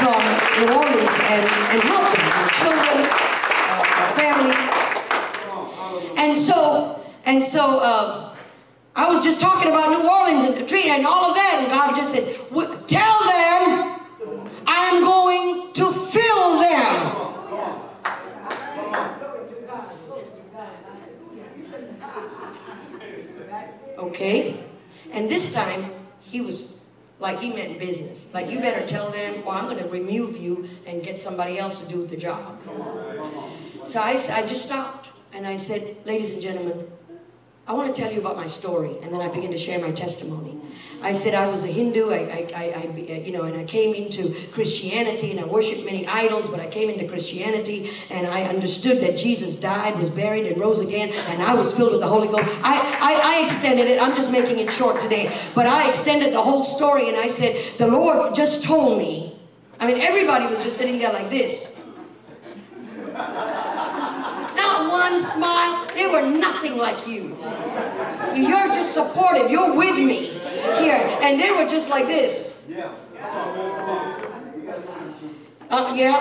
from 0.00 0.20
New 0.58 0.74
Orleans 0.74 1.16
and, 1.30 1.46
and 1.70 1.80
helped 1.82 2.16
them, 2.16 2.48
children, 2.58 3.08
uh, 3.08 4.12
families. 4.16 4.81
And 6.22 6.38
so, 6.38 7.04
and 7.24 7.44
so, 7.44 7.80
uh, 7.80 8.36
I 8.94 9.12
was 9.12 9.24
just 9.24 9.40
talking 9.40 9.68
about 9.68 9.90
New 9.90 10.08
Orleans 10.08 10.44
and 10.44 10.54
Katrina 10.54 10.94
and 10.94 11.04
all 11.04 11.30
of 11.30 11.34
that, 11.34 11.58
and 11.58 11.66
God 11.72 11.96
just 11.96 12.12
said, 12.12 12.36
tell 12.86 13.24
them 13.26 13.98
I'm 14.64 15.02
going 15.02 15.72
to 15.72 15.90
fill 15.90 16.60
them. 16.60 17.22
Okay? 23.98 24.62
And 25.10 25.28
this 25.28 25.52
time, 25.52 25.90
he 26.20 26.40
was 26.40 26.92
like 27.18 27.40
he 27.40 27.52
meant 27.52 27.80
business. 27.80 28.32
Like, 28.32 28.48
you 28.48 28.60
better 28.60 28.86
tell 28.86 29.10
them, 29.10 29.42
or 29.44 29.54
I'm 29.54 29.64
going 29.64 29.78
to 29.78 29.88
remove 29.88 30.36
you 30.36 30.68
and 30.86 31.02
get 31.02 31.18
somebody 31.18 31.58
else 31.58 31.80
to 31.80 31.88
do 31.92 32.06
the 32.06 32.16
job. 32.16 32.62
So 33.84 33.98
I, 33.98 34.12
I 34.12 34.46
just 34.46 34.66
stopped. 34.66 35.08
And 35.34 35.46
I 35.46 35.56
said, 35.56 35.96
ladies 36.04 36.34
and 36.34 36.42
gentlemen, 36.42 36.86
I 37.66 37.72
want 37.72 37.94
to 37.94 38.02
tell 38.02 38.12
you 38.12 38.20
about 38.20 38.36
my 38.36 38.48
story. 38.48 38.98
And 39.02 39.14
then 39.14 39.20
I 39.20 39.28
began 39.28 39.50
to 39.50 39.56
share 39.56 39.78
my 39.80 39.92
testimony. 39.92 40.60
I 41.00 41.12
said 41.12 41.34
I 41.34 41.46
was 41.46 41.64
a 41.64 41.68
Hindu, 41.68 42.10
I, 42.10 42.16
I, 42.16 42.50
I, 42.54 42.64
I, 42.76 43.22
you 43.24 43.32
know, 43.32 43.42
and 43.42 43.56
I 43.56 43.64
came 43.64 43.94
into 43.94 44.34
Christianity 44.52 45.30
and 45.30 45.40
I 45.40 45.44
worshiped 45.44 45.84
many 45.84 46.06
idols, 46.06 46.48
but 46.48 46.60
I 46.60 46.66
came 46.66 46.90
into 46.90 47.08
Christianity 47.08 47.90
and 48.10 48.26
I 48.26 48.42
understood 48.44 49.00
that 49.00 49.16
Jesus 49.16 49.56
died, 49.56 49.98
was 49.98 50.10
buried, 50.10 50.46
and 50.46 50.60
rose 50.60 50.80
again, 50.80 51.10
and 51.28 51.42
I 51.42 51.54
was 51.54 51.74
filled 51.74 51.92
with 51.92 52.00
the 52.00 52.08
Holy 52.08 52.28
Ghost. 52.28 52.44
I, 52.62 52.78
I, 53.00 53.38
I 53.40 53.44
extended 53.44 53.88
it, 53.88 54.00
I'm 54.00 54.14
just 54.14 54.30
making 54.30 54.58
it 54.60 54.70
short 54.70 55.00
today, 55.00 55.34
but 55.54 55.66
I 55.66 55.88
extended 55.88 56.32
the 56.32 56.42
whole 56.42 56.64
story 56.64 57.08
and 57.08 57.16
I 57.16 57.26
said, 57.26 57.78
the 57.78 57.88
Lord 57.88 58.34
just 58.34 58.62
told 58.62 58.98
me. 58.98 59.40
I 59.80 59.88
mean, 59.88 60.00
everybody 60.00 60.46
was 60.46 60.62
just 60.62 60.76
sitting 60.76 61.00
there 61.00 61.12
like 61.12 61.30
this 61.30 61.72
one 64.92 65.18
smile. 65.18 65.86
They 65.94 66.06
were 66.06 66.22
nothing 66.22 66.76
like 66.76 67.06
you. 67.08 67.36
You're 68.36 68.68
just 68.68 68.94
supportive. 68.94 69.50
You're 69.50 69.74
with 69.74 69.96
me 69.96 70.26
here. 70.78 71.00
And 71.22 71.40
they 71.40 71.50
were 71.50 71.66
just 71.66 71.90
like 71.90 72.06
this. 72.06 72.62
Yeah. 72.68 72.92
Uh, 75.70 75.94
yeah. 75.96 76.18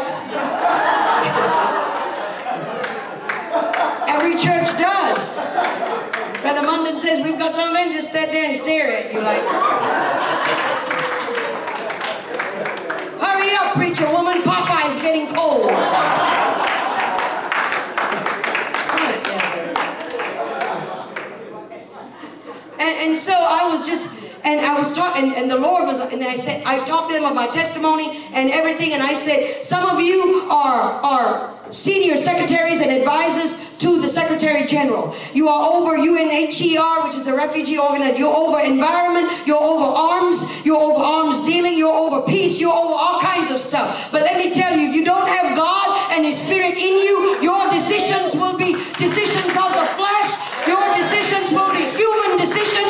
Every 4.07 4.35
church 4.37 4.67
does. 4.79 5.35
Brother 6.41 6.61
Munden 6.65 6.97
says, 6.97 7.23
we've 7.23 7.37
got 7.37 7.51
some 7.51 7.69
of 7.69 7.75
them 7.75 7.91
just 7.91 8.11
sit 8.11 8.31
there 8.31 8.45
and 8.45 8.57
stare 8.57 8.95
at 8.97 9.13
you 9.13 9.21
like, 9.21 9.43
hurry 13.19 13.53
up, 13.55 13.73
preacher 13.73 14.09
woman, 14.11 14.41
Popeye's 14.41 14.97
getting 14.99 15.27
cold. 15.35 16.30
And, 23.01 23.17
so 23.17 23.33
I 23.33 23.67
was 23.67 23.87
just, 23.87 24.31
and 24.43 24.59
I 24.61 24.77
was 24.77 24.93
talking, 24.93 25.33
and, 25.33 25.49
the 25.49 25.57
Lord 25.57 25.85
was, 25.85 25.99
and 25.99 26.23
I 26.23 26.35
said, 26.35 26.63
I 26.65 26.85
talked 26.85 27.09
to 27.09 27.15
them 27.15 27.23
about 27.23 27.35
my 27.35 27.47
testimony 27.47 28.23
and 28.31 28.51
everything, 28.51 28.93
and 28.93 29.01
I 29.01 29.13
said, 29.13 29.65
some 29.65 29.89
of 29.89 29.99
you 29.99 30.47
are, 30.51 31.01
are 31.01 31.51
senior 31.73 32.17
secretaries 32.17 32.79
and 32.79 32.91
advisors 32.91 33.77
to 33.77 33.99
the 33.99 34.07
Secretary 34.07 34.67
General. 34.67 35.15
You 35.33 35.47
are 35.47 35.73
over 35.73 35.97
UNHCR, 35.97 37.07
which 37.07 37.15
is 37.15 37.25
the 37.25 37.33
refugee 37.33 37.79
organization. 37.79 38.19
You're 38.19 38.35
over 38.35 38.59
environment, 38.59 39.31
you're 39.47 39.61
over 39.61 39.85
arms, 39.85 40.65
you're 40.65 40.77
over 40.79 40.99
arms 40.99 41.41
dealing, 41.43 41.77
you're 41.77 41.93
over 41.93 42.21
peace, 42.27 42.59
you're 42.59 42.73
over 42.73 42.93
all 42.93 43.19
kinds 43.21 43.49
of 43.49 43.57
stuff. 43.57 44.11
But 44.11 44.21
let 44.21 44.37
me 44.37 44.53
tell 44.53 44.77
you, 44.77 44.89
if 44.89 44.95
you 44.95 45.03
don't 45.03 45.27
have 45.27 45.55
God 45.55 46.11
and 46.11 46.25
His 46.25 46.39
Spirit 46.39 46.77
in 46.77 46.99
you, 46.99 47.41
your 47.41 47.69
decisions 47.71 48.35
will 48.35 48.57
be 48.57 48.73
decisions 48.99 49.55
of 49.57 49.71
the 49.73 49.87
flesh, 49.97 50.67
your 50.67 50.95
decisions 50.95 51.51
will 51.51 51.71
be 51.71 51.83
human 51.97 52.37
decisions. 52.37 52.80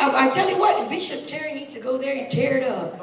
I 0.00 0.28
I, 0.28 0.30
tell 0.30 0.48
you 0.48 0.58
what, 0.58 0.88
Bishop 0.88 1.26
Terry 1.26 1.54
needs 1.54 1.74
to 1.74 1.80
go 1.80 1.98
there 1.98 2.14
and 2.16 2.30
tear 2.30 2.58
it 2.58 2.64
up. 2.64 2.98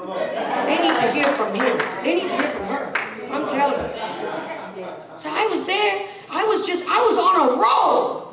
They 0.66 0.78
need 0.82 1.00
to 1.02 1.12
hear 1.12 1.30
from 1.36 1.54
him. 1.56 1.78
They 2.04 2.16
need 2.16 2.30
to 2.30 2.36
hear 2.36 2.52
from 2.52 2.66
her. 2.68 2.94
I'm 3.32 3.48
telling 3.48 3.80
you. 3.80 4.88
So 5.18 5.30
I 5.32 5.48
was 5.50 5.66
there. 5.66 6.08
I 6.30 6.44
was 6.46 6.66
just, 6.66 6.86
I 6.88 7.00
was 7.02 7.18
on 7.18 7.36
a 7.50 7.62
roll. 7.62 8.26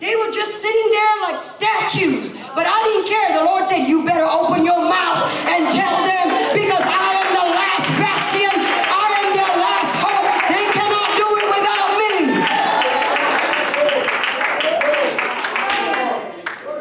They 0.00 0.16
were 0.16 0.32
just 0.32 0.62
sitting 0.62 0.88
there 0.90 1.14
like 1.28 1.42
statues. 1.42 2.32
But 2.56 2.64
I 2.64 2.78
didn't 2.88 3.06
care. 3.12 3.36
The 3.36 3.44
Lord 3.44 3.68
said, 3.68 3.84
You 3.84 4.02
better 4.02 4.24
open 4.24 4.64
your 4.64 4.80
mouth 4.80 5.28
and 5.44 5.68
tell 5.68 5.96
them 6.08 6.26
because 6.56 6.80
I 6.88 7.08
am 7.20 7.28
the 7.36 7.46
last 7.52 7.86
bastion. 8.00 8.48
I 8.48 9.06
am 9.20 9.28
their 9.36 9.54
last 9.60 9.92
hope. 10.00 10.24
They 10.48 10.66
cannot 10.72 11.10
do 11.20 11.26
it 11.36 11.46
without 11.52 11.90
me. 12.00 12.14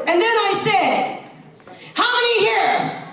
And 0.07 0.15
then 0.15 0.35
I 0.39 0.51
said, 0.55 1.27
How 1.99 2.07
many 2.07 2.33
here? 2.39 3.03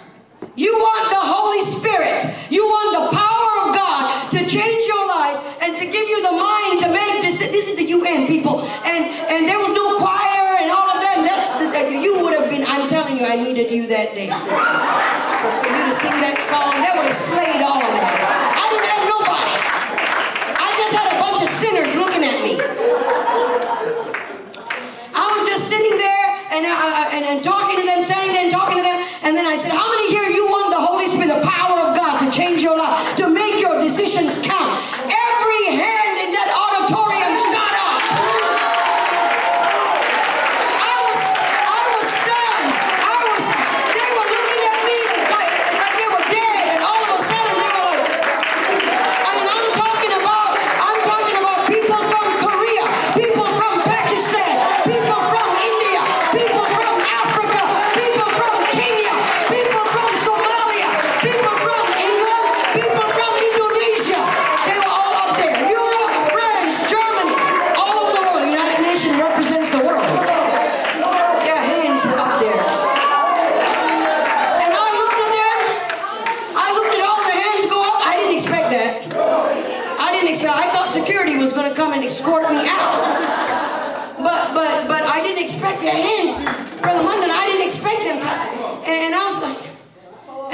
You 0.55 0.71
want 0.79 1.11
the 1.11 1.25
Holy 1.35 1.67
Spirit. 1.67 2.31
You 2.49 2.63
want 2.63 2.89
the 2.95 3.05
power 3.11 3.51
of 3.67 3.75
God 3.75 4.31
to 4.31 4.39
change 4.47 4.87
your 4.87 5.05
life 5.09 5.59
and 5.61 5.77
to 5.77 5.85
give 5.85 6.09
you 6.09 6.23
the 6.23 6.31
mind 6.31 6.67
this. 7.53 7.69
Is 7.69 7.77
the 7.77 7.85
UN 7.85 8.27
people, 8.27 8.63
and 8.87 9.05
and 9.31 9.49
there 9.49 9.59
was 9.59 9.73
no 9.73 9.99
choir 9.99 10.57
and 10.63 10.71
all 10.71 10.89
of 10.91 11.03
that. 11.03 11.23
That's 11.27 11.59
the, 11.59 11.67
you 11.99 12.23
would 12.23 12.35
have 12.35 12.51
been. 12.51 12.65
I'm 12.65 12.89
telling 12.89 13.19
you, 13.19 13.27
I 13.27 13.37
needed 13.37 13.71
you 13.71 13.87
that 13.89 14.15
day, 14.15 14.31
sister. 14.31 14.51
For 14.51 15.51
for 15.63 15.69
you 15.71 15.83
to 15.87 15.95
sing 15.95 16.17
that 16.23 16.39
song, 16.39 16.79
that 16.83 16.95
would 16.95 17.07
have 17.07 17.15
slayed 17.15 17.63
all 17.63 17.83
of 17.83 17.93
that. 17.95 18.13
I 18.55 18.65
didn't 18.71 18.91
have 18.91 19.05
nobody. 19.11 19.55
I 20.57 20.69
just 20.79 20.93
had 20.95 21.09
a 21.11 21.19
bunch 21.19 21.43
of 21.43 21.51
sinners 21.51 21.93
looking 21.99 22.23
at 22.23 22.39
me. 22.43 22.55
I 25.15 25.25
was 25.35 25.47
just 25.47 25.69
sitting 25.69 25.99
there 25.99 26.27
and, 26.55 26.65
uh, 26.67 27.15
and, 27.17 27.25
and 27.25 27.39
talking 27.45 27.77
to 27.81 27.85
them, 27.85 28.03
standing 28.03 28.33
there 28.33 28.45
and 28.45 28.53
talking 28.53 28.77
to 28.79 28.83
them. 28.83 28.99
And 29.23 29.37
then 29.37 29.47
I 29.47 29.57
said, 29.57 29.73
How 29.73 29.89
many 29.91 30.09
here 30.09 30.29
you 30.31 30.47
want 30.47 30.71
the 30.71 30.81
Holy 30.81 31.07
Spirit, 31.07 31.29
the 31.29 31.45
power 31.47 31.89
of 31.89 31.97
God 31.97 32.19
to 32.21 32.31
change 32.31 32.63
your 32.63 32.79
life, 32.79 33.17
to 33.17 33.29
make 33.29 33.61
your 33.61 33.81
decisions 33.81 34.41
count? 34.45 34.96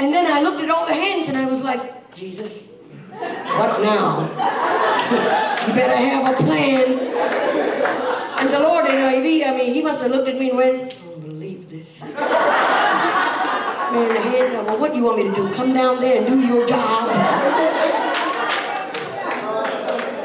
And 0.03 0.13
then 0.13 0.29
I 0.29 0.41
looked 0.41 0.59
at 0.59 0.69
all 0.69 0.85
the 0.85 0.93
hands 0.93 1.29
and 1.29 1.37
I 1.37 1.45
was 1.45 1.63
like, 1.63 2.13
Jesus, 2.13 2.73
what 3.09 3.81
now? 3.81 4.23
you 5.65 5.73
better 5.73 5.95
have 5.95 6.33
a 6.33 6.35
plan. 6.43 6.99
And 8.37 8.51
the 8.51 8.59
Lord, 8.59 8.85
you 8.85 8.95
know, 8.95 9.07
I 9.07 9.21
mean, 9.21 9.73
he 9.73 9.81
must 9.81 10.01
have 10.01 10.11
looked 10.11 10.27
at 10.27 10.37
me 10.37 10.49
and 10.49 10.57
went, 10.57 10.93
I 10.93 10.97
don't 11.05 11.21
believe 11.21 11.69
this. 11.69 12.03
Man, 12.03 12.13
the 14.09 14.19
hands 14.19 14.53
are, 14.55 14.65
well, 14.65 14.77
what 14.77 14.91
do 14.91 14.97
you 14.97 15.05
want 15.05 15.19
me 15.19 15.23
to 15.23 15.33
do? 15.33 15.53
Come 15.53 15.73
down 15.73 16.01
there 16.01 16.17
and 16.17 16.27
do 16.27 16.37
your 16.37 16.67
job? 16.67 17.09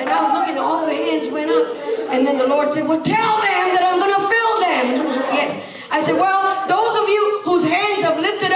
And 0.00 0.09
I 0.10 0.22
was 0.22 0.32
looking, 0.32 0.59
all 0.59 0.86
the 0.86 0.92
hands 0.92 1.28
went 1.28 1.50
up. 1.52 1.76
And 2.10 2.26
then 2.26 2.36
the 2.36 2.48
Lord 2.48 2.72
said, 2.72 2.88
well, 2.88 3.00
tell 3.00 3.36
them 3.36 3.66
that 3.78 3.82
I'm 3.86 4.00
going 4.00 4.12
to 4.12 4.20
fill 4.26 4.55
them. 4.59 5.06
yes. 5.38 5.86
I 5.92 6.00
said, 6.00 6.14
well, 6.14 6.66
those 6.66 6.96
of 7.00 7.09
you 7.09 7.42
whose 7.44 7.64
hands 7.64 8.02
have 8.02 8.18
lifted 8.18 8.47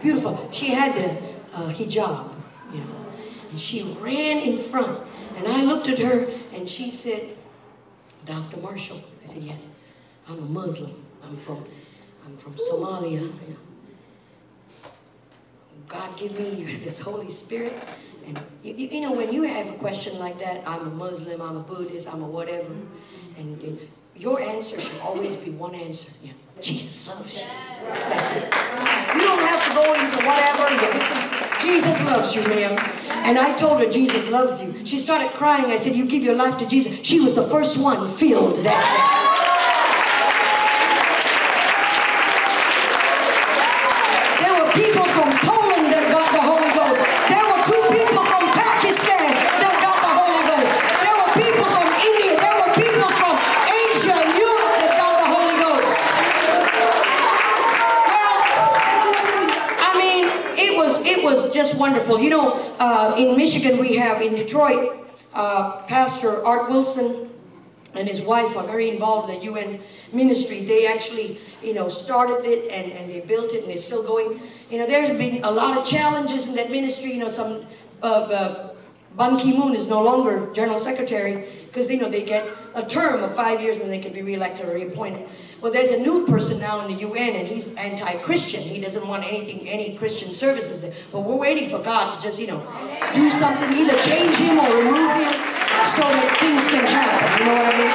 Beautiful. 0.00 0.48
She 0.52 0.68
had 0.68 0.94
the 0.94 1.10
uh, 1.54 1.68
hijab, 1.70 2.34
you 2.72 2.80
know, 2.80 3.06
and 3.50 3.60
she 3.60 3.82
ran 4.00 4.38
in 4.38 4.56
front. 4.56 5.06
And 5.36 5.46
I 5.46 5.62
looked 5.62 5.88
at 5.88 5.98
her 5.98 6.28
and 6.52 6.68
she 6.68 6.90
said, 6.90 7.36
Dr. 8.26 8.58
Marshall. 8.58 9.02
I 9.22 9.26
said, 9.26 9.42
yes, 9.42 9.68
I'm 10.28 10.38
a 10.38 10.42
Muslim. 10.42 10.94
I'm 11.22 11.36
from, 11.36 11.64
I'm 12.24 12.36
from 12.36 12.54
Somalia. 12.54 13.30
God 15.88 16.16
give 16.16 16.38
me 16.38 16.80
this 16.84 17.00
Holy 17.00 17.30
Spirit. 17.30 17.72
And 18.26 18.40
you, 18.62 18.74
you 18.74 18.88
you 18.88 19.00
know, 19.00 19.12
when 19.12 19.32
you 19.32 19.42
have 19.42 19.68
a 19.68 19.78
question 19.78 20.18
like 20.18 20.38
that, 20.38 20.66
I'm 20.66 20.86
a 20.86 20.90
Muslim, 20.90 21.40
I'm 21.42 21.56
a 21.56 21.60
Buddhist, 21.60 22.06
I'm 22.06 22.22
a 22.22 22.26
whatever, 22.26 22.72
and, 23.36 23.60
and 23.60 23.88
your 24.20 24.40
answer 24.40 24.78
should 24.78 25.00
always 25.00 25.34
be 25.36 25.50
one 25.52 25.74
answer. 25.74 26.12
Know, 26.22 26.32
Jesus 26.60 27.08
loves 27.08 27.40
you. 27.40 27.46
That's 27.94 28.36
it. 28.36 28.44
You 29.16 29.22
don't 29.22 29.40
have 29.40 29.64
to 29.66 29.74
go 29.74 29.94
into 29.94 30.26
whatever. 30.26 30.64
and 30.68 30.78
the 30.78 30.86
different- 30.86 31.60
Jesus 31.62 32.04
loves 32.04 32.34
you, 32.34 32.42
ma'am. 32.42 32.78
And 33.24 33.38
I 33.38 33.54
told 33.56 33.80
her 33.80 33.90
Jesus 33.90 34.28
loves 34.30 34.62
you. 34.62 34.84
She 34.84 34.98
started 34.98 35.30
crying. 35.32 35.66
I 35.72 35.76
said, 35.76 35.94
You 35.96 36.06
give 36.06 36.22
your 36.22 36.34
life 36.34 36.58
to 36.58 36.66
Jesus. 36.66 37.00
She 37.02 37.20
was 37.20 37.34
the 37.34 37.42
first 37.42 37.78
one 37.78 38.06
filled 38.06 38.56
that 38.64 38.84
day. 39.14 39.19
Wonderful. 61.90 62.20
You 62.20 62.30
know, 62.30 62.52
uh, 62.78 63.16
in 63.18 63.36
Michigan 63.36 63.80
we 63.80 63.96
have 63.96 64.22
in 64.22 64.34
Detroit, 64.36 64.96
uh, 65.34 65.82
Pastor 65.88 66.46
Art 66.46 66.70
Wilson 66.70 67.30
and 67.94 68.06
his 68.06 68.20
wife 68.20 68.56
are 68.56 68.64
very 68.64 68.88
involved 68.88 69.28
in 69.28 69.40
the 69.40 69.44
UN 69.46 69.80
ministry. 70.12 70.60
They 70.60 70.86
actually, 70.86 71.40
you 71.60 71.74
know, 71.74 71.88
started 71.88 72.44
it 72.44 72.70
and, 72.70 72.92
and 72.92 73.10
they 73.10 73.18
built 73.18 73.52
it 73.52 73.62
and 73.62 73.70
they're 73.70 73.76
still 73.76 74.04
going. 74.04 74.40
You 74.70 74.78
know, 74.78 74.86
there's 74.86 75.10
been 75.18 75.42
a 75.42 75.50
lot 75.50 75.76
of 75.76 75.84
challenges 75.84 76.46
in 76.46 76.54
that 76.54 76.70
ministry. 76.70 77.10
You 77.10 77.24
know, 77.24 77.28
some 77.28 77.66
uh, 78.04 78.06
uh, 78.06 78.70
Ban 79.16 79.36
Ki-moon 79.36 79.74
is 79.74 79.88
no 79.88 80.00
longer 80.00 80.52
general 80.52 80.78
secretary 80.78 81.48
because, 81.66 81.90
you 81.90 82.00
know, 82.00 82.08
they 82.08 82.22
get 82.22 82.46
a 82.76 82.86
term 82.86 83.24
of 83.24 83.34
five 83.34 83.60
years 83.60 83.78
and 83.78 83.90
they 83.90 83.98
can 83.98 84.12
be 84.12 84.22
reelected 84.22 84.68
or 84.68 84.74
reappointed. 84.74 85.28
Well, 85.60 85.70
there's 85.70 85.90
a 85.90 86.00
new 86.00 86.26
person 86.26 86.58
now 86.58 86.80
in 86.80 86.94
the 86.94 87.00
UN 87.02 87.36
and 87.36 87.46
he's 87.46 87.76
anti-Christian. 87.76 88.62
He 88.62 88.80
doesn't 88.80 89.06
want 89.06 89.24
anything, 89.24 89.68
any 89.68 89.94
Christian 89.94 90.32
services 90.32 90.80
there. 90.80 90.94
But 91.12 91.20
we're 91.20 91.36
waiting 91.36 91.68
for 91.68 91.78
God 91.80 92.16
to 92.16 92.22
just, 92.22 92.40
you 92.40 92.46
know, 92.46 92.60
do 93.14 93.30
something, 93.30 93.70
either 93.76 93.98
change 94.00 94.36
him 94.36 94.58
or 94.58 94.68
remove 94.74 95.12
him 95.12 95.32
so 95.86 96.00
that 96.00 96.36
things 96.40 96.66
can 96.66 96.86
happen. 96.86 97.38
You 97.38 97.44
know 97.44 97.56
what 97.60 97.66
I 97.66 97.76
mean? 97.76 97.92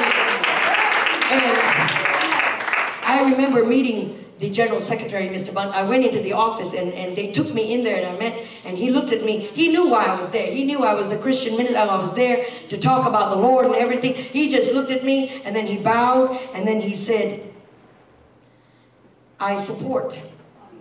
And 1.32 1.56
I 3.04 3.30
remember 3.32 3.64
meeting 3.64 4.24
the 4.38 4.48
general 4.48 4.80
secretary, 4.80 5.28
Mr. 5.28 5.52
Bunt. 5.52 5.74
I 5.74 5.82
went 5.82 6.04
into 6.04 6.20
the 6.20 6.34
office 6.34 6.72
and, 6.72 6.92
and 6.92 7.16
they 7.16 7.32
took 7.32 7.52
me 7.52 7.74
in 7.74 7.82
there 7.82 7.96
and 7.96 8.14
I 8.14 8.18
met, 8.18 8.46
and 8.64 8.76
he 8.76 8.90
looked 8.90 9.10
at 9.10 9.24
me. 9.24 9.38
He 9.38 9.68
knew 9.68 9.88
why 9.88 10.04
I 10.04 10.14
was 10.14 10.30
there. 10.30 10.52
He 10.52 10.62
knew 10.62 10.84
I 10.84 10.94
was 10.94 11.10
a 11.10 11.18
Christian 11.18 11.56
minister. 11.56 11.78
I 11.78 11.96
was 11.96 12.14
there 12.14 12.44
to 12.68 12.78
talk 12.78 13.08
about 13.08 13.30
the 13.30 13.40
Lord 13.40 13.66
and 13.66 13.74
everything. 13.74 14.14
He 14.14 14.50
just 14.50 14.72
looked 14.72 14.90
at 14.90 15.02
me 15.04 15.40
and 15.44 15.56
then 15.56 15.66
he 15.66 15.78
bowed 15.78 16.38
and 16.52 16.68
then 16.68 16.82
he 16.82 16.94
said, 16.94 17.54
I 19.38 19.58
support 19.58 20.20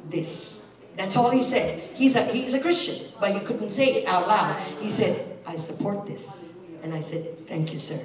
this. 0.10 0.62
That's 0.96 1.18
all 1.18 1.30
he 1.30 1.42
said. 1.42 1.80
He's 1.96 2.16
a, 2.16 2.24
he's 2.24 2.54
a 2.54 2.60
Christian, 2.60 3.06
but 3.20 3.34
he 3.34 3.40
couldn't 3.42 3.70
say 3.70 3.96
it 3.96 4.08
out 4.08 4.28
loud. 4.28 4.62
He 4.80 4.90
said, 4.90 5.38
I 5.46 5.58
support 5.58 6.06
this. 6.06 6.60
And 6.84 6.94
I 6.94 7.02
said, 7.02 7.48
thank 7.48 7.74
you, 7.74 7.80
sir. 7.80 8.02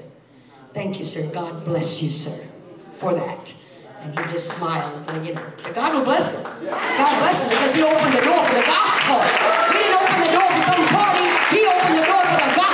Thank 0.75 0.99
you, 0.99 1.05
sir. 1.05 1.31
God 1.33 1.65
bless 1.65 2.03
you, 2.03 2.09
sir, 2.11 2.45
for 2.93 3.15
that. 3.15 3.55
And 4.01 4.19
he 4.19 4.25
just 4.27 4.57
smiled, 4.57 5.07
like, 5.07 5.27
you 5.27 5.35
know. 5.35 5.47
God 5.75 5.95
will 5.95 6.05
bless 6.05 6.41
him. 6.41 6.69
God 6.71 7.21
bless 7.21 7.43
him 7.43 7.51
because 7.51 7.75
he 7.75 7.83
opened 7.83 8.15
the 8.15 8.23
door 8.23 8.43
for 8.45 8.55
the 8.55 8.67
gospel. 8.67 9.21
He 9.71 9.79
didn't 9.79 10.03
open 10.03 10.21
the 10.21 10.33
door 10.33 10.49
for 10.51 10.63
some 10.67 10.89
party. 10.89 11.27
He 11.55 11.67
opened 11.67 11.99
the 11.99 12.07
door 12.07 12.23
for 12.25 12.37
the 12.37 12.57
gospel 12.57 12.70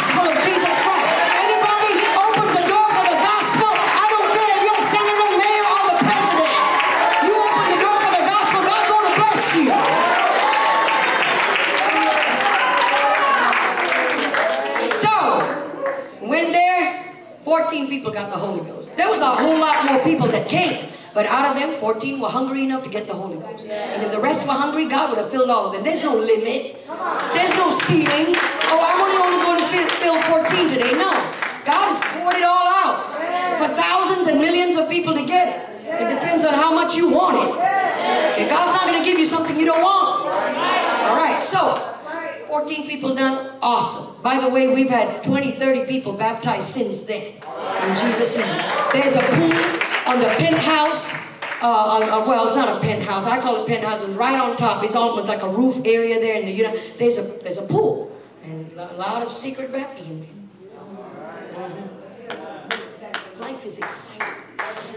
people 18.06 18.22
got 18.22 18.30
the 18.30 18.38
Holy 18.38 18.60
Ghost. 18.60 18.96
There 18.96 19.10
was 19.10 19.20
a 19.20 19.34
whole 19.34 19.58
lot 19.58 19.84
more 19.84 19.98
people 20.04 20.28
that 20.28 20.48
came. 20.48 20.92
But 21.12 21.26
out 21.26 21.50
of 21.50 21.58
them, 21.58 21.74
14 21.74 22.20
were 22.20 22.28
hungry 22.28 22.62
enough 22.62 22.84
to 22.84 22.90
get 22.90 23.06
the 23.06 23.14
Holy 23.14 23.36
Ghost. 23.36 23.66
And 23.66 24.02
if 24.02 24.12
the 24.12 24.20
rest 24.20 24.46
were 24.46 24.52
hungry, 24.52 24.86
God 24.86 25.10
would 25.10 25.18
have 25.18 25.30
filled 25.30 25.50
all 25.50 25.66
of 25.66 25.72
them. 25.72 25.82
There's 25.82 26.02
no 26.02 26.14
limit. 26.14 26.86
There's 27.34 27.54
no 27.54 27.72
ceiling. 27.72 28.36
Oh, 28.70 28.78
I'm 28.78 29.00
only 29.00 29.42
going 29.42 29.58
to 29.58 29.66
fill, 29.66 29.88
fill 29.98 30.22
14 30.22 30.68
today. 30.70 30.92
No. 30.92 31.10
God 31.64 31.90
has 31.90 31.98
poured 32.14 32.36
it 32.36 32.44
all 32.44 32.68
out 32.68 33.58
for 33.58 33.74
thousands 33.74 34.28
and 34.28 34.38
millions 34.38 34.76
of 34.76 34.88
people 34.88 35.14
to 35.14 35.24
get 35.24 35.48
it. 35.48 35.58
It 35.88 36.14
depends 36.14 36.44
on 36.44 36.54
how 36.54 36.72
much 36.74 36.94
you 36.94 37.10
want 37.10 37.36
it. 37.38 37.54
Okay, 37.56 38.48
God's 38.48 38.74
not 38.74 38.86
going 38.86 39.02
to 39.02 39.04
give 39.04 39.18
you 39.18 39.26
something 39.26 39.58
you 39.58 39.66
don't 39.66 39.82
want. 39.82 40.26
All 40.30 41.16
right, 41.16 41.42
so 41.42 41.95
14 42.46 42.86
people 42.86 43.14
done, 43.14 43.56
awesome. 43.60 44.22
By 44.22 44.38
the 44.40 44.48
way, 44.48 44.72
we've 44.72 44.88
had 44.88 45.22
20, 45.22 45.52
30 45.52 45.84
people 45.86 46.12
baptized 46.12 46.68
since 46.68 47.04
then. 47.04 47.32
In 47.82 47.94
Jesus' 47.94 48.36
name. 48.36 48.64
There's 48.92 49.16
a 49.16 49.20
pool 49.20 49.52
on 50.06 50.20
the 50.20 50.28
penthouse. 50.38 51.12
Uh, 51.62 51.66
uh, 51.66 52.24
well, 52.26 52.44
it's 52.46 52.54
not 52.54 52.76
a 52.76 52.80
penthouse. 52.80 53.26
I 53.26 53.40
call 53.40 53.62
it 53.62 53.66
penthouse. 53.66 54.02
It's 54.02 54.12
right 54.12 54.38
on 54.38 54.56
top. 54.56 54.84
It's 54.84 54.94
almost 54.94 55.26
like 55.26 55.42
a 55.42 55.48
roof 55.48 55.80
area 55.84 56.20
there. 56.20 56.36
And 56.36 56.46
the, 56.46 56.52
you 56.52 56.62
know, 56.64 56.76
there's 56.98 57.16
a 57.18 57.22
there's 57.42 57.56
a 57.58 57.62
pool 57.62 58.14
and 58.44 58.70
a 58.76 58.92
lot 58.94 59.22
of 59.22 59.32
secret 59.32 59.72
baptisms. 59.72 60.26
Mhm. 61.54 61.88
Life 63.38 63.55
is 63.66 63.78
exciting. 63.78 64.32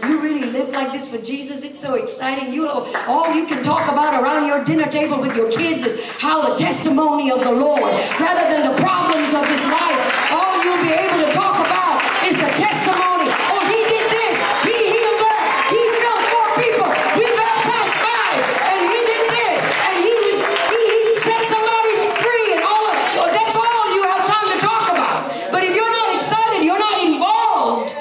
You 0.04 0.20
really 0.22 0.44
live 0.52 0.68
like 0.68 0.92
this 0.92 1.10
for 1.10 1.20
Jesus. 1.22 1.64
It's 1.64 1.80
so 1.80 1.94
exciting. 1.94 2.52
You 2.54 2.68
all 2.68 3.34
you 3.34 3.44
can 3.46 3.64
talk 3.64 3.90
about 3.90 4.14
around 4.22 4.46
your 4.46 4.64
dinner 4.64 4.88
table 4.88 5.20
with 5.20 5.34
your 5.36 5.50
kids 5.50 5.84
is 5.84 6.00
how 6.18 6.48
the 6.48 6.54
testimony 6.56 7.32
of 7.32 7.40
the 7.40 7.50
Lord, 7.50 7.92
rather 8.22 8.46
than 8.48 8.70
the 8.70 8.80
problems 8.80 9.34
of 9.34 9.42
this 9.48 9.64
life. 9.66 10.00
All 10.30 10.62
you'll 10.62 10.82
be 10.86 10.94
able 10.94 11.26
to 11.26 11.32
talk 11.32 11.58
about 11.66 11.98
is 12.24 12.36
the 12.38 12.50
testimony. 12.54 13.26
Oh, 13.50 13.60
he 13.66 13.80
did 13.90 14.06
this. 14.06 14.36
He 14.62 14.76
healed 14.94 15.18
that. 15.18 15.44
He 15.74 15.82
filled 15.98 16.24
four 16.30 16.48
people. 16.62 16.88
We 17.18 17.26
baptized 17.34 17.94
five, 17.98 18.40
and 18.70 18.78
he 18.86 18.98
did 19.02 19.24
this, 19.34 19.58
and 19.66 19.94
he 19.98 20.12
was 20.14 20.38
he, 20.70 20.80
he 20.94 21.12
set 21.26 21.42
somebody 21.50 21.92
free, 22.22 22.48
and 22.54 22.62
all 22.62 22.86
of 22.86 22.94
well, 23.18 23.30
that's 23.34 23.56
all 23.58 23.84
you 23.98 24.02
have 24.06 24.22
time 24.30 24.48
to 24.54 24.58
talk 24.62 24.84
about. 24.94 25.26
But 25.50 25.66
if 25.66 25.74
you're 25.74 25.90
not 25.90 26.14
excited, 26.14 26.62
you're 26.64 26.78
not 26.78 26.96
involved. 27.02 27.98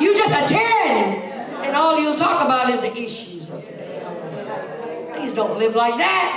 You 0.00 0.16
just 0.16 0.34
attend, 0.34 1.22
and 1.62 1.76
all 1.76 2.00
you'll 2.00 2.16
talk 2.16 2.44
about 2.44 2.68
is 2.70 2.80
the 2.80 2.90
issues 2.90 3.50
of 3.50 3.64
the 3.64 3.70
day. 3.70 5.12
Please 5.14 5.32
don't 5.32 5.51
live 5.62 5.76
like 5.76 5.96
that. 5.96 6.28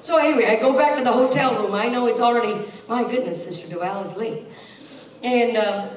So 0.00 0.18
anyway, 0.18 0.46
I 0.46 0.60
go 0.60 0.76
back 0.76 0.98
to 0.98 1.04
the 1.04 1.12
hotel 1.12 1.62
room. 1.62 1.74
I 1.74 1.88
know 1.88 2.08
it's 2.08 2.20
already, 2.20 2.66
my 2.88 3.04
goodness, 3.04 3.44
Sister 3.44 3.68
Duval 3.68 4.02
is 4.02 4.16
late. 4.16 4.44
And 5.22 5.56
um, 5.56 5.90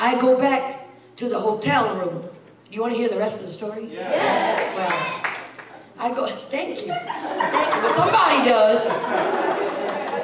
I 0.00 0.18
go 0.18 0.38
back 0.38 0.88
to 1.16 1.28
the 1.28 1.38
hotel 1.38 1.94
room. 1.96 2.22
Do 2.22 2.76
you 2.76 2.80
want 2.80 2.94
to 2.94 2.98
hear 2.98 3.10
the 3.10 3.18
rest 3.18 3.40
of 3.40 3.44
the 3.44 3.52
story? 3.52 3.84
Yeah. 3.92 4.74
Well, 4.76 5.32
I 5.98 6.14
go, 6.14 6.26
thank 6.26 6.80
you. 6.80 6.94
Thank 6.94 7.74
you. 7.74 7.80
Well, 7.82 7.90
somebody 7.90 8.48
does. 8.48 8.88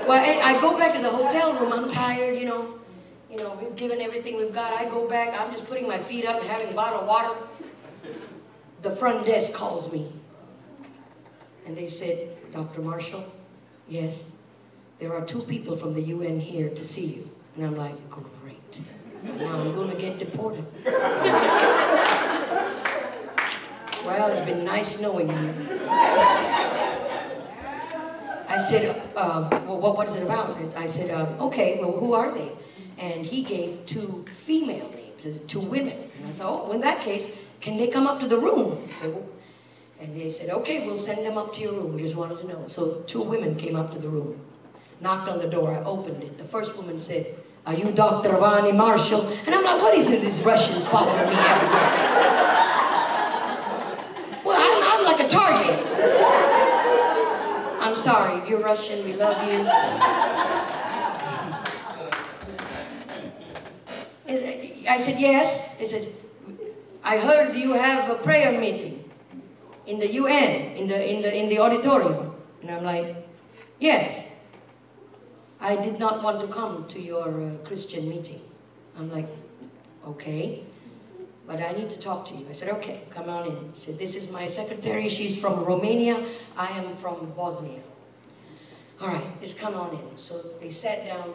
Well, 0.09 0.23
I 0.25 0.57
I 0.57 0.61
go 0.63 0.79
back 0.79 0.95
to 0.95 1.03
the 1.03 1.11
hotel 1.11 1.53
room. 1.61 1.71
I'm 1.75 1.89
tired, 1.91 2.39
you 2.39 2.47
know. 2.47 2.79
You 3.31 3.37
know, 3.37 3.59
we've 3.61 3.77
given 3.77 4.01
everything 4.01 4.39
we've 4.39 4.55
got. 4.55 4.73
I 4.73 4.89
go 4.89 5.07
back. 5.07 5.39
I'm 5.39 5.53
just 5.53 5.67
putting 5.67 5.87
my 5.87 5.99
feet 5.99 6.25
up 6.25 6.41
and 6.41 6.49
having 6.49 6.71
a 6.71 6.75
bottle 6.75 7.01
of 7.01 7.07
water. 7.07 7.35
The 8.83 8.91
front 8.91 9.27
desk 9.27 9.53
calls 9.53 9.93
me. 9.93 10.13
And 11.67 11.77
they 11.77 11.87
said, 11.87 12.37
Dr. 12.53 12.81
Marshall, 12.81 13.27
yes, 13.89 14.43
there 14.99 15.13
are 15.15 15.25
two 15.25 15.43
people 15.43 15.77
from 15.77 15.95
the 15.95 16.03
UN 16.03 16.41
here 16.41 16.71
to 16.71 16.85
see 16.85 17.15
you. 17.17 17.31
And 17.57 17.67
I'm 17.67 17.77
like, 17.77 17.95
great. 18.11 18.81
Now 19.23 19.61
I'm 19.61 19.73
going 19.73 19.91
to 19.91 19.97
get 19.97 20.19
deported. 20.19 20.65
Well, 24.05 24.31
it's 24.31 24.41
been 24.41 24.65
nice 24.65 25.03
knowing 25.03 25.29
you. 25.29 25.55
I 28.49 28.57
said, 28.57 28.97
uh, 29.15 29.49
well, 29.67 29.79
what, 29.79 29.97
what 29.97 30.07
is 30.07 30.17
it 30.17 30.23
about? 30.23 30.57
I 30.77 30.87
said, 30.87 31.11
uh, 31.11 31.45
okay, 31.47 31.79
well, 31.81 31.93
who 31.93 32.15
are 32.15 32.33
they? 32.33 32.51
And 32.97 33.27
he 33.27 33.43
gave 33.45 33.85
two 33.87 34.25
female 34.33 34.91
names, 34.91 35.41
two 35.47 35.61
women. 35.61 36.11
And 36.17 36.29
I 36.29 36.33
said, 36.33 36.47
oh, 36.47 36.73
in 36.73 36.81
that 36.81 37.03
case, 37.03 37.48
can 37.61 37.77
they 37.77 37.89
come 37.89 38.07
up 38.07 38.21
to 38.21 38.27
the 38.29 38.39
room? 38.39 38.79
And 40.01 40.15
they 40.15 40.31
said, 40.31 40.51
okay, 40.51 40.87
we'll 40.87 40.97
send 40.99 41.27
them 41.27 41.37
up 41.37 41.53
to 41.55 41.61
your 41.61 41.73
room. 41.73 41.95
We 41.95 42.03
just 42.03 42.15
wanted 42.17 42.39
to 42.41 42.47
know. 42.47 42.65
So 42.69 43.03
two 43.07 43.23
women 43.23 43.57
came 43.57 43.75
up 43.75 43.93
to 43.93 43.99
the 43.99 44.09
room, 44.09 44.41
knocked 45.01 45.29
on 45.29 45.39
the 45.41 45.49
door. 45.49 45.73
I 45.75 45.83
opened 45.83 46.23
it. 46.23 46.39
The 46.39 46.45
first 46.45 46.77
woman 46.77 46.99
said, 46.99 47.27
are 47.67 47.75
you 47.75 47.91
Dr. 47.91 48.37
Vonnie 48.37 48.73
Marshall? 48.73 49.27
And 49.45 49.55
I'm 49.55 49.65
like, 49.65 49.83
what 49.83 49.95
is 49.95 50.09
it, 50.11 50.23
these 50.23 50.41
Russians 50.45 50.87
following 50.87 51.29
me 51.29 51.37
everywhere? 51.37 51.91
Well, 54.45 54.57
I'm, 54.57 54.83
I'm 55.01 55.05
like 55.05 55.21
a 55.27 55.29
target. 55.29 55.79
I'm 57.81 57.97
sorry, 57.97 58.39
if 58.41 58.49
you're 58.49 58.61
Russian, 58.61 59.05
we 59.05 59.15
love 59.15 59.43
you. 59.53 59.67
I 64.89 64.97
said- 64.97 65.21
yes. 65.21 65.79
He 65.79 65.85
said, 65.87 66.09
I 67.09 67.17
heard 67.17 67.55
you 67.55 67.73
have 67.73 68.11
a 68.11 68.17
prayer 68.17 68.61
meeting 68.61 69.03
in 69.87 69.99
the 69.99 70.13
UN, 70.13 70.77
in 70.77 70.89
the, 70.89 71.11
in 71.11 71.23
the, 71.23 71.35
in 71.35 71.49
the 71.49 71.59
auditorium. 71.59 72.35
And 72.61 72.71
I'm 72.71 72.85
like, 72.85 73.17
yes. 73.81 74.39
I 75.59 75.77
did 75.77 75.99
not 75.99 76.23
want 76.23 76.39
to 76.43 76.49
come 76.49 76.87
to 76.89 77.01
your 77.01 77.29
uh, 77.29 77.57
Christian 77.65 78.11
meeting. 78.11 78.43
I'm 78.99 79.11
like, 79.11 79.27
okay, 80.07 80.65
but 81.47 81.63
I 81.63 81.73
need 81.73 81.89
to 81.89 81.99
talk 81.99 82.27
to 82.27 82.35
you. 82.35 82.47
I 82.47 82.53
said, 82.53 82.69
okay, 82.77 83.01
come 83.09 83.31
on 83.31 83.47
in. 83.47 83.73
He 83.73 83.81
said, 83.81 83.99
this 83.99 84.15
is 84.15 84.31
my 84.31 84.45
secretary. 84.45 85.09
She's 85.09 85.41
from 85.41 85.65
Romania. 85.65 86.23
I 86.59 86.67
am 86.73 86.93
from 86.93 87.33
Bosnia. 87.35 87.81
All 89.01 89.09
right, 89.09 89.41
just 89.41 89.59
come 89.59 89.73
on 89.73 89.95
in. 89.95 90.19
So 90.19 90.45
they 90.61 90.69
sat 90.69 91.07
down 91.07 91.33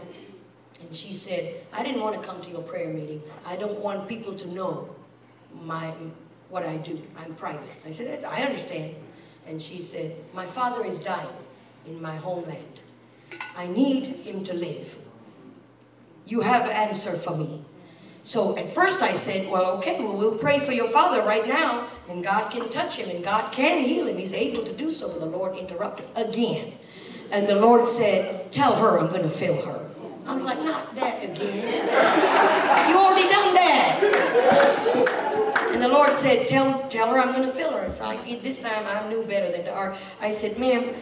and 0.79 0.93
she 0.93 1.13
said, 1.13 1.65
I 1.73 1.81
didn't 1.81 2.01
want 2.01 2.21
to 2.21 2.25
come 2.25 2.41
to 2.43 2.49
your 2.51 2.61
prayer 2.61 2.93
meeting. 2.93 3.23
I 3.43 3.55
don't 3.55 3.79
want 3.79 4.07
people 4.07 4.35
to 4.35 4.53
know 4.53 4.95
my 5.61 5.93
what 6.49 6.65
I 6.65 6.77
do. 6.77 7.01
I'm 7.17 7.33
private. 7.35 7.67
I 7.85 7.91
said, 7.91 8.07
"That's- 8.07 8.25
I 8.25 8.43
understand. 8.43 8.95
And 9.47 9.61
she 9.61 9.81
said, 9.81 10.15
my 10.33 10.45
father 10.45 10.85
is 10.85 10.99
dying 10.99 11.27
in 11.85 12.01
my 12.01 12.15
homeland. 12.15 12.79
I 13.57 13.67
need 13.67 14.05
him 14.05 14.43
to 14.45 14.53
live. 14.53 14.97
You 16.25 16.41
have 16.41 16.65
an 16.65 16.71
answer 16.71 17.11
for 17.13 17.35
me. 17.35 17.63
So 18.23 18.55
at 18.57 18.69
first 18.69 19.01
I 19.01 19.13
said, 19.15 19.51
well, 19.51 19.71
okay, 19.77 19.99
well, 19.99 20.15
we'll 20.15 20.37
pray 20.37 20.59
for 20.59 20.71
your 20.71 20.87
father 20.87 21.21
right 21.21 21.45
now, 21.45 21.89
and 22.07 22.23
God 22.23 22.49
can 22.51 22.69
touch 22.69 22.95
him, 22.95 23.09
and 23.13 23.21
God 23.23 23.51
can 23.51 23.83
heal 23.83 24.07
him. 24.07 24.17
He's 24.17 24.33
able 24.33 24.63
to 24.63 24.71
do 24.71 24.91
so. 24.91 25.09
But 25.09 25.19
the 25.19 25.25
Lord 25.25 25.57
interrupted 25.57 26.05
again. 26.15 26.73
And 27.31 27.47
the 27.47 27.55
Lord 27.55 27.85
said, 27.85 28.49
tell 28.51 28.75
her 28.77 28.97
I'm 28.97 29.09
going 29.09 29.23
to 29.23 29.29
fill 29.29 29.61
her. 29.65 29.89
I 30.25 30.33
was 30.33 30.43
like, 30.43 30.63
not 30.63 30.95
that 30.95 31.21
again. 31.23 31.89
You 32.89 32.97
already 32.97 33.27
done 33.29 33.53
that. 33.55 35.19
The 35.83 35.89
Lord 35.89 36.15
said, 36.15 36.47
tell, 36.47 36.87
tell 36.87 37.09
her 37.09 37.19
I'm 37.19 37.33
going 37.33 37.45
to 37.45 37.51
fill 37.51 37.73
her. 37.73 37.89
So 37.89 38.05
I, 38.05 38.39
this 38.41 38.61
time 38.61 38.87
I 38.87 39.05
knew 39.09 39.25
better 39.25 39.51
than 39.51 39.65
to 39.65 39.73
argue. 39.73 39.99
I 40.21 40.31
said, 40.31 40.57
ma'am, 40.57 40.95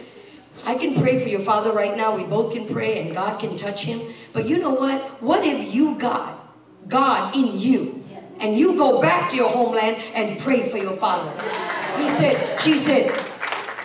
I 0.64 0.74
can 0.74 1.00
pray 1.00 1.20
for 1.20 1.28
your 1.28 1.38
father 1.38 1.70
right 1.70 1.96
now. 1.96 2.16
We 2.16 2.24
both 2.24 2.52
can 2.52 2.66
pray 2.66 3.00
and 3.00 3.14
God 3.14 3.38
can 3.38 3.56
touch 3.56 3.84
him. 3.84 4.00
But 4.32 4.48
you 4.48 4.58
know 4.58 4.74
what? 4.74 5.00
What 5.22 5.46
if 5.46 5.72
you 5.72 5.96
got 6.00 6.52
God 6.88 7.36
in 7.36 7.56
you 7.60 8.04
and 8.40 8.58
you 8.58 8.76
go 8.76 9.00
back 9.00 9.30
to 9.30 9.36
your 9.36 9.50
homeland 9.50 10.02
and 10.14 10.40
pray 10.40 10.68
for 10.68 10.78
your 10.78 10.94
father. 10.94 11.30
He 12.02 12.10
said, 12.10 12.60
she 12.60 12.76
said, 12.76 13.08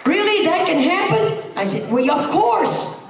really, 0.03 0.47
that 0.47 0.65
can 0.65 0.79
happen? 0.79 1.51
I 1.55 1.65
said, 1.65 1.91
well, 1.91 2.09
of 2.09 2.27
course. 2.31 3.07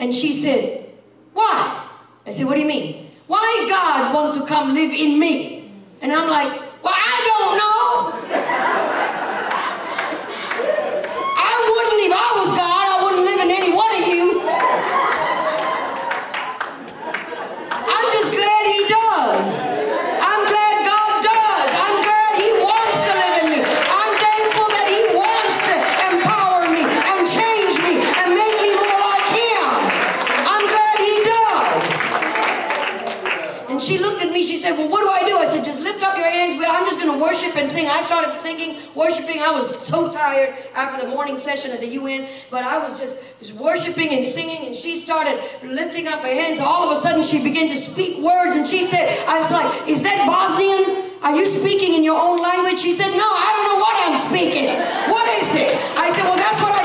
And 0.00 0.12
she 0.12 0.32
said, 0.32 0.90
why? 1.32 1.88
I 2.26 2.32
said, 2.32 2.46
what 2.46 2.54
do 2.54 2.60
you 2.60 2.66
mean? 2.66 3.05
Why 3.26 3.66
God 3.68 4.14
want 4.14 4.34
to 4.36 4.46
come 4.46 4.72
live 4.72 4.92
in 4.92 5.18
me? 5.18 5.72
And 6.00 6.12
I'm 6.12 6.28
like, 6.30 6.48
well, 6.82 6.94
I 6.94 7.16
don't 7.26 7.56
know. 7.58 8.12
I 11.36 11.52
wouldn't, 11.66 12.00
if 12.06 12.12
I 12.14 12.28
was 12.38 12.50
God, 12.52 12.75
worship 37.26 37.56
and 37.56 37.68
sing. 37.68 37.86
I 37.88 38.02
started 38.02 38.34
singing, 38.34 38.78
worshiping. 38.94 39.40
I 39.42 39.50
was 39.50 39.66
so 39.86 40.12
tired 40.12 40.54
after 40.74 41.04
the 41.04 41.10
morning 41.10 41.38
session 41.38 41.72
at 41.72 41.80
the 41.80 41.88
UN, 42.00 42.28
but 42.50 42.62
I 42.62 42.78
was 42.78 42.98
just, 42.98 43.16
worshiping 43.54 44.10
and 44.14 44.24
singing, 44.24 44.66
and 44.66 44.74
she 44.74 44.96
started 44.96 45.36
lifting 45.62 46.06
up 46.06 46.20
her 46.20 46.34
hands. 46.40 46.60
All 46.60 46.88
of 46.88 46.96
a 46.96 47.00
sudden, 47.00 47.22
she 47.22 47.42
began 47.42 47.68
to 47.68 47.76
speak 47.76 48.18
words, 48.22 48.54
and 48.56 48.66
she 48.66 48.84
said, 48.84 49.04
I 49.26 49.38
was 49.38 49.50
like, 49.50 49.88
Is 49.88 50.02
that 50.02 50.26
Bosnian? 50.26 51.06
Are 51.22 51.34
you 51.34 51.46
speaking 51.46 51.94
in 51.94 52.04
your 52.04 52.20
own 52.20 52.38
language? 52.40 52.78
She 52.78 52.92
said, 52.92 53.10
No, 53.10 53.26
I 53.26 53.48
don't 53.54 53.66
know 53.70 53.80
what 53.82 53.94
I'm 54.04 54.18
speaking. 54.18 54.68
What 55.10 55.26
is 55.40 55.50
this? 55.52 55.74
I 55.96 56.12
said, 56.14 56.24
Well, 56.24 56.36
that's 56.36 56.60
what 56.60 56.75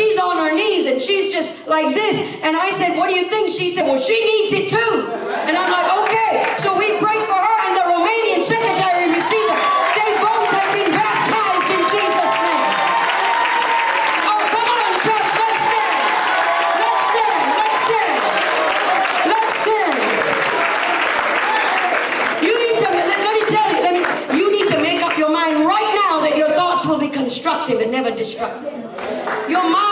She's 0.00 0.18
on 0.18 0.38
her 0.38 0.54
knees 0.54 0.86
and 0.86 0.96
she's 0.96 1.30
just 1.30 1.68
like 1.68 1.94
this. 1.94 2.40
And 2.42 2.56
I 2.56 2.70
said, 2.70 2.96
What 2.96 3.10
do 3.10 3.14
you 3.14 3.28
think? 3.28 3.52
She 3.52 3.74
said, 3.74 3.84
Well, 3.84 4.00
she 4.00 4.16
needs 4.16 4.50
it 4.56 4.70
too. 4.72 5.12
And 5.44 5.52
I'm 5.52 5.68
like, 5.68 5.92
okay. 6.08 6.56
So 6.56 6.72
we 6.72 6.96
prayed 6.96 7.20
for 7.28 7.36
her, 7.36 7.56
and 7.68 7.76
the 7.76 7.84
Romanian 7.84 8.40
secretary 8.40 9.12
received 9.12 9.52
it. 9.52 9.60
They 10.00 10.10
both 10.24 10.48
have 10.56 10.72
been 10.72 10.88
baptized 10.96 11.68
in 11.68 11.84
Jesus' 11.84 12.34
name. 12.40 12.64
Oh, 14.24 14.40
come 14.40 14.68
on, 14.72 14.92
church, 15.04 15.32
let's 15.36 15.60
stand. 15.68 16.00
Let's 16.80 17.04
stand. 17.12 17.44
Let's 17.60 17.80
stand. 17.84 18.24
Let's 19.36 19.52
stand. 19.60 20.00
You 22.40 22.54
need 22.56 22.76
to 22.80 22.88
let, 22.88 23.18
let 23.20 23.34
me 23.36 23.44
tell 23.52 23.68
you, 23.68 23.80
let 23.84 23.92
me 24.00 24.02
you 24.32 24.48
need 24.48 24.68
to 24.72 24.80
make 24.80 25.04
up 25.04 25.18
your 25.20 25.28
mind 25.28 25.68
right 25.68 25.92
now 26.08 26.24
that 26.24 26.40
your 26.40 26.48
thoughts 26.56 26.86
will 26.86 26.98
be 26.98 27.10
constructive 27.12 27.80
and 27.84 27.92
never 27.92 28.10
destructive. 28.10 28.80
Your 29.48 29.68
mind 29.68 29.89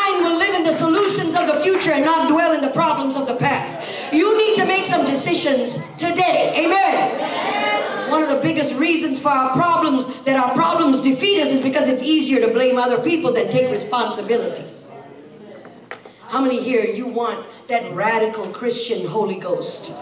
in 0.59 0.65
the 0.65 0.73
solutions 0.73 1.35
of 1.37 1.47
the 1.47 1.55
future 1.63 1.93
and 1.93 2.05
not 2.05 2.29
dwell 2.29 2.53
in 2.53 2.61
the 2.61 2.71
problems 2.71 3.17
of 3.17 3.27
the 3.27 3.37
past. 3.37 4.13
You 4.13 4.37
need 4.37 4.57
to 4.57 4.67
make 4.67 4.85
some 4.85 5.07
decisions 5.07 5.97
today. 5.97 6.53
Amen. 6.57 8.11
One 8.11 8.23
of 8.23 8.29
the 8.29 8.41
biggest 8.43 8.75
reasons 8.75 9.21
for 9.21 9.29
our 9.29 9.53
problems 9.53 10.07
that 10.23 10.37
our 10.37 10.53
problems 10.55 11.01
defeat 11.01 11.41
us 11.41 11.53
is 11.53 11.63
because 11.63 11.89
it's 11.89 12.03
easier 12.03 12.41
to 12.41 12.53
blame 12.53 12.77
other 12.77 12.99
people 13.03 13.33
than 13.33 13.51
take 13.51 13.71
responsibility. 13.71 14.65
How 16.27 16.43
many 16.43 16.63
here 16.63 16.85
you 16.85 17.07
want 17.07 17.47
that 17.69 17.93
radical 17.95 18.47
Christian 18.49 19.07
Holy 19.07 19.39
Ghost? 19.39 19.93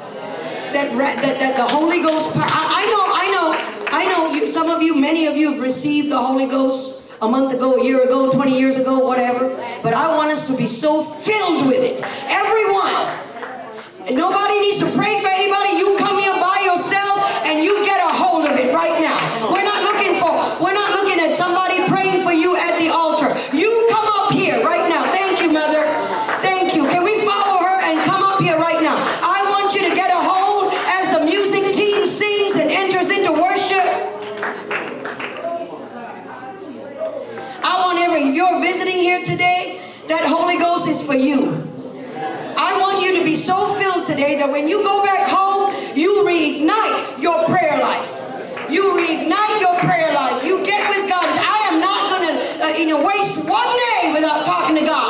That, 0.72 0.96
that, 0.96 1.38
that 1.38 1.56
the 1.56 1.66
Holy 1.66 2.02
Ghost. 2.02 2.30
I, 2.34 2.40
I 2.40 2.86
know, 2.86 3.04
I 3.14 3.30
know, 3.30 3.96
I 3.96 4.04
know 4.08 4.34
you, 4.34 4.50
some 4.50 4.70
of 4.70 4.82
you, 4.82 4.94
many 4.94 5.26
of 5.26 5.36
you 5.36 5.52
have 5.52 5.62
received 5.62 6.10
the 6.10 6.18
Holy 6.18 6.46
Ghost 6.46 6.95
a 7.20 7.28
month 7.28 7.54
ago, 7.54 7.76
a 7.76 7.84
year 7.84 8.02
ago, 8.02 8.30
20 8.30 8.58
years 8.58 8.76
ago, 8.76 8.98
whatever. 8.98 9.48
But 9.82 9.94
I 9.94 10.14
want 10.16 10.30
us 10.30 10.46
to 10.48 10.56
be 10.56 10.66
so 10.66 11.02
filled 11.02 11.66
with 11.66 11.82
it. 11.82 12.00
Everyone. 12.24 12.94
And 14.06 14.16
nobody 14.16 14.60
needs 14.60 14.78
to 14.78 14.86
pray 14.96 15.20
for 15.20 15.28
anybody. 15.28 15.78
You 15.78 15.96
come 15.98 16.18
here 16.20 16.34
by 16.34 16.62
yourself 16.64 17.18
and 17.44 17.64
you 17.64 17.84
get 17.84 18.00
a 18.00 18.12
hold 18.12 18.46
of 18.46 18.52
it 18.52 18.72
right 18.72 19.00
now. 19.00 19.15
Today, 39.26 39.82
that 40.08 40.24
Holy 40.24 40.56
Ghost 40.56 40.86
is 40.86 41.04
for 41.04 41.14
you. 41.14 41.66
I 42.56 42.78
want 42.80 43.02
you 43.02 43.18
to 43.18 43.24
be 43.24 43.34
so 43.34 43.66
filled 43.74 44.06
today 44.06 44.36
that 44.38 44.50
when 44.50 44.68
you 44.68 44.82
go 44.82 45.04
back 45.04 45.28
home, 45.28 45.74
you 45.96 46.24
reignite 46.24 47.20
your 47.20 47.44
prayer 47.46 47.78
life. 47.82 48.08
You 48.70 48.94
reignite 48.94 49.60
your 49.60 49.78
prayer 49.80 50.14
life. 50.14 50.44
You 50.44 50.64
get 50.64 50.88
with 50.88 51.10
God. 51.10 51.26
I 51.26 51.68
am 51.70 51.80
not 51.80 52.10
going 52.10 52.26
to, 52.30 52.64
uh, 52.64 52.68
you 52.78 52.86
know, 52.86 53.04
waste 53.04 53.36
one 53.44 53.76
day 53.90 54.12
without 54.14 54.46
talking 54.46 54.76
to 54.76 54.82
God. 54.82 55.05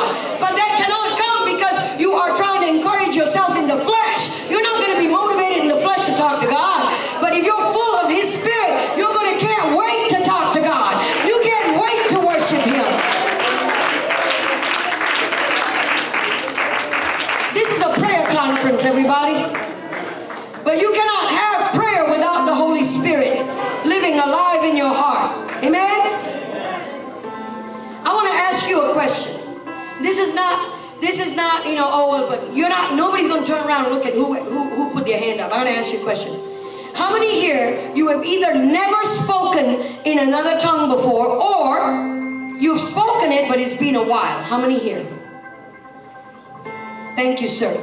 You 31.69 31.75
know, 31.75 31.89
oh, 31.93 32.11
well, 32.11 32.29
but 32.29 32.55
you're 32.57 32.69
not, 32.69 32.95
nobody's 32.95 33.29
going 33.29 33.45
to 33.45 33.47
turn 33.47 33.67
around 33.67 33.87
and 33.87 33.95
look 33.95 34.07
at 34.07 34.15
who, 34.15 34.35
who, 34.35 34.71
who 34.71 34.93
put 34.93 35.07
their 35.07 35.19
hand 35.19 35.41
up. 35.41 35.53
I 35.53 35.59
want 35.59 35.69
to 35.69 35.75
ask 35.75 35.93
you 35.93 36.01
a 36.01 36.03
question. 36.03 36.41
How 36.95 37.13
many 37.13 37.41
here, 37.41 37.93
you 37.95 38.09
have 38.09 38.25
either 38.25 38.55
never 38.55 39.05
spoken 39.05 39.67
in 40.05 40.19
another 40.19 40.59
tongue 40.59 40.89
before, 40.89 41.27
or 41.27 42.57
you've 42.59 42.81
spoken 42.81 43.33
it, 43.33 43.49
but 43.49 43.61
it's 43.61 43.75
been 43.75 43.97
a 43.97 44.03
while? 44.03 44.43
How 44.43 44.59
many 44.59 44.79
here? 44.79 45.07
Thank 47.17 47.41
you, 47.41 47.49
sir. 47.49 47.75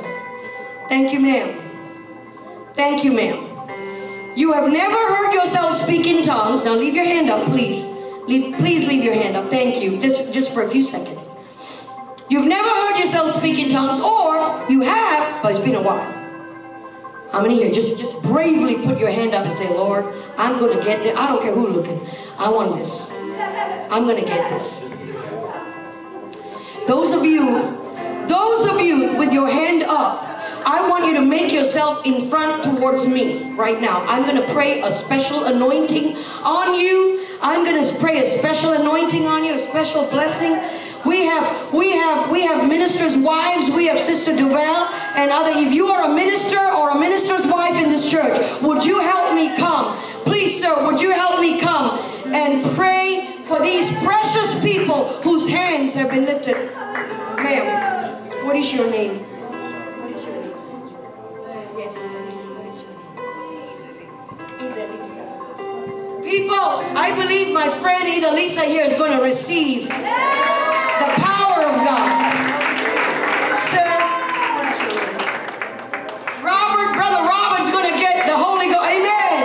Thank 0.89 1.13
you, 1.13 1.19
ma'am. 1.19 1.59
Thank 2.75 3.03
you, 3.03 3.11
ma'am. 3.11 4.33
You 4.35 4.53
have 4.53 4.71
never 4.71 4.95
heard 4.95 5.33
yourself 5.33 5.75
speak 5.75 6.07
in 6.07 6.23
tongues. 6.23 6.65
Now 6.65 6.73
leave 6.73 6.95
your 6.95 7.05
hand 7.05 7.29
up, 7.29 7.45
please. 7.45 7.83
Leave, 8.27 8.57
please 8.57 8.87
leave 8.87 9.03
your 9.03 9.13
hand 9.13 9.35
up. 9.35 9.49
Thank 9.49 9.81
you. 9.81 9.99
Just, 9.99 10.33
just 10.33 10.51
for 10.53 10.63
a 10.63 10.69
few 10.69 10.83
seconds. 10.83 11.12
You've 12.33 12.47
never 12.47 12.67
heard 12.67 12.97
yourself 12.97 13.29
speak 13.29 13.59
in 13.59 13.69
tongues, 13.69 13.99
or 13.99 14.67
you 14.67 14.81
have, 14.81 15.43
but 15.43 15.51
it's 15.51 15.63
been 15.63 15.75
a 15.75 15.81
while. 15.83 16.01
How 17.31 17.43
many 17.43 17.57
here? 17.57 17.71
Just, 17.71 17.99
just 17.99 18.23
bravely 18.23 18.73
put 18.83 18.97
your 18.97 19.11
hand 19.11 19.35
up 19.35 19.45
and 19.45 19.55
say, 19.55 19.69
Lord, 19.69 20.11
I'm 20.35 20.57
going 20.57 20.75
to 20.75 20.83
get 20.83 21.03
this. 21.03 21.15
I 21.15 21.27
don't 21.27 21.43
care 21.43 21.53
who's 21.53 21.75
looking. 21.75 22.01
I 22.39 22.49
want 22.49 22.75
this. 22.75 23.11
I'm 23.11 24.05
going 24.05 24.19
to 24.19 24.25
get 24.25 24.49
this. 24.49 24.89
Those 26.87 27.13
of 27.13 27.23
you, 27.23 27.45
those 28.27 28.67
of 28.67 28.81
you 28.81 29.15
with 29.15 29.31
your 29.31 29.47
hand 29.47 29.83
up, 29.83 30.23
I 30.65 30.89
want 30.89 31.05
you 31.05 31.13
to 31.13 31.21
make 31.21 31.53
yourself 31.53 32.03
in 32.03 32.27
front 32.31 32.63
towards 32.63 33.05
me 33.05 33.51
right 33.51 33.79
now. 33.79 34.03
I'm 34.07 34.23
going 34.23 34.43
to 34.43 34.51
pray 34.51 34.81
a 34.81 34.89
special 34.89 35.43
anointing 35.43 36.15
on 36.43 36.73
you. 36.73 37.27
I'm 37.43 37.63
going 37.63 37.83
to 37.83 37.99
pray 37.99 38.23
a 38.23 38.25
special 38.25 38.73
anointing 38.73 39.27
on 39.27 39.43
you, 39.43 39.53
a 39.53 39.59
special 39.59 40.07
blessing. 40.07 40.82
We 41.05 41.25
have, 41.25 41.73
we 41.73 41.91
have, 41.91 42.31
we 42.31 42.41
have 42.43 42.67
ministers' 42.67 43.17
wives. 43.17 43.69
We 43.69 43.87
have 43.87 43.99
Sister 43.99 44.35
Duval 44.35 44.87
and 45.15 45.31
other. 45.31 45.51
If 45.51 45.73
you 45.73 45.87
are 45.87 46.09
a 46.09 46.15
minister 46.15 46.59
or 46.59 46.91
a 46.91 46.99
minister's 46.99 47.45
wife 47.45 47.75
in 47.83 47.89
this 47.89 48.09
church, 48.09 48.37
would 48.61 48.85
you 48.85 48.99
help 48.99 49.35
me 49.35 49.55
come? 49.57 49.97
Please, 50.23 50.61
sir, 50.61 50.85
would 50.87 51.01
you 51.01 51.11
help 51.11 51.41
me 51.41 51.59
come 51.59 51.99
and 52.33 52.65
pray 52.75 53.33
for 53.43 53.61
these 53.61 53.91
precious 54.01 54.63
people 54.63 55.07
whose 55.21 55.47
hands 55.47 55.93
have 55.93 56.09
been 56.09 56.25
lifted. 56.25 56.55
Ma'am, 56.73 58.45
what 58.45 58.55
is 58.55 58.73
your 58.73 58.89
name? 58.89 59.19
What 59.19 60.11
is 60.11 60.23
your 60.23 60.35
name? 60.35 60.53
Yes. 61.77 62.22
People, 66.33 66.81
I 66.97 67.13
believe 67.13 67.53
my 67.53 67.69
friend 67.69 68.09
Ida 68.09 68.33
Lisa 68.33 68.65
here 68.65 68.83
is 68.83 68.95
going 68.95 69.11
to 69.11 69.21
receive 69.21 69.85
the 69.85 71.09
power 71.21 71.61
of 71.61 71.77
God. 71.85 72.09
Name? 73.69 74.01
Robert, 76.41 76.89
brother 76.97 77.21
Robert's 77.21 77.69
going 77.69 77.85
to 77.85 77.93
get 78.01 78.25
the 78.25 78.33
Holy 78.33 78.65
Ghost. 78.65 78.81
Amen. 78.81 79.41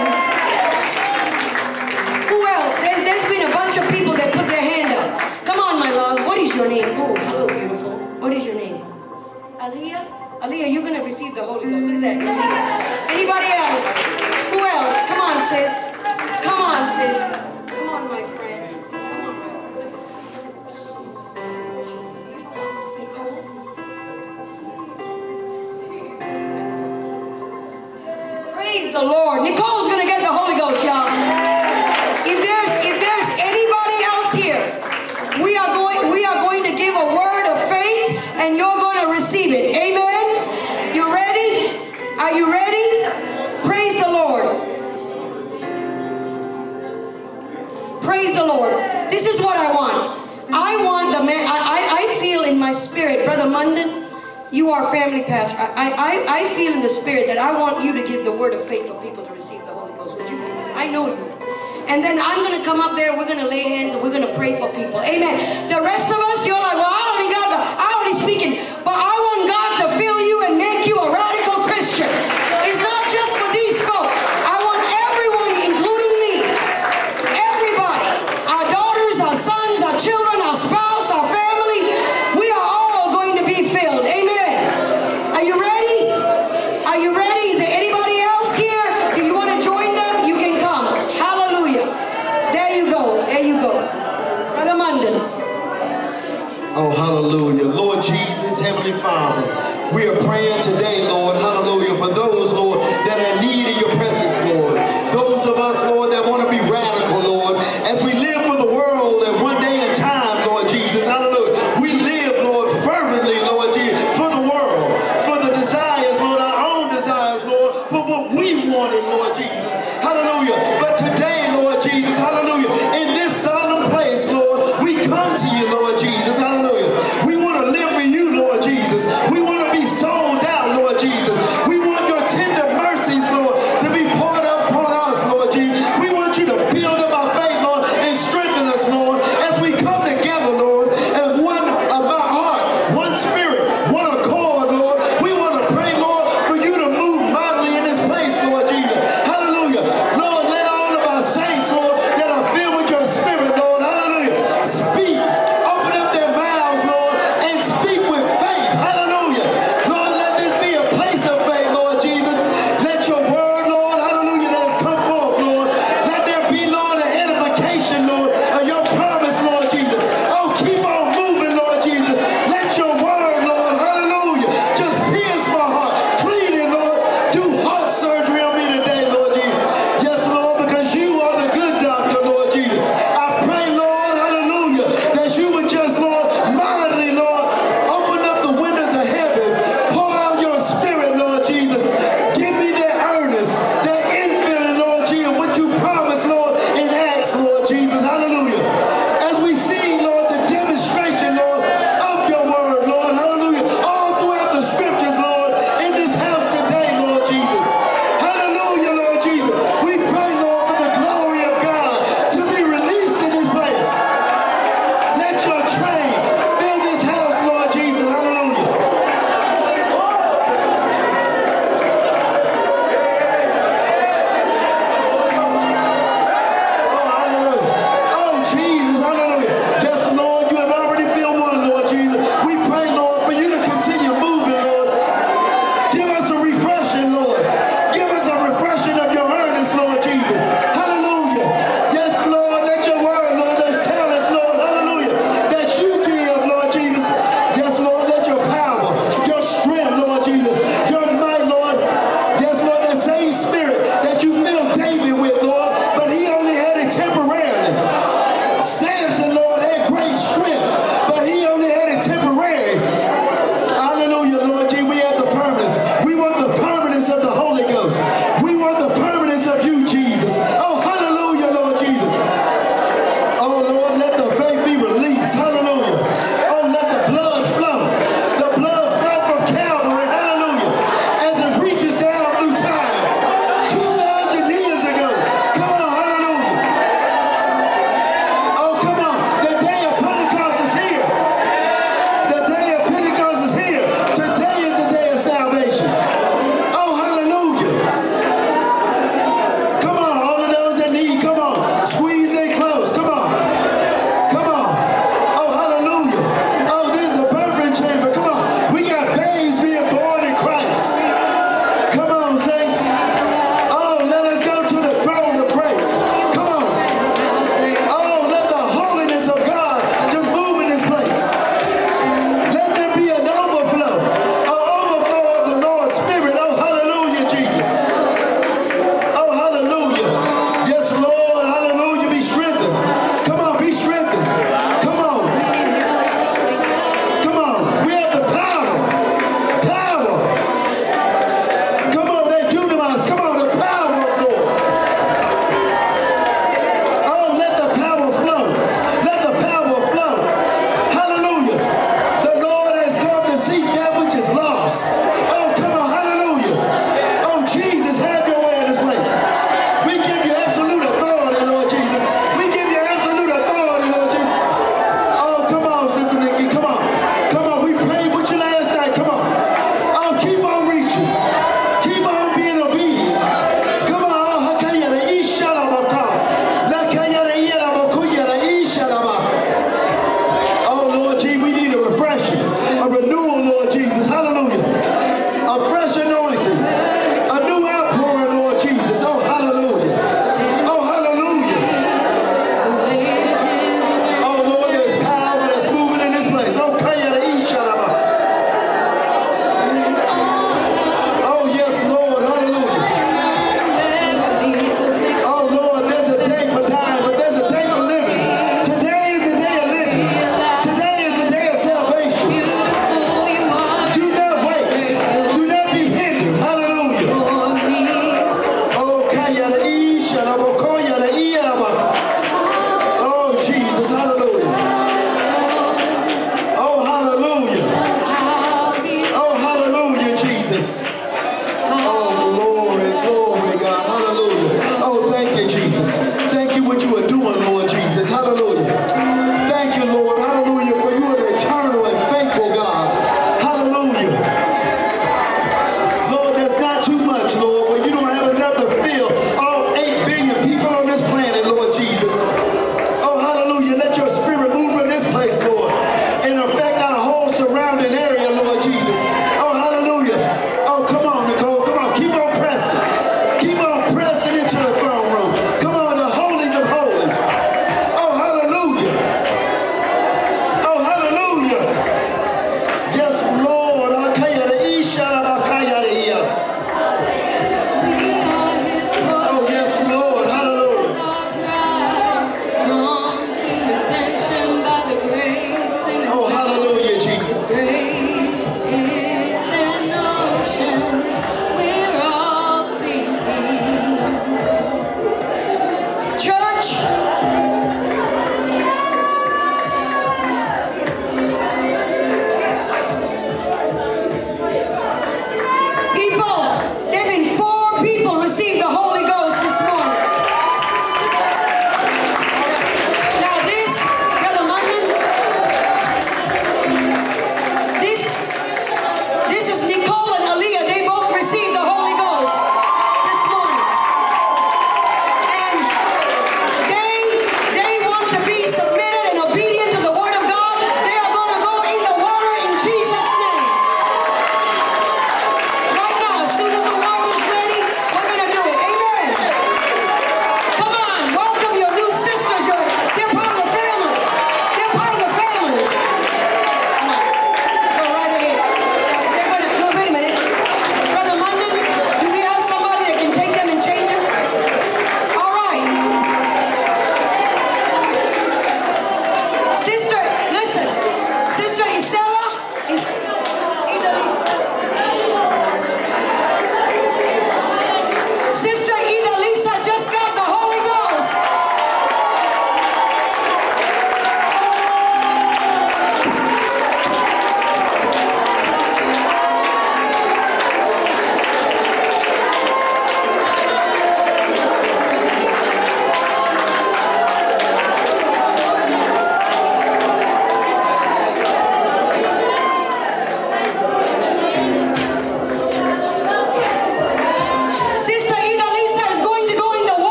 Who 2.33 2.41
else? 2.57 2.73
There's, 2.81 3.05
there's 3.05 3.29
been 3.29 3.45
a 3.45 3.53
bunch 3.53 3.77
of 3.77 3.85
people 3.93 4.17
that 4.17 4.33
put 4.33 4.49
their 4.49 4.65
hand 4.65 4.89
up. 4.97 5.21
Come 5.45 5.61
on, 5.61 5.79
my 5.79 5.93
love. 5.93 6.25
What 6.25 6.39
is 6.39 6.57
your 6.57 6.71
name? 6.71 6.89
Oh, 6.97 7.13
hello, 7.29 7.47
beautiful. 7.49 8.01
What 8.17 8.33
is 8.33 8.47
your 8.47 8.55
name? 8.55 8.81
Aliyah? 9.61 10.41
Aliyah, 10.41 10.73
you're 10.73 10.81
going 10.81 10.97
to 10.97 11.05
receive 11.05 11.35
the 11.35 11.45
Holy 11.45 11.69
Ghost. 11.69 11.85
Look 11.85 12.01
at 12.01 12.25
that. 12.25 13.13
Anybody 13.13 13.53
else? 13.53 13.93
Who 14.57 14.65
else? 14.65 14.97
Come 15.05 15.21
on, 15.21 15.45
sis. 15.45 15.88
Come 16.79 16.87
on, 16.87 18.09
my 18.09 18.23
friend. 18.37 18.87
Come 18.93 19.03
on, 19.27 19.35
my 19.41 19.51
friend. 19.57 19.75
Praise 28.55 28.93
the 28.93 29.03
Lord. 29.03 29.43
Nicole's 29.43 29.89
gonna 29.89 30.05
get 30.05 30.21
the 30.21 30.33
Holy 30.33 30.57
Ghost, 30.57 30.85
y'all. 30.85 31.09
If 32.25 32.39
there's 32.47 32.73
if 32.87 33.01
there's 33.03 33.29
anybody 33.41 34.05
else 34.05 34.33
here, 34.33 34.63
we 35.43 35.57
are 35.57 35.75
going 35.75 36.13
we 36.13 36.25
are 36.25 36.37
going 36.37 36.63
to 36.63 36.77
give 36.77 36.95
a 36.95 37.07
word 37.07 37.53
of 37.53 37.61
faith 37.69 38.23
and 38.37 38.57
you're 38.57 38.77
going 38.77 39.01
to 39.05 39.11
receive 39.11 39.51
it. 39.51 39.75
Amen. 39.75 40.95
You 40.95 41.13
ready? 41.13 41.77
Are 42.21 42.33
you 42.33 42.53
ready? 42.53 42.68
Praise 48.09 48.33
the 48.33 48.47
Lord. 48.47 48.73
This 49.13 49.27
is 49.27 49.39
what 49.39 49.59
I 49.59 49.69
want. 49.69 50.17
I 50.49 50.83
want 50.83 51.13
the 51.13 51.23
man. 51.23 51.45
I, 51.45 51.61
I, 51.77 51.81
I 52.01 52.19
feel 52.19 52.41
in 52.43 52.59
my 52.59 52.73
spirit, 52.73 53.27
Brother 53.27 53.45
Munden. 53.45 54.09
You 54.51 54.71
are 54.71 54.91
family 54.91 55.25
pastor. 55.25 55.61
I, 55.61 55.93
I, 55.93 56.41
I 56.41 56.49
feel 56.57 56.73
in 56.73 56.81
the 56.81 56.89
spirit 56.89 57.27
that 57.27 57.37
I 57.37 57.53
want 57.61 57.85
you 57.85 57.93
to 57.93 58.01
give 58.09 58.25
the 58.25 58.33
word 58.33 58.55
of 58.55 58.65
faith 58.65 58.89
for 58.89 58.97
people 59.03 59.27
to 59.27 59.33
receive 59.35 59.61
the 59.69 59.77
Holy 59.77 59.93
Ghost. 59.93 60.17
Would 60.17 60.27
you? 60.27 60.41
I 60.41 60.89
know 60.89 61.13
you. 61.13 61.21
And 61.85 62.03
then 62.03 62.17
I'm 62.17 62.49
going 62.49 62.59
to 62.59 62.65
come 62.65 62.81
up 62.81 62.97
there. 62.97 63.13
We're 63.13 63.29
going 63.29 63.45
to 63.45 63.47
lay 63.47 63.69
hands 63.69 63.93
and 63.93 64.03
we're 64.03 64.13
going 64.17 64.25
to 64.25 64.33
pray 64.33 64.57
for 64.57 64.73
people. 64.73 65.05
Amen. 65.05 65.69
The 65.69 65.77
rest 65.85 66.09
of 66.09 66.17
us, 66.33 66.47
you're 66.49 66.57
like, 66.57 66.81
well, 66.81 66.89
I 66.89 67.13
already 67.13 67.29
got 67.29 67.53
the, 67.53 67.61
I 67.61 67.89
already 67.93 68.17
speaking. 68.17 68.53
But 68.89 68.97
I 68.97 69.13
want 69.21 69.53
God 69.53 69.71
to 69.85 69.87
fill 70.01 70.17
you 70.25 70.49
and 70.49 70.57
make 70.57 70.78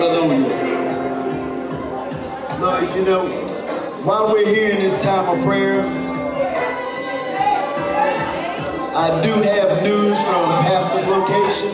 Hallelujah. 0.00 0.48
Lord, 2.58 2.96
you 2.96 3.04
know, 3.04 3.28
while 4.02 4.32
we're 4.32 4.46
here 4.46 4.70
in 4.70 4.80
this 4.80 5.02
time 5.02 5.28
of 5.28 5.44
prayer, 5.44 5.82
I 8.96 9.20
do 9.22 9.30
have 9.42 9.82
news 9.82 10.16
from 10.22 10.48
pastor's 10.64 11.04
location. 11.04 11.68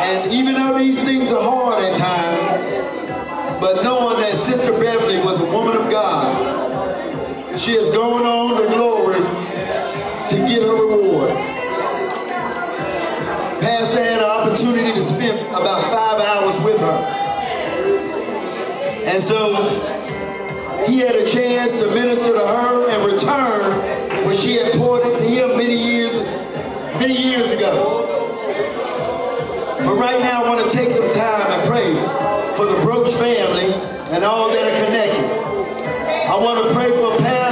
And 0.00 0.32
even 0.32 0.54
though 0.54 0.78
these 0.78 0.98
things 1.04 1.30
are 1.30 1.42
hard 1.42 1.84
at 1.84 1.94
times, 1.94 3.60
but 3.60 3.82
knowing 3.82 4.18
that 4.20 4.36
Sister 4.36 4.72
Beverly 4.72 5.18
was 5.18 5.40
a 5.40 5.44
woman 5.44 5.76
of 5.76 5.90
God, 5.90 7.60
she 7.60 7.72
is 7.72 7.90
going 7.90 8.24
on 8.24 8.62
to 8.62 8.66
glory 8.74 9.20
to 10.26 10.36
get 10.36 10.62
her 10.62 10.74
reward. 10.74 11.60
Pastor 13.60 14.02
had 14.02 14.20
an 14.20 14.24
opportunity 14.24 14.94
to 14.94 14.99
about 15.60 15.82
five 15.84 16.20
hours 16.20 16.58
with 16.60 16.80
her. 16.80 16.98
And 19.06 19.22
so 19.22 20.84
he 20.86 20.98
had 20.98 21.14
a 21.14 21.26
chance 21.26 21.80
to 21.80 21.88
minister 21.88 22.32
to 22.32 22.46
her 22.46 22.90
and 22.90 23.12
return 23.12 24.24
what 24.24 24.38
she 24.38 24.54
had 24.54 24.72
poured 24.74 25.06
into 25.06 25.24
him 25.24 25.56
many 25.56 25.74
years, 25.74 26.16
many 26.98 27.14
years 27.14 27.50
ago. 27.50 28.06
But 29.78 29.96
right 29.96 30.20
now 30.20 30.44
I 30.44 30.48
want 30.48 30.70
to 30.70 30.76
take 30.76 30.90
some 30.90 31.10
time 31.10 31.50
and 31.50 31.68
pray 31.68 31.94
for 32.56 32.66
the 32.66 32.80
Brooks 32.82 33.14
family 33.16 33.72
and 34.14 34.24
all 34.24 34.50
that 34.50 34.64
are 34.64 34.84
connected. 34.86 35.40
I 36.28 36.36
want 36.36 36.66
to 36.66 36.74
pray 36.74 36.90
for 36.90 37.16
Pastor 37.18 37.49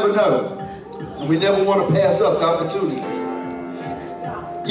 never 0.00 0.16
know. 0.16 0.56
And 1.18 1.28
we 1.28 1.38
never 1.38 1.62
want 1.62 1.86
to 1.86 1.94
pass 1.94 2.20
up 2.20 2.38
the 2.38 2.46
opportunity. 2.46 3.06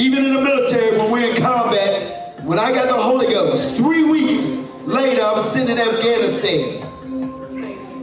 Even 0.00 0.24
in 0.24 0.34
the 0.34 0.40
military, 0.40 0.98
when 0.98 1.10
we're 1.10 1.30
in 1.30 1.42
combat, 1.42 2.40
when 2.42 2.58
I 2.58 2.72
got 2.72 2.88
the 2.88 3.00
Holy 3.00 3.26
Ghost, 3.26 3.76
three 3.76 4.10
weeks 4.10 4.68
later, 4.84 5.22
I 5.22 5.32
was 5.32 5.52
sitting 5.52 5.76
in 5.76 5.78
Afghanistan 5.78 6.82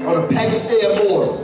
on 0.05 0.21
the 0.21 0.27
Pakistan 0.33 1.07
border. 1.07 1.43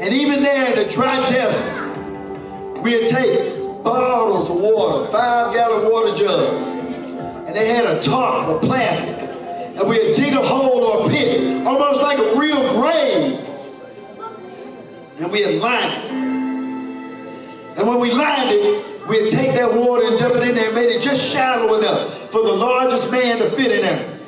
And 0.00 0.12
even 0.12 0.42
there 0.42 0.72
in 0.72 0.84
the 0.84 0.92
dry 0.92 1.16
desert, 1.30 2.82
we'd 2.82 3.08
take 3.08 3.56
bottles 3.84 4.50
of 4.50 4.56
water, 4.56 5.10
five 5.12 5.54
gallon 5.54 5.90
water 5.90 6.14
jugs, 6.14 6.66
and 6.66 7.54
they 7.54 7.68
had 7.68 7.84
a 7.84 8.02
tarp 8.02 8.48
of 8.48 8.60
plastic. 8.62 9.28
And 9.76 9.88
we'd 9.88 10.16
dig 10.16 10.34
a 10.34 10.42
hole 10.42 10.84
or 10.84 11.06
a 11.06 11.08
pit, 11.10 11.66
almost 11.66 12.02
like 12.02 12.18
a 12.18 12.38
real 12.38 12.72
grave. 12.74 13.43
And 15.18 15.30
we'd 15.30 15.58
line 15.58 15.90
it. 15.90 16.10
And 17.76 17.88
when 17.88 18.00
we 18.00 18.12
lined 18.12 18.50
it, 18.50 19.08
we'd 19.08 19.28
take 19.28 19.52
that 19.52 19.72
water 19.72 20.06
and 20.06 20.18
dump 20.18 20.36
it 20.36 20.42
in 20.48 20.54
there 20.54 20.66
and 20.66 20.74
made 20.74 20.90
it 20.90 21.02
just 21.02 21.32
shallow 21.32 21.78
enough 21.78 22.30
for 22.30 22.42
the 22.42 22.52
largest 22.52 23.10
man 23.10 23.38
to 23.38 23.48
fit 23.48 23.70
in 23.72 23.82
there. 23.82 24.18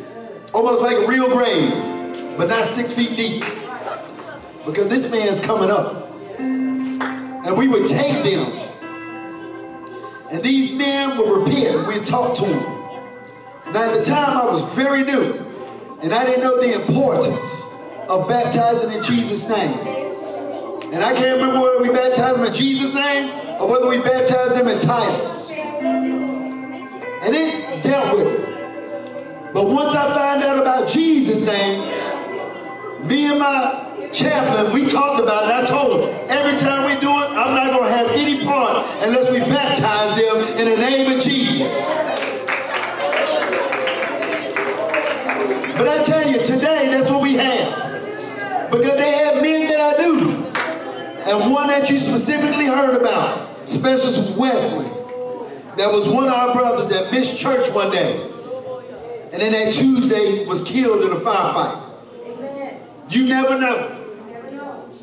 Almost 0.53 0.83
like 0.83 0.97
a 0.97 1.07
real 1.07 1.29
grave, 1.29 2.39
but 2.39 2.49
not 2.49 2.65
six 2.65 2.93
feet 2.93 3.17
deep. 3.17 3.45
Because 4.65 4.89
this 4.89 5.11
man's 5.11 5.41
coming 5.41 5.71
up. 5.71 6.11
And 6.39 7.57
we 7.57 7.69
would 7.69 7.87
take 7.87 8.25
them. 8.25 8.53
And 10.31 10.43
these 10.43 10.77
men 10.77 11.17
would 11.19 11.47
repent. 11.47 11.87
We'd 11.87 12.05
talk 12.05 12.37
to 12.39 12.45
them. 12.45 12.63
Now 13.73 13.91
at 13.91 13.95
the 13.97 14.03
time 14.03 14.37
I 14.39 14.45
was 14.45 14.61
very 14.75 15.05
new. 15.05 15.35
And 16.03 16.13
I 16.13 16.25
didn't 16.25 16.43
know 16.43 16.61
the 16.61 16.81
importance 16.81 17.75
of 18.09 18.29
baptizing 18.29 18.93
in 18.93 19.03
Jesus' 19.03 19.49
name. 19.49 19.96
And 20.93 21.03
I 21.03 21.13
can't 21.15 21.41
remember 21.41 21.61
whether 21.61 21.83
we 21.83 21.91
baptized 21.91 22.39
them 22.39 22.47
in 22.47 22.55
Jesus' 22.55 22.95
name 22.95 23.31
or 23.61 23.69
whether 23.69 23.89
we 23.89 23.99
baptized 23.99 24.55
them 24.55 24.69
in 24.69 24.79
titles. 24.79 25.51
And 25.51 27.35
it 27.35 27.83
dealt 27.83 28.17
with 28.17 28.27
it. 28.27 29.53
But 29.53 29.67
once 29.69 29.95
I 29.95 30.15
found 30.15 30.43
out 30.43 30.59
about 30.61 30.89
Jesus' 30.89 31.47
name, 31.47 31.81
me 33.07 33.27
and 33.31 33.39
my 33.39 34.11
chaplain, 34.13 34.73
we 34.73 34.87
talked 34.89 35.23
about 35.23 35.45
it. 35.45 35.51
I 35.51 35.65
told 35.65 36.01
him, 36.01 36.15
every 36.29 36.59
time 36.59 36.85
we 36.85 37.01
do 37.01 37.11
it, 37.11 37.31
I'm 37.31 37.55
not 37.55 37.71
going 37.71 37.91
to 37.91 37.97
have 37.97 38.11
any 38.13 38.45
part 38.45 38.87
unless 39.03 39.31
we 39.31 39.41
baptize 39.41 40.15
them 40.17 40.59
in 40.59 40.69
the 40.69 40.77
name 40.77 41.17
of 41.17 41.23
Jesus. 41.23 41.89
But 45.77 45.89
I 45.89 46.03
tell 46.03 46.31
you, 46.31 46.39
today, 46.43 46.89
that's 46.91 47.11
what 47.11 47.23
we 47.23 47.35
have. 47.35 48.71
Because 48.71 48.97
they 48.97 49.13
have 49.13 49.43
men 49.43 49.69
that 49.69 49.95
I 49.95 50.03
knew. 50.03 50.36
And 51.27 51.53
one 51.53 51.67
that 51.69 51.91
you 51.91 51.99
specifically 51.99 52.67
heard 52.67 53.01
about, 53.01 53.69
specialist 53.69 54.17
was 54.17 54.31
Wesley. 54.31 54.87
That 55.77 55.93
was 55.93 56.09
one 56.09 56.25
of 56.25 56.33
our 56.33 56.55
brothers 56.55 56.89
that 56.89 57.11
missed 57.13 57.37
church 57.39 57.69
one 57.71 57.91
day. 57.91 58.23
And 59.33 59.43
then 59.43 59.53
that 59.53 59.75
Tuesday 59.75 60.47
was 60.47 60.63
killed 60.63 61.03
in 61.03 61.11
a 61.13 61.21
firefight. 61.21 61.83
You 63.11 63.27
never 63.29 63.59
know. 63.59 63.93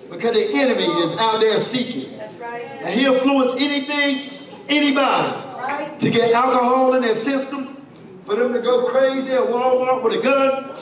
Because 0.10 0.34
the 0.34 0.48
enemy 0.54 0.86
is 1.04 1.18
out 1.18 1.40
there 1.42 1.60
seeking. 1.60 2.14
And 2.14 2.94
he 2.94 3.06
influence 3.06 3.54
anything, 3.58 4.30
anybody, 4.70 5.98
to 6.00 6.10
get 6.10 6.34
alcohol 6.34 6.94
in 6.94 7.02
their 7.02 7.14
system, 7.14 7.86
for 8.26 8.36
them 8.36 8.54
to 8.54 8.62
go 8.62 8.90
crazy 8.90 9.32
at 9.32 9.42
Walmart 9.42 10.02
with 10.04 10.20
a 10.20 10.22
gun, 10.22 10.76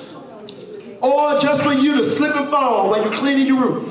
or 1.01 1.39
just 1.39 1.63
for 1.63 1.73
you 1.73 1.97
to 1.97 2.03
slip 2.03 2.35
and 2.35 2.47
fall 2.49 2.89
while 2.89 3.01
you're 3.01 3.11
cleaning 3.11 3.47
your 3.47 3.59
roof. 3.59 3.90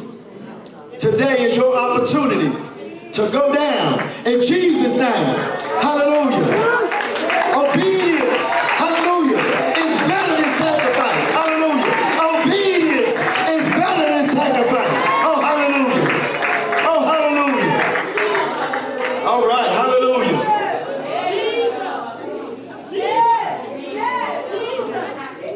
Today 1.00 1.48
is 1.48 1.56
your 1.56 1.74
opportunity 1.74 2.50
to 3.12 3.22
go 3.32 3.50
down 3.54 4.00
in 4.26 4.42
Jesus' 4.42 4.98
name. 4.98 5.34
Hallelujah. 5.80 6.44
Obedience, 7.56 8.52
hallelujah, 8.76 9.40
is 9.80 9.96
better 10.04 10.36
than 10.36 10.52
sacrifice. 10.52 11.30
Hallelujah. 11.30 11.88
Obedience 12.20 13.16
is 13.48 13.64
better 13.80 14.12
than 14.12 14.28
sacrifice. 14.28 15.00
Oh, 15.24 15.40
hallelujah. 15.40 16.04
Oh, 16.84 17.00
hallelujah. 17.08 17.80
All 19.24 19.48
right, 19.48 19.70
hallelujah. 19.70 20.36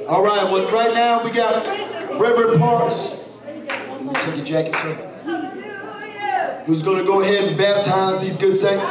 All 0.09 0.23
right, 0.25 0.45
well, 0.45 0.73
right 0.73 0.95
now 0.95 1.23
we 1.23 1.31
got 1.31 1.67
Reverend 2.19 2.59
Parks. 2.59 3.21
Let 3.45 4.03
me 4.03 4.13
take 4.15 4.37
your 4.37 4.47
jacket, 4.47 4.75
sir. 4.77 5.11
Who's 6.67 6.83
going 6.83 6.97
to 6.97 7.05
go 7.05 7.21
ahead 7.21 7.45
and 7.45 7.59
baptize 7.59 8.23
these 8.23 8.39
good 8.39 8.55
saints? 8.55 8.91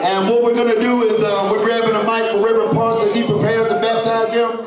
And 0.00 0.26
what 0.26 0.42
we're 0.42 0.54
going 0.54 0.74
to 0.74 0.80
do 0.80 1.02
is 1.02 1.20
uh, 1.20 1.50
we're 1.52 1.62
grabbing 1.62 1.94
a 1.94 2.02
mic 2.04 2.32
for 2.32 2.42
Reverend 2.42 2.72
Parks 2.72 3.02
as 3.02 3.14
he 3.14 3.24
prepares 3.24 3.68
to 3.68 3.74
baptize 3.74 4.32
him. 4.32 4.66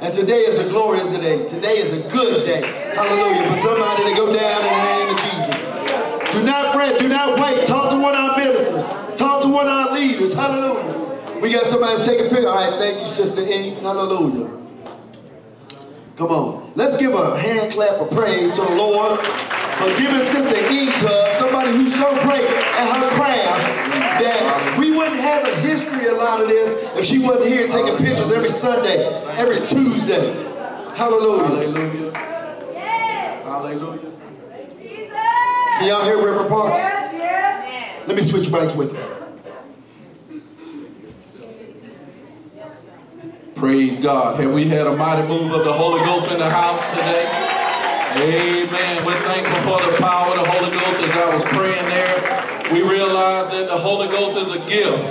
And 0.00 0.14
today 0.14 0.42
is 0.46 0.58
a 0.58 0.68
glorious 0.68 1.10
day. 1.10 1.44
Today 1.48 1.78
is 1.78 1.92
a 1.92 2.08
good 2.08 2.46
day. 2.46 2.60
Hallelujah. 2.94 3.48
For 3.48 3.54
somebody 3.54 4.04
to 4.04 4.14
go 4.14 4.32
down 4.32 4.62
in 4.62 4.72
the 4.72 4.82
name 4.84 5.08
of 5.10 5.18
Jesus. 5.20 6.32
Do 6.32 6.44
not 6.44 6.72
fret. 6.72 7.00
Do 7.00 7.08
not 7.08 7.40
wait. 7.40 7.66
Talk 7.66 7.90
to 7.90 8.00
one 8.00 8.14
of 8.14 8.20
our 8.20 8.38
ministers. 8.38 8.86
Talk 9.18 9.42
to 9.42 9.48
one 9.48 9.66
of 9.66 9.72
our 9.72 9.94
leaders. 9.94 10.34
Hallelujah. 10.34 11.40
We 11.40 11.50
got 11.50 11.66
somebody 11.66 11.96
that's 11.96 12.06
taking 12.06 12.28
picture. 12.28 12.48
All 12.48 12.54
right. 12.54 12.78
Thank 12.78 13.00
you, 13.00 13.06
Sister 13.08 13.40
Ink. 13.40 13.80
Hallelujah. 13.80 14.57
Come 16.18 16.32
on. 16.32 16.72
Let's 16.74 16.96
give 16.98 17.14
a 17.14 17.38
hand 17.38 17.72
clap 17.72 18.00
of 18.00 18.10
praise 18.10 18.52
to 18.54 18.60
the 18.60 18.74
Lord 18.74 19.20
for 19.20 19.86
giving 19.96 20.20
Sister 20.20 20.56
E 20.74 20.86
to 20.86 21.06
us, 21.06 21.38
somebody 21.38 21.70
who's 21.70 21.94
so 21.94 22.10
great 22.24 22.42
at 22.42 22.98
her 22.98 23.08
craft 23.10 23.92
that 24.20 24.76
we 24.80 24.90
wouldn't 24.90 25.20
have 25.20 25.44
a 25.46 25.54
history 25.60 26.08
a 26.08 26.14
lot 26.14 26.40
of 26.40 26.48
this 26.48 26.92
if 26.96 27.04
she 27.04 27.20
wasn't 27.20 27.46
here 27.46 27.68
taking 27.68 27.96
pictures 27.98 28.32
every 28.32 28.48
Sunday, 28.48 29.06
every 29.36 29.64
Tuesday. 29.68 30.32
Hallelujah. 30.96 31.46
Hallelujah. 31.46 32.12
Hallelujah. 33.44 34.12
Can 35.78 35.86
y'all 35.86 36.02
hear 36.02 36.16
Reverend 36.16 36.48
Parks? 36.48 36.80
Yes, 36.80 37.14
yes. 37.14 38.08
Let 38.08 38.16
me 38.16 38.22
switch 38.22 38.48
mics 38.48 38.74
with 38.74 38.96
her. 38.96 39.17
Praise 43.58 43.96
God. 43.96 44.38
Have 44.38 44.52
we 44.52 44.68
had 44.68 44.86
a 44.86 44.94
mighty 44.94 45.26
move 45.26 45.50
of 45.50 45.64
the 45.64 45.72
Holy 45.72 45.98
Ghost 46.04 46.30
in 46.30 46.38
the 46.38 46.48
house 46.48 46.80
today? 46.92 47.26
Amen. 48.14 49.04
We're 49.04 49.18
thankful 49.18 49.60
for 49.66 49.90
the 49.90 49.96
power 49.98 50.30
of 50.30 50.44
the 50.44 50.48
Holy 50.48 50.70
Ghost 50.70 51.00
as 51.00 51.10
I 51.10 51.34
was 51.34 51.42
praying 51.42 51.84
there. 51.86 52.72
We 52.72 52.88
realized 52.88 53.50
that 53.50 53.66
the 53.66 53.76
Holy 53.76 54.06
Ghost 54.06 54.36
is 54.36 54.48
a 54.52 54.64
gift 54.68 55.02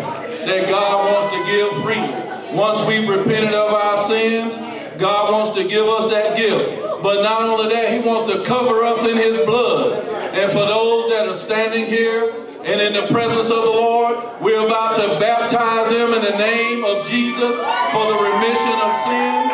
that 0.48 0.70
God 0.70 1.12
wants 1.12 1.28
to 1.36 1.46
give 1.46 1.84
freely. 1.84 2.56
Once 2.56 2.80
we've 2.88 3.10
repented 3.10 3.54
of 3.54 3.74
our 3.74 3.98
sins, 3.98 4.56
God 4.98 5.30
wants 5.30 5.52
to 5.56 5.68
give 5.68 5.86
us 5.86 6.10
that 6.10 6.38
gift. 6.38 7.04
But 7.04 7.24
not 7.24 7.42
only 7.42 7.76
that, 7.76 7.92
He 7.92 8.00
wants 8.00 8.32
to 8.32 8.46
cover 8.46 8.82
us 8.86 9.04
in 9.04 9.18
His 9.18 9.38
blood. 9.40 10.08
And 10.34 10.50
for 10.54 10.60
those 10.60 11.12
that 11.12 11.28
are 11.28 11.34
standing 11.34 11.86
here 11.86 12.47
and 12.68 12.82
in 12.82 12.92
the 12.92 13.08
presence 13.14 13.50
of 13.50 13.64
the 13.64 13.72
Lord, 13.72 14.42
we're 14.42 14.66
about 14.66 14.94
to 14.96 15.18
baptize 15.22 15.88
them 15.88 16.14
in 16.14 16.22
the 16.22 16.38
name 16.38 16.84
of 16.84 17.08
Jesus 17.08 17.56
for 17.56 18.12
the 18.12 18.20
remission 18.22 18.76
of 18.82 18.94
sin. 18.98 19.48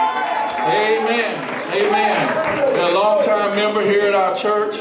Amen. 0.66 1.54
Amen. 1.76 2.70
And 2.70 2.78
a 2.78 2.92
long-time 2.92 3.56
member 3.56 3.82
here 3.82 4.08
at 4.08 4.16
our 4.16 4.36
church. 4.36 4.78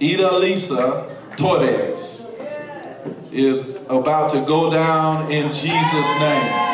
Ida 0.00 0.38
Lisa 0.38 1.16
Torres 1.36 2.26
is 3.30 3.76
about 3.88 4.30
to 4.30 4.44
go 4.44 4.72
down 4.72 5.30
in 5.30 5.52
Jesus' 5.52 6.20
name. 6.20 6.68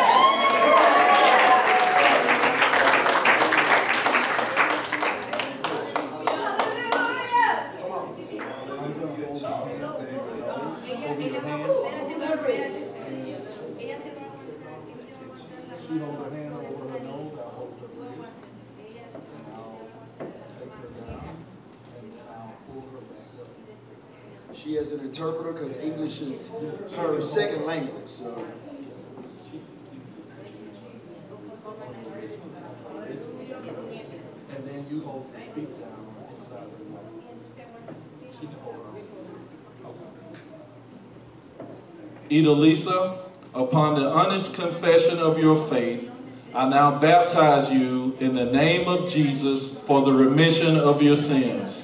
interpreter 25.25 25.53
because 25.53 25.79
English 25.79 26.21
is 26.21 26.51
her 26.97 27.23
second 27.23 27.65
language. 27.65 28.07
So. 28.07 28.45
And 34.55 34.69
then 34.69 34.87
you 34.91 35.01
hold 35.03 35.33
your 35.35 35.69
down 35.81 36.17
inside 36.39 36.67
upon 43.55 44.01
the 44.01 44.09
honest 44.09 44.55
confession 44.55 45.19
of 45.19 45.39
your 45.39 45.57
faith, 45.57 46.11
I 46.55 46.69
now 46.69 46.99
baptize 46.99 47.71
you 47.71 48.17
in 48.21 48.35
the 48.35 48.45
name 48.45 48.89
of 48.89 49.09
Jesus 49.09 49.79
for 49.81 50.03
the 50.05 50.13
remission 50.13 50.77
of 50.79 51.03
your 51.03 51.17
sins. 51.17 51.84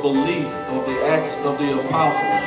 belief 0.00 0.46
of 0.46 0.86
the 0.86 1.06
Acts 1.06 1.36
of 1.44 1.58
the 1.58 1.80
Apostles. 1.80 2.42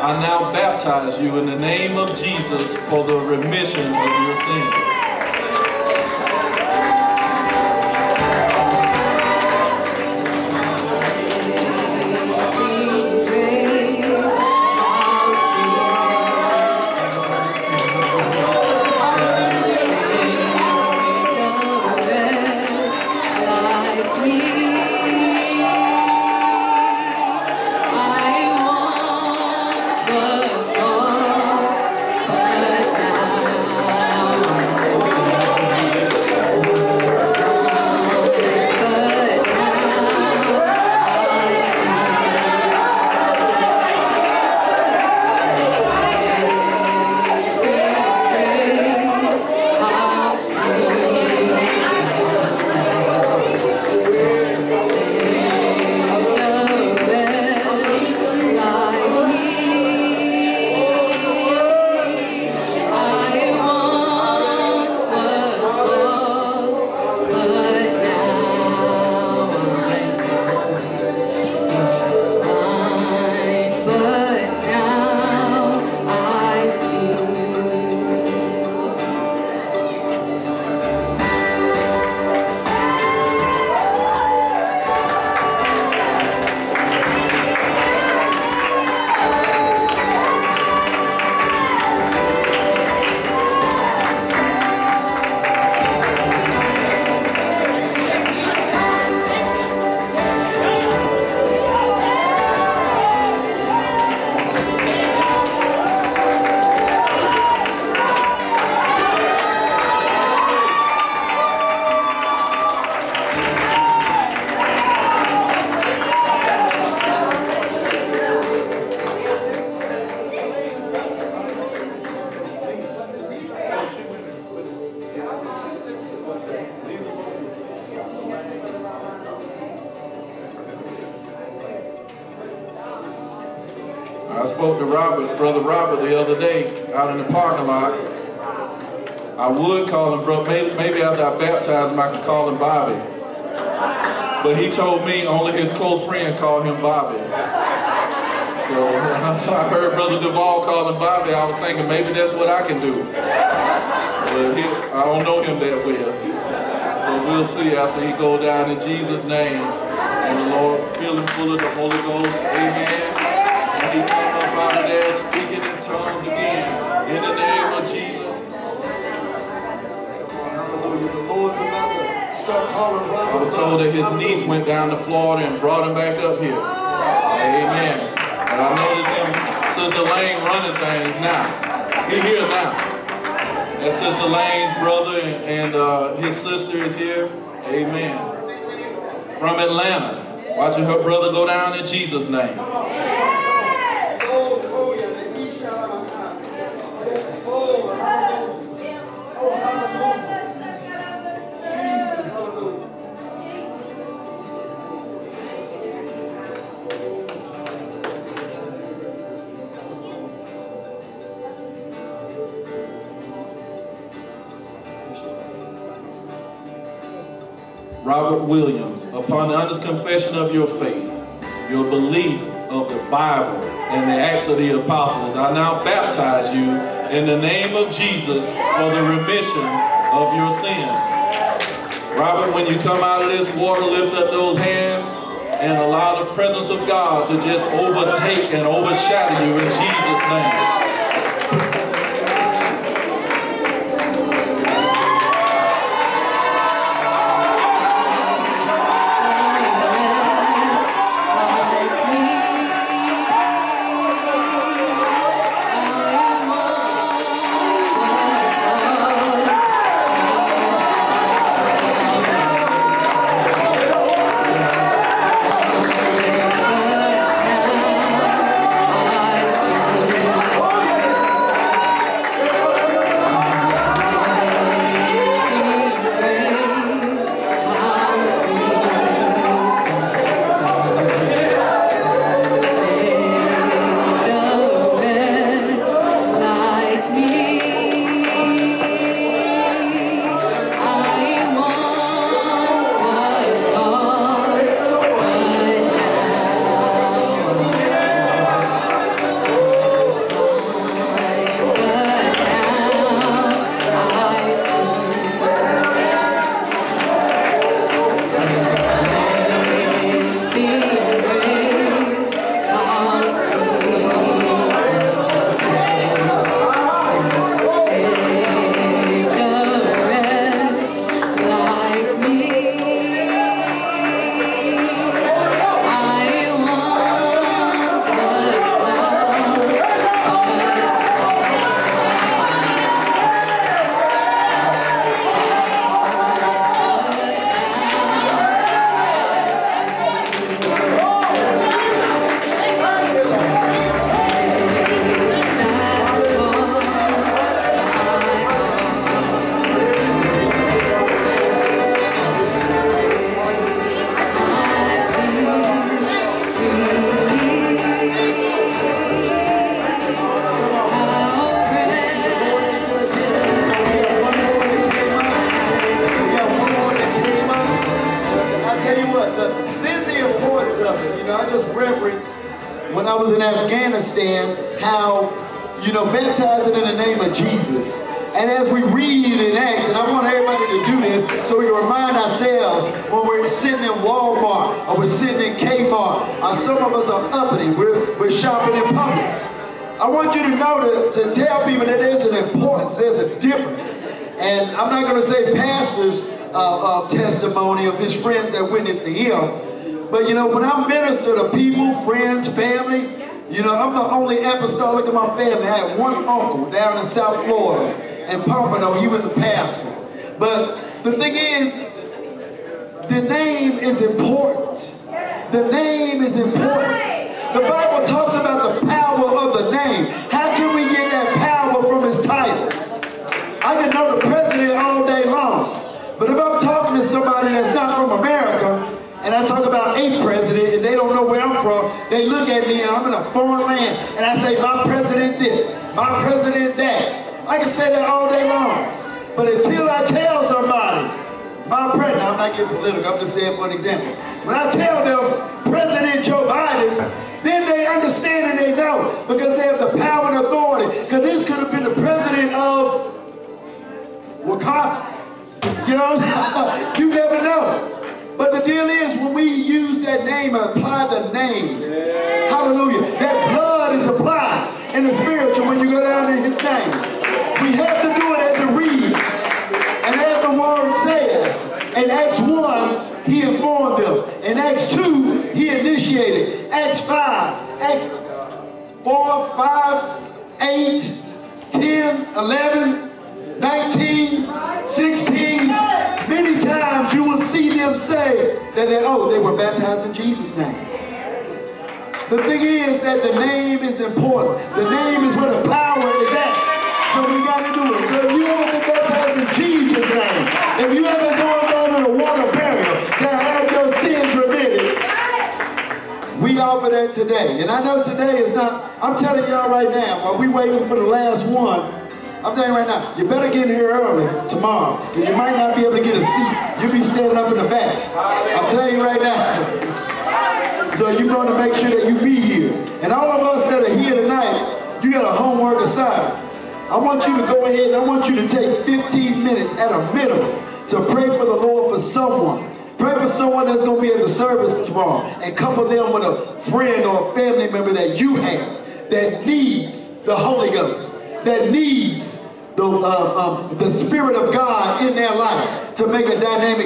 I 0.00 0.18
now 0.20 0.52
baptize 0.52 1.18
you 1.20 1.38
in 1.38 1.46
the 1.46 1.56
name 1.56 1.96
of 1.96 2.16
Jesus 2.16 2.76
for 2.88 3.04
the 3.04 3.16
remission 3.16 3.86
of 3.94 4.10
your 4.26 4.36
sins. 4.36 4.95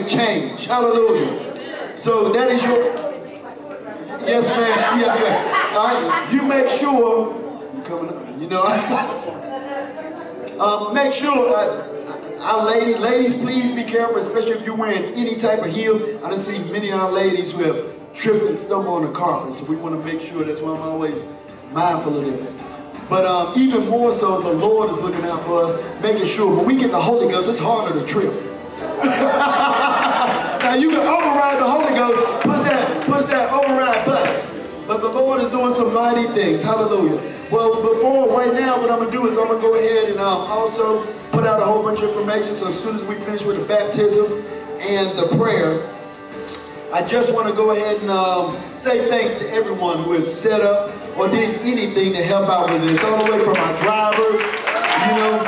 Dynamic 0.00 0.08
change. 0.08 0.66
Hallelujah. 0.66 1.96
So 1.96 2.32
that 2.32 2.50
is 2.50 2.62
your... 2.62 2.78
Yes, 4.26 4.48
ma'am. 4.48 5.00
Yes, 5.00 5.20
ma'am. 5.20 5.76
All 5.76 6.10
right. 6.10 6.32
You 6.32 6.42
make 6.42 6.70
sure... 6.70 7.34
You 7.74 7.82
coming 7.82 8.08
up? 8.10 8.40
You 8.40 8.48
know... 8.48 8.64
Um, 10.60 10.94
make 10.94 11.12
sure, 11.12 11.56
uh, 11.56 12.40
our 12.40 12.66
ladies, 12.66 12.98
ladies, 12.98 13.34
please 13.34 13.72
be 13.72 13.84
careful, 13.84 14.16
especially 14.16 14.52
if 14.52 14.64
you're 14.64 14.76
wearing 14.76 15.14
any 15.14 15.36
type 15.36 15.60
of 15.60 15.70
heel. 15.70 15.96
I 16.24 16.30
done 16.30 16.38
see 16.38 16.58
many 16.70 16.90
of 16.90 17.00
our 17.00 17.12
ladies 17.12 17.52
who 17.52 17.64
have 17.64 18.14
tripped 18.14 18.44
and 18.44 18.58
stumbled 18.58 19.04
on 19.04 19.04
the 19.04 19.12
carpet, 19.12 19.54
so 19.54 19.64
we 19.64 19.76
want 19.76 19.98
to 19.98 20.12
make 20.12 20.26
sure 20.26 20.44
that's 20.44 20.60
why 20.60 20.74
I'm 20.74 20.82
always 20.82 21.26
mindful 21.72 22.18
of 22.18 22.24
this. 22.24 22.60
But 23.08 23.24
um, 23.24 23.54
even 23.56 23.88
more 23.88 24.12
so, 24.12 24.40
the 24.40 24.52
Lord 24.52 24.90
is 24.90 24.98
looking 25.00 25.24
out 25.24 25.44
for 25.44 25.64
us, 25.64 26.00
making 26.02 26.26
sure 26.26 26.54
when 26.54 26.66
we 26.66 26.76
get 26.76 26.90
the 26.90 27.00
Holy 27.00 27.30
Ghost, 27.32 27.48
it's 27.48 27.58
harder 27.58 27.98
to 27.98 28.06
trip. 28.06 28.49
now 30.62 30.74
you 30.74 30.90
can 30.90 31.06
override 31.06 31.58
the 31.58 31.68
Holy 31.68 31.94
Ghost, 31.94 32.42
push 32.42 32.60
that, 32.68 33.06
push 33.06 33.26
that 33.26 33.52
override 33.52 34.04
button. 34.06 34.86
But 34.86 35.02
the 35.02 35.08
Lord 35.08 35.40
is 35.40 35.50
doing 35.50 35.74
some 35.74 35.94
mighty 35.94 36.26
things. 36.34 36.62
Hallelujah. 36.62 37.20
Well, 37.50 37.76
before, 37.80 38.28
right 38.36 38.52
now, 38.52 38.80
what 38.80 38.90
I'm 38.90 38.98
going 38.98 39.10
to 39.10 39.16
do 39.16 39.26
is 39.26 39.36
I'm 39.36 39.46
going 39.46 39.60
to 39.60 39.66
go 39.66 39.74
ahead 39.74 40.10
and 40.10 40.20
um, 40.20 40.50
also 40.50 41.04
put 41.30 41.46
out 41.46 41.62
a 41.62 41.64
whole 41.64 41.82
bunch 41.82 42.00
of 42.00 42.08
information. 42.10 42.54
So 42.54 42.68
as 42.68 42.82
soon 42.82 42.96
as 42.96 43.04
we 43.04 43.14
finish 43.16 43.44
with 43.44 43.56
the 43.58 43.64
baptism 43.64 44.44
and 44.80 45.16
the 45.18 45.28
prayer, 45.36 45.88
I 46.92 47.06
just 47.06 47.32
want 47.32 47.46
to 47.46 47.54
go 47.54 47.70
ahead 47.70 48.00
and 48.00 48.10
um, 48.10 48.60
say 48.76 49.08
thanks 49.08 49.36
to 49.38 49.48
everyone 49.50 50.02
who 50.02 50.12
has 50.12 50.26
set 50.26 50.60
up 50.60 50.90
or 51.16 51.28
did 51.28 51.60
anything 51.60 52.12
to 52.14 52.22
help 52.22 52.48
out 52.48 52.70
with 52.70 52.82
this. 52.82 53.02
All 53.04 53.24
the 53.24 53.30
way 53.30 53.44
from 53.44 53.56
our 53.56 53.76
drivers, 53.78 54.42
you 54.42 55.14
know, 55.16 55.38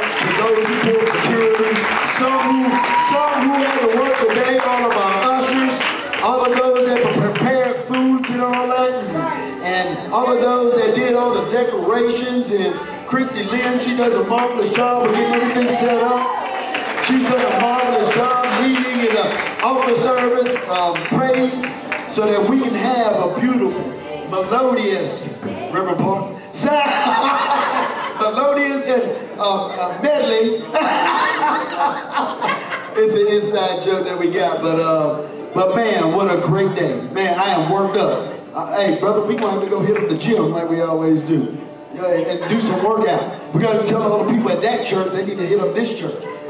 some 1.42 2.38
who, 2.38 2.70
some 3.10 3.34
who 3.42 3.52
had 3.58 3.80
to 3.80 3.98
work 3.98 4.16
today, 4.28 4.58
all 4.58 4.90
of 4.90 4.96
our 4.96 5.42
ushers, 5.42 5.80
all 6.22 6.44
of 6.44 6.56
those 6.56 6.86
that 6.86 7.02
prepared 7.18 7.76
foods 7.86 8.30
and 8.30 8.40
all 8.40 8.68
that, 8.68 8.92
and, 9.04 9.62
and 9.64 10.12
all 10.12 10.32
of 10.32 10.40
those 10.40 10.76
that 10.76 10.94
did 10.94 11.14
all 11.14 11.34
the 11.34 11.50
decorations, 11.50 12.50
and 12.52 12.78
Christy 13.08 13.42
Lynn, 13.42 13.80
she 13.80 13.96
does 13.96 14.14
a 14.14 14.24
marvelous 14.24 14.72
job 14.72 15.08
of 15.08 15.14
getting 15.14 15.34
everything 15.34 15.68
set 15.68 16.00
up. 16.00 17.04
She's 17.06 17.24
done 17.24 17.40
a 17.40 17.60
marvelous 17.60 18.14
job 18.14 18.62
leading 18.62 19.00
in 19.08 19.14
the 19.14 19.62
altar 19.64 19.96
service, 19.96 20.54
um, 20.68 20.94
praise, 21.06 21.62
so 22.08 22.24
that 22.24 22.48
we 22.48 22.60
can 22.60 22.74
have 22.74 23.16
a 23.16 23.40
beautiful, 23.40 23.82
melodious, 24.30 25.42
Reverend 25.44 25.98
Parks, 25.98 26.30
sound, 26.52 26.82
melodious 28.22 28.86
and 28.86 29.02
uh, 29.38 29.66
uh, 29.66 30.00
medley. 30.02 30.62
it's 33.02 33.14
an 33.14 33.34
inside 33.34 33.82
joke 33.82 34.04
that 34.04 34.18
we 34.18 34.30
got, 34.30 34.62
but 34.62 34.78
uh, 34.78 35.28
but 35.54 35.74
man, 35.74 36.12
what 36.12 36.30
a 36.30 36.40
great 36.40 36.74
day. 36.74 37.00
Man, 37.12 37.38
I 37.38 37.50
am 37.50 37.70
worked 37.70 37.96
up. 37.96 38.38
Uh, 38.54 38.76
hey, 38.76 39.00
brother, 39.00 39.22
we 39.22 39.34
going 39.34 39.54
to 39.54 39.60
have 39.60 39.64
to 39.64 39.70
go 39.70 39.80
hit 39.80 39.96
up 39.96 40.08
the 40.08 40.16
gym 40.16 40.52
like 40.52 40.68
we 40.68 40.80
always 40.80 41.22
do. 41.22 41.58
And 41.94 42.48
do 42.48 42.60
some 42.60 42.82
workout. 42.82 43.54
We 43.54 43.60
got 43.60 43.78
to 43.78 43.86
tell 43.86 44.02
all 44.02 44.24
the 44.24 44.32
people 44.32 44.50
at 44.50 44.62
that 44.62 44.86
church 44.86 45.12
they 45.12 45.26
need 45.26 45.38
to 45.38 45.46
hit 45.46 45.60
up 45.60 45.74
this 45.74 45.98
church. 45.98 46.22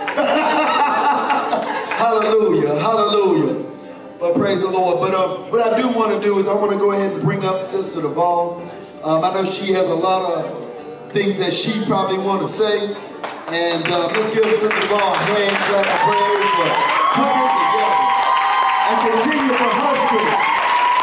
hallelujah, 1.99 2.79
hallelujah. 2.79 3.69
But 4.21 4.35
praise 4.35 4.61
the 4.61 4.69
Lord. 4.69 5.01
But 5.01 5.15
uh, 5.15 5.51
what 5.51 5.61
I 5.61 5.81
do 5.81 5.89
want 5.89 6.13
to 6.13 6.25
do 6.25 6.39
is 6.39 6.47
I 6.47 6.55
want 6.55 6.71
to 6.71 6.79
go 6.79 6.93
ahead 6.93 7.13
and 7.13 7.23
bring 7.23 7.45
up 7.45 7.63
Sister 7.63 8.03
Duvall. 8.03 8.61
Um, 9.03 9.25
I 9.25 9.35
know 9.35 9.45
she 9.45 9.73
has 9.73 9.89
a 9.89 9.95
lot 9.95 10.33
of 10.33 10.72
things 11.13 11.39
that 11.39 11.53
she 11.53 11.85
probably 11.85 12.19
want 12.19 12.41
to 12.43 12.49
say. 12.49 12.95
And 13.49 13.85
uh, 13.87 14.09
let's 14.09 14.33
give 14.35 14.45
Sister 14.45 14.69
Duvall 14.69 15.13
a 15.13 15.19
hand 15.29 15.57
clap 15.69 15.85
of 15.85 16.01
praise 16.09 16.51
for 16.57 16.69
putting 17.21 17.37
it 17.37 17.53
together. 17.53 18.01
And 18.89 18.97
continue 19.13 19.53
for 19.61 19.71
her 19.77 19.95
spirit. 20.09 20.41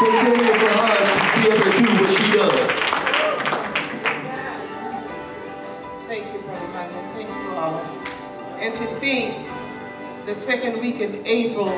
Continue 0.01 0.53
for 0.57 0.71
her 0.81 0.97
to 1.05 1.21
be 1.35 1.41
able 1.53 1.65
to 1.69 1.73
do 1.77 1.85
what 1.93 2.09
she 2.09 2.25
does. 2.33 2.57
Thank 6.07 6.33
you, 6.33 6.39
Brother 6.41 6.69
Michael. 6.73 7.03
Thank 7.13 7.29
you 7.29 7.49
all. 7.53 7.77
And 8.57 8.73
to 8.79 8.85
think 8.99 9.47
the 10.25 10.33
second 10.33 10.79
week 10.79 11.01
in 11.01 11.25
April, 11.25 11.69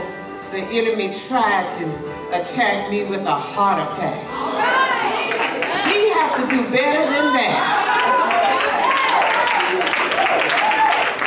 the 0.52 0.60
enemy 0.60 1.14
tried 1.28 1.68
to 1.80 1.86
attack 2.42 2.90
me 2.90 3.04
with 3.04 3.22
a 3.22 3.36
heart 3.36 3.92
attack. 3.92 4.24
We 5.88 6.10
have 6.12 6.36
to 6.36 6.44
do 6.48 6.64
better 6.72 7.04
than 7.12 7.34
that. 7.34 7.92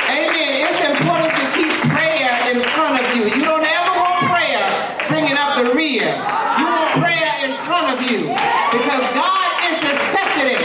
Amen. 0.09 0.51
It's 0.65 0.81
important 0.85 1.33
to 1.33 1.45
keep 1.57 1.73
prayer 1.89 2.31
in 2.53 2.61
front 2.73 3.03
of 3.03 3.15
you. 3.15 3.23
You 3.35 3.43
don't 3.43 3.65
ever 3.65 3.99
want 3.99 4.17
prayer 4.29 5.07
bringing 5.09 5.37
up 5.37 5.57
the 5.57 5.73
rear. 5.73 6.13
You 6.13 6.65
want 6.65 6.84
prayer 7.01 7.31
in 7.43 7.51
front 7.65 7.93
of 7.93 7.99
you 8.03 8.31
because 8.71 9.03
God 9.15 9.47
intercepted 9.67 10.47
it 10.55 10.63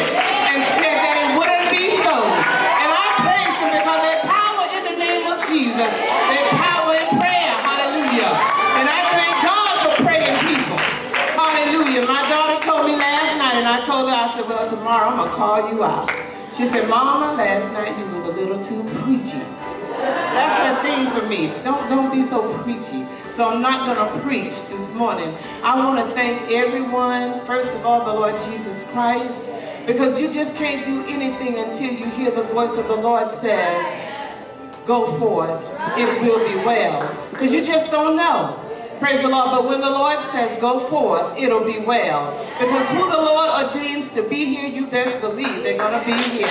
and 0.51 0.59
said 0.79 0.97
that 1.03 1.17
it 1.25 1.29
wouldn't 1.39 1.69
be 1.73 1.97
so. 2.03 2.17
And 2.17 2.89
I 2.91 3.07
praise 3.25 3.57
him 3.63 3.71
because 3.75 4.01
there's 4.05 4.25
power 4.27 4.65
in 4.77 4.83
the 4.91 4.97
name 4.99 5.25
of 5.31 5.39
Jesus. 5.49 5.91
There's 5.91 6.51
power 6.59 6.93
in 6.95 7.09
prayer. 7.19 7.55
Hallelujah. 7.65 8.33
And 8.79 8.87
I 8.87 9.01
thank 9.15 9.35
God 9.43 9.73
for 9.85 9.93
praying 10.05 10.37
people. 10.47 10.79
Hallelujah. 11.39 12.07
My 12.07 12.23
daughter 12.29 12.59
told 12.65 12.87
me 12.87 12.97
last 12.97 13.37
night, 13.39 13.61
and 13.61 13.67
I 13.67 13.85
told 13.87 14.11
her, 14.11 14.17
I 14.17 14.33
said, 14.35 14.49
well, 14.49 14.69
tomorrow 14.69 15.11
I'm 15.11 15.17
going 15.19 15.31
to 15.31 15.37
call 15.37 15.73
you 15.73 15.85
out. 15.85 16.11
She 16.57 16.67
said, 16.67 16.89
Mama, 16.89 17.35
last 17.35 17.73
night 17.73 17.97
you 17.97 18.05
was 18.13 18.25
a 18.25 18.33
little 18.33 18.63
too 18.63 18.83
preachy. 19.01 19.41
That's 20.01 20.57
her 20.61 20.83
thing 20.83 21.11
for 21.11 21.27
me. 21.27 21.49
Don't 21.65 21.89
don't 21.89 22.11
be 22.13 22.23
so 22.29 22.59
preachy. 22.63 23.07
So 23.37 23.49
I'm 23.49 23.63
not 23.63 23.87
gonna 23.87 24.21
preach 24.21 24.53
this 24.69 24.89
morning. 24.95 25.37
I 25.63 25.79
want 25.79 26.07
to 26.07 26.15
thank 26.15 26.51
everyone. 26.51 27.45
First 27.47 27.69
of 27.69 27.87
all, 27.87 28.05
the 28.05 28.13
Lord 28.13 28.35
Jesus 28.45 28.85
Christ, 28.93 29.35
because 29.87 30.21
you 30.21 30.33
just 30.33 30.55
can't 30.57 30.85
do 30.85 31.05
anything 31.07 31.57
until 31.59 31.93
you 31.93 32.07
hear 32.11 32.31
the 32.31 32.43
voice 32.43 32.77
of 32.77 32.87
the 32.89 32.97
Lord 32.97 33.35
say, 33.41 33.65
"Go 34.85 35.17
forth. 35.19 35.63
It 35.97 36.21
will 36.21 36.47
be 36.47 36.57
well." 36.57 37.09
Because 37.31 37.53
you 37.53 37.65
just 37.65 37.91
don't 37.91 38.17
know. 38.17 38.57
Praise 38.99 39.23
the 39.23 39.29
Lord. 39.29 39.51
But 39.53 39.67
when 39.67 39.81
the 39.81 39.89
Lord 39.89 40.19
says, 40.31 40.61
go 40.61 40.81
forth, 40.81 41.35
it'll 41.39 41.65
be 41.65 41.79
well. 41.79 42.37
Because 42.61 42.87
who 42.89 43.09
the 43.09 43.17
Lord 43.17 43.49
ordains 43.65 44.11
to 44.11 44.23
be 44.23 44.45
here, 44.45 44.69
you 44.69 44.87
best 44.89 45.23
believe 45.23 45.63
they're 45.63 45.79
going 45.79 45.99
to 45.99 46.05
be 46.05 46.13
here. 46.13 46.47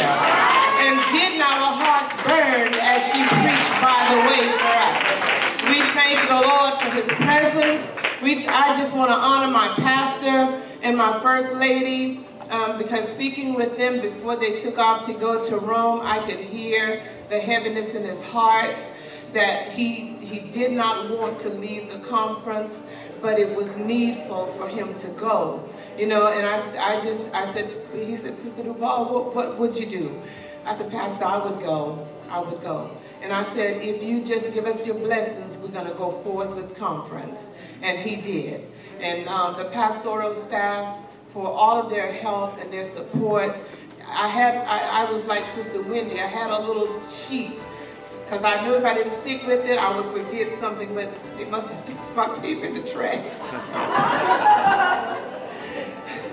And 0.82 0.98
did 1.14 1.38
not 1.38 1.62
our 1.62 1.74
hearts 1.78 2.14
burn 2.26 2.74
as 2.74 3.04
she 3.14 3.22
preached 3.22 3.76
by 3.86 4.02
the 4.10 4.20
way 4.26 4.50
for 4.58 4.66
us? 4.66 5.39
We 5.70 5.82
thank 5.82 6.28
the 6.28 6.42
Lord 6.42 6.82
for 6.82 6.90
his 6.90 7.06
presence. 7.06 7.88
We, 8.24 8.48
I 8.48 8.76
just 8.76 8.96
want 8.96 9.12
to 9.12 9.16
honor 9.16 9.52
my 9.52 9.68
pastor 9.76 10.66
and 10.82 10.98
my 10.98 11.20
first 11.20 11.54
lady. 11.54 12.26
Um, 12.50 12.80
because 12.80 13.08
speaking 13.10 13.54
with 13.54 13.78
them 13.78 14.02
before 14.02 14.36
they 14.36 14.60
took 14.60 14.80
off 14.80 15.06
to 15.06 15.14
go 15.14 15.48
to 15.48 15.58
Rome, 15.58 16.02
I 16.02 16.26
could 16.26 16.40
hear 16.40 17.04
the 17.30 17.38
heaviness 17.40 17.94
in 17.94 18.04
his 18.04 18.20
heart 18.24 18.84
that 19.34 19.72
he, 19.72 20.18
he 20.22 20.40
did 20.40 20.72
not 20.72 21.12
want 21.12 21.40
to 21.42 21.50
leave 21.50 21.92
the 21.92 22.00
conference, 22.00 22.74
but 23.22 23.38
it 23.38 23.56
was 23.56 23.76
needful 23.76 24.52
for 24.58 24.68
him 24.68 24.98
to 24.98 25.08
go. 25.10 25.70
You 26.00 26.08
know, 26.08 26.30
and 26.30 26.48
I, 26.48 26.96
I 26.96 27.00
just, 27.02 27.32
I 27.32 27.54
said, 27.54 27.72
he 27.94 28.18
said, 28.18 28.36
Sister 28.40 28.64
Duvall, 28.64 29.14
what, 29.14 29.36
what 29.36 29.60
would 29.60 29.76
you 29.76 29.86
do? 29.86 30.20
I 30.66 30.76
said, 30.76 30.90
Pastor, 30.90 31.26
I 31.26 31.38
would 31.48 31.60
go. 31.60 32.08
I 32.28 32.40
would 32.40 32.60
go. 32.60 32.90
And 33.22 33.34
I 33.34 33.44
said, 33.44 33.82
if 33.82 34.02
you 34.02 34.24
just 34.24 34.54
give 34.54 34.66
us 34.66 34.86
your 34.86 34.96
blessings, 34.96 35.58
we're 35.58 35.68
going 35.70 35.88
to 35.88 35.94
go 35.94 36.12
forth 36.24 36.56
with 36.56 36.78
conference. 36.78 37.40
And 37.82 38.00
he 38.00 38.16
did. 38.16 38.66
And 39.00 39.28
um, 39.28 39.58
the 39.58 39.66
pastoral 39.66 40.36
staff, 40.36 40.98
for 41.34 41.48
all 41.48 41.82
of 41.82 41.90
their 41.90 42.12
help 42.12 42.58
and 42.60 42.72
their 42.74 42.86
support, 42.86 43.56
I 44.08 44.28
had, 44.28 44.56
I, 44.68 45.06
I 45.06 45.12
was 45.12 45.26
like 45.26 45.48
Sister 45.50 45.82
Wendy, 45.84 46.20
I 46.20 46.28
had 46.28 46.50
a 46.50 46.60
little 46.60 47.02
sheet 47.08 47.60
because 48.24 48.44
I 48.44 48.64
knew 48.64 48.76
if 48.76 48.86
I 48.86 48.94
didn't 48.94 49.20
stick 49.22 49.46
with 49.46 49.66
it, 49.66 49.78
I 49.78 49.96
would 49.96 50.06
forget 50.06 50.60
something, 50.60 50.94
but 50.94 51.12
it 51.40 51.50
must 51.50 51.68
have 51.68 51.86
threw 51.86 51.96
my 52.16 52.28
paper 52.40 52.66
in 52.66 52.74
the 52.76 52.90
trash. 52.90 53.26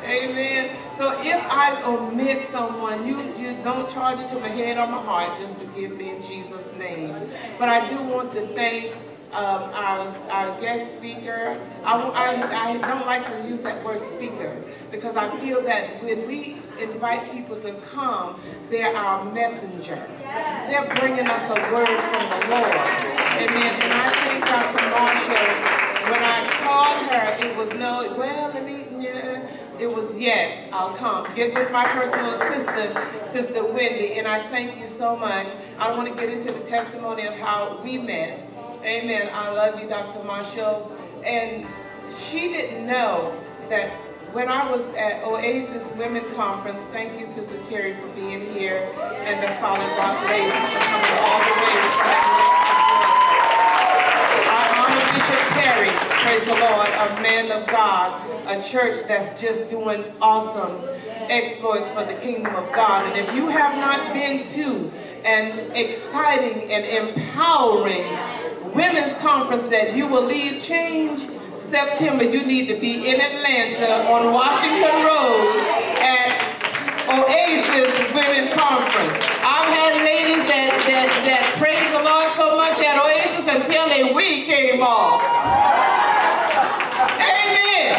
Amen. 0.07 0.77
So 0.97 1.21
if 1.21 1.43
I 1.51 1.83
omit 1.83 2.49
someone, 2.51 3.05
you, 3.07 3.21
you 3.37 3.61
don't 3.65 3.91
charge 3.91 4.21
it 4.21 4.29
to 4.29 4.39
my 4.39 4.49
head 4.49 4.79
or 4.79 4.87
my 4.87 5.03
heart. 5.03 5.37
Just 5.39 5.59
forgive 5.59 5.97
me 5.97 6.11
in 6.11 6.23
Jesus' 6.23 6.73
name. 6.79 7.29
But 7.59 7.69
I 7.69 7.89
do 7.89 8.01
want 8.03 8.33
to 8.35 8.47
thank 8.55 8.95
um, 9.33 9.63
our, 9.75 10.17
our 10.31 10.61
guest 10.61 10.97
speaker. 10.97 11.61
I, 11.85 12.01
I, 12.01 12.71
I 12.71 12.79
don't 12.79 13.05
like 13.05 13.27
to 13.27 13.49
use 13.49 13.61
that 13.63 13.85
word 13.85 13.99
speaker 14.15 14.63
because 14.93 15.17
I 15.17 15.29
feel 15.41 15.61
that 15.65 16.03
when 16.03 16.27
we 16.29 16.59
invite 16.81 17.31
people 17.33 17.59
to 17.61 17.73
come, 17.81 18.41
they're 18.71 18.97
our 18.97 19.25
messenger. 19.33 20.07
They're 20.23 20.89
bringing 21.01 21.27
us 21.27 21.51
a 21.51 21.75
word 21.75 21.89
from 21.89 22.31
the 22.31 22.47
Lord. 22.55 22.87
Amen. 23.43 23.75
And 23.83 23.93
I 23.93 24.09
think 24.25 24.45
Dr. 24.47 24.89
Marshall, 24.89 26.11
when 26.11 26.23
I 26.23 26.47
called 26.63 27.03
her, 27.11 27.47
it 27.47 27.57
was 27.57 27.71
no, 27.71 28.15
well, 28.17 28.53
let 28.55 28.65
me, 28.65 28.85
yeah. 29.05 29.36
It 29.79 29.95
was 29.95 30.17
yes, 30.17 30.69
I'll 30.73 30.95
come. 30.97 31.27
Get 31.35 31.53
with 31.55 31.71
my 31.71 31.85
personal 31.85 32.41
assistant, 32.41 32.99
Sister 33.31 33.63
Wendy, 33.63 34.19
and 34.19 34.27
I 34.27 34.43
thank 34.49 34.79
you 34.79 34.87
so 34.87 35.15
much. 35.15 35.49
I 35.79 35.95
want 35.95 36.09
to 36.09 36.15
get 36.15 36.31
into 36.33 36.51
the 36.51 36.65
testimony 36.65 37.27
of 37.27 37.35
how 37.35 37.79
we 37.85 37.99
met. 37.99 38.49
Amen. 38.83 39.29
I 39.33 39.51
love 39.51 39.79
you, 39.79 39.87
Dr. 39.87 40.25
Marshall. 40.25 40.97
And 41.25 41.67
she 42.09 42.49
didn't 42.49 42.87
know 42.87 43.39
that 43.69 43.91
when 44.33 44.49
I 44.49 44.71
was 44.71 44.89
at 44.95 45.23
Oasis 45.25 45.87
Women 45.97 46.25
Conference, 46.35 46.83
thank 46.93 47.21
you, 47.21 47.27
Sister 47.27 47.63
Terry, 47.65 47.95
for 48.01 48.09
being 48.09 48.53
here, 48.55 48.89
and 48.99 49.43
the 49.43 49.61
Solid 49.61 49.91
Rock 49.99 50.27
Ladies 50.27 50.53
for 50.53 50.81
coming 50.89 51.19
all 51.21 51.39
the 51.39 51.53
way 51.53 51.77
I 54.49 54.65
honor 54.79 55.37
Praise 55.57 56.45
the 56.45 56.55
Lord, 56.55 56.89
a 56.89 57.23
man 57.23 57.51
of 57.51 57.67
God, 57.67 58.13
a 58.47 58.63
church 58.63 58.97
that's 59.09 59.41
just 59.41 59.71
doing 59.71 60.05
awesome 60.21 60.85
exploits 61.31 61.89
for 61.89 62.05
the 62.05 62.13
kingdom 62.21 62.55
of 62.55 62.71
God. 62.73 63.07
And 63.07 63.17
if 63.17 63.35
you 63.35 63.49
have 63.49 63.79
not 63.79 64.13
been 64.13 64.47
to 64.53 64.93
an 65.25 65.71
exciting 65.73 66.71
and 66.71 67.09
empowering 67.09 68.05
women's 68.75 69.15
conference 69.23 69.71
that 69.71 69.97
you 69.97 70.07
will 70.07 70.27
leave 70.27 70.63
change 70.63 71.27
September, 71.61 72.25
you 72.25 72.45
need 72.45 72.67
to 72.67 72.79
be 72.79 73.09
in 73.09 73.19
Atlanta 73.21 74.11
on 74.13 74.35
Washington 74.35 75.07
Road 75.07 75.57
at 76.03 76.37
Oasis 77.09 77.97
Women 78.13 78.53
Conference. 78.53 79.25
I've 79.41 79.73
had 79.73 80.05
ladies 80.05 80.45
that, 80.53 80.85
that, 80.85 81.09
that 81.25 81.55
praise 81.57 81.91
the 81.97 82.03
Lord 82.05 82.29
so 82.37 82.57
much 82.57 82.79
at 82.85 82.97
Wig 83.89 84.47
came 84.47 84.83
off. 84.83 85.23
Amen. 87.23 87.95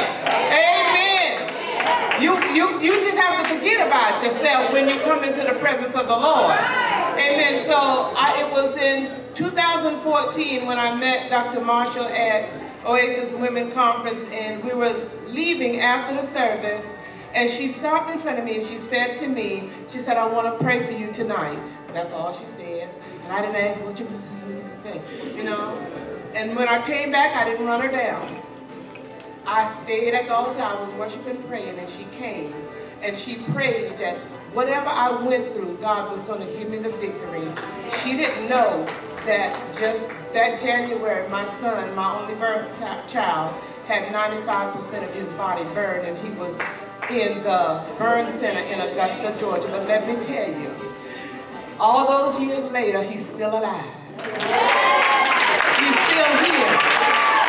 Amen. 0.52 2.22
You, 2.22 2.38
you, 2.54 2.82
you 2.82 3.02
just 3.04 3.18
have 3.18 3.48
to 3.48 3.56
forget 3.56 3.88
about 3.88 4.22
yourself 4.22 4.74
when 4.74 4.90
you 4.90 5.00
come 5.02 5.24
into 5.24 5.42
the 5.44 5.58
presence 5.60 5.96
of 5.96 6.08
the 6.08 6.18
Lord. 6.18 6.58
Amen. 6.60 7.66
So 7.66 8.14
I, 8.16 8.44
it 8.46 8.52
was 8.52 8.76
in 8.78 9.24
2014 9.36 10.66
when 10.66 10.78
I 10.78 10.94
met 10.94 11.30
Dr. 11.30 11.62
Marshall 11.62 12.04
at 12.04 12.50
Oasis 12.86 13.32
Women 13.40 13.72
Conference 13.72 14.24
and 14.32 14.64
we 14.64 14.74
were 14.74 15.10
leaving 15.28 15.80
after 15.80 16.16
the 16.16 16.28
service 16.28 16.86
and 17.34 17.50
she 17.50 17.70
stopped 17.70 18.12
in 18.12 18.20
front 18.20 18.40
of 18.40 18.46
me 18.46 18.58
and 18.58 18.66
she 18.66 18.76
said 18.76 19.18
to 19.20 19.28
me, 19.28 19.70
she 19.90 20.00
said, 20.00 20.18
I 20.18 20.26
want 20.28 20.48
to 20.48 20.64
pray 20.64 20.86
for 20.86 20.92
you 20.92 21.14
tonight. 21.14 21.64
That's 21.94 22.12
all 22.12 22.34
she 22.34 22.46
said. 22.58 22.90
And 23.24 23.32
I 23.32 23.42
didn't 23.42 23.56
ask 23.56 23.82
what 23.86 23.98
you 24.00 24.06
you 24.96 25.38
you 25.38 25.44
know. 25.44 25.76
And 26.34 26.56
when 26.56 26.68
I 26.68 26.86
came 26.86 27.12
back, 27.12 27.36
I 27.36 27.50
didn't 27.50 27.66
run 27.66 27.82
her 27.82 27.92
down. 27.92 28.44
I 29.46 29.74
stayed 29.84 30.14
at 30.14 30.28
the 30.28 30.36
altar, 30.36 30.62
I 30.62 30.76
was 30.76 30.94
worshiping, 30.96 31.42
praying, 31.44 31.80
and 31.80 31.90
she 31.90 32.04
came. 32.18 32.54
And 33.02 33.16
she 33.16 33.36
prayed 33.54 33.98
that 34.00 34.18
whatever 34.54 34.90
I 34.90 35.12
went 35.12 35.54
through, 35.54 35.78
God 35.78 36.16
was 36.16 36.26
going 36.26 36.46
to 36.46 36.54
give 36.58 36.70
me 36.70 36.80
the 36.80 36.90
victory. 36.90 37.48
She 38.04 38.18
didn't 38.18 38.50
know 38.50 38.86
that 39.26 39.56
just 39.80 40.02
that 40.34 40.60
January, 40.60 41.28
my 41.30 41.46
son, 41.60 41.96
my 41.96 42.20
only 42.20 42.36
birth 42.36 42.68
child, 43.10 43.56
had 43.88 44.14
95% 44.14 45.04
of 45.04 45.14
his 45.14 45.30
body 45.38 45.64
burned, 45.74 46.08
and 46.08 46.18
he 46.18 46.30
was 46.38 46.52
in 47.10 47.42
the 47.44 47.86
burn 47.98 48.38
center 48.40 48.60
in 48.60 48.82
Augusta, 48.82 49.34
Georgia. 49.40 49.68
But 49.70 49.88
let 49.88 50.08
me 50.08 50.16
tell 50.26 50.50
you, 50.50 50.72
all 51.80 52.06
those 52.06 52.40
years 52.42 52.70
later, 52.72 53.02
he's 53.02 53.26
still 53.26 53.58
alive. 53.58 53.86
He's 54.18 55.98
still 56.10 56.32
here 56.42 56.72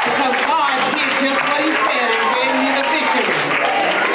because 0.05 0.37
God 0.45 0.77
did 0.93 1.11
just 1.25 1.41
what 1.49 1.61
he 1.65 1.73
said 1.73 2.09
and 2.13 2.27
gave 2.37 2.53
me 2.61 2.69
the 2.77 2.85
victory. 2.93 3.41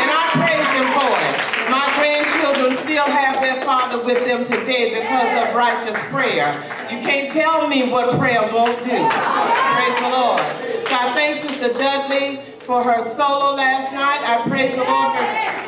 And 0.02 0.10
I 0.14 0.24
praise 0.38 0.70
him 0.78 0.88
for 0.94 1.14
it. 1.18 1.36
My 1.74 1.90
grandchildren 1.98 2.78
still 2.86 3.10
have 3.10 3.42
their 3.42 3.62
father 3.66 4.04
with 4.04 4.26
them 4.26 4.46
today 4.46 5.02
because 5.02 5.50
of 5.50 5.56
righteous 5.56 5.98
prayer. 6.14 6.54
You 6.92 7.02
can't 7.02 7.32
tell 7.32 7.68
me 7.68 7.90
what 7.90 8.20
prayer 8.20 8.42
won't 8.54 8.78
do. 8.84 9.02
Praise 9.02 9.98
the 9.98 10.10
Lord. 10.14 10.46
So 10.88 10.94
I 10.94 11.12
thank 11.16 11.42
Sister 11.42 11.74
Dudley 11.74 12.40
for 12.66 12.82
her 12.82 13.04
solo 13.16 13.56
last 13.56 13.92
night. 13.92 14.24
I 14.24 14.48
praise 14.48 14.72
the 14.72 14.88
Lord 14.88 15.12
for, 15.12 15.26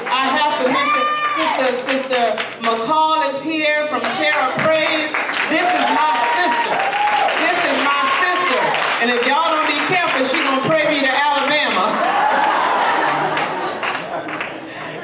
I 0.08 0.24
have 0.32 0.64
to 0.64 0.72
mention 0.72 1.04
Sister, 1.36 1.68
Sister 1.92 2.24
McCall 2.64 3.36
is 3.36 3.44
here 3.44 3.88
from 3.92 4.00
Sarah 4.16 4.56
Praise. 4.64 5.12
This 5.52 5.68
is 5.68 5.86
my 5.92 6.12
sister. 6.40 6.72
This 7.44 7.60
is 7.68 7.78
my 7.84 8.00
sister. 8.24 8.62
And 9.04 9.12
if 9.12 9.20
y'all 9.28 9.52
don't 9.52 9.68
be 9.68 9.76
careful, 9.92 10.24
she's 10.24 10.40
going 10.40 10.64
to 10.64 10.68
pray 10.72 10.88
me 10.88 11.04
to 11.04 11.12
Alabama. 11.12 11.84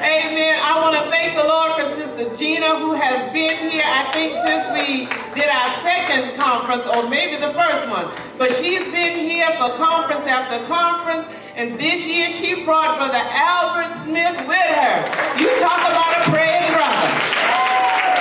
Amen. 0.00 0.56
I 0.64 0.80
want 0.80 0.96
to 0.96 1.04
thank 1.12 1.36
the 1.36 1.44
Lord 1.44 1.76
for 1.76 1.92
Sister 2.00 2.32
Gina 2.40 2.80
who 2.80 2.96
has 2.96 3.20
been 3.36 3.68
here, 3.68 3.84
I 3.84 4.08
think 4.16 4.32
since 4.40 4.64
we 4.72 5.12
did 5.36 5.52
our 5.52 5.70
second 5.84 6.40
conference, 6.40 6.88
or 6.96 7.04
maybe 7.08 7.36
the 7.36 7.52
first 7.52 7.84
one. 7.92 8.08
But 8.38 8.56
she's 8.56 8.80
been 8.88 9.20
here 9.20 9.52
for 9.60 9.76
conference 9.76 10.24
after 10.24 10.64
conference, 10.64 11.28
and 11.56 11.78
this 11.78 12.04
year 12.06 12.30
she 12.30 12.64
brought 12.64 12.96
Brother 12.98 13.20
Albert 13.20 13.92
Smith 14.04 14.36
with 14.48 14.70
her. 14.78 14.96
You 15.38 15.48
talk 15.60 15.80
about 15.84 16.12
a 16.16 16.30
praying 16.30 16.72
brother. 16.72 17.12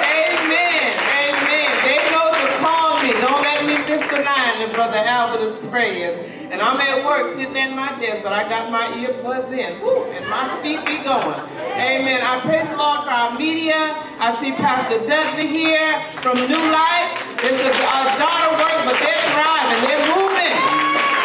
Amen. 0.03 0.91
Amen. 0.99 1.69
They 1.87 1.99
know 2.11 2.27
to 2.31 2.45
call 2.59 3.01
me. 3.01 3.13
Don't 3.23 3.41
let 3.41 3.65
me 3.65 3.77
miss 3.87 4.03
the 4.11 4.19
line 4.19 4.59
that 4.59 4.71
Brother 4.73 4.97
Albert 4.97 5.41
is 5.45 5.55
praying. 5.69 6.27
And 6.51 6.61
I'm 6.61 6.81
at 6.81 7.05
work 7.05 7.33
sitting 7.35 7.55
at 7.55 7.71
my 7.73 7.97
desk, 7.99 8.23
but 8.23 8.33
I 8.33 8.43
got 8.49 8.69
my 8.71 8.91
earbuds 8.99 9.55
in. 9.55 9.79
Woo, 9.81 10.03
and 10.11 10.27
my 10.27 10.51
feet 10.61 10.83
be 10.85 10.99
going. 10.99 11.39
Amen. 11.79 12.19
I 12.21 12.41
praise 12.43 12.67
the 12.67 12.75
Lord 12.75 13.03
for 13.07 13.11
our 13.15 13.37
media. 13.39 13.95
I 14.19 14.35
see 14.43 14.51
Pastor 14.51 14.99
Dudley 15.07 15.47
here 15.47 16.03
from 16.19 16.35
New 16.35 16.63
Life. 16.67 17.09
It's 17.39 17.55
a, 17.63 17.71
a 17.71 17.99
daughter 18.19 18.51
work, 18.59 18.77
but 18.83 18.99
they're 18.99 19.23
thriving. 19.31 19.79
They're 19.87 20.05
moving. 20.11 20.59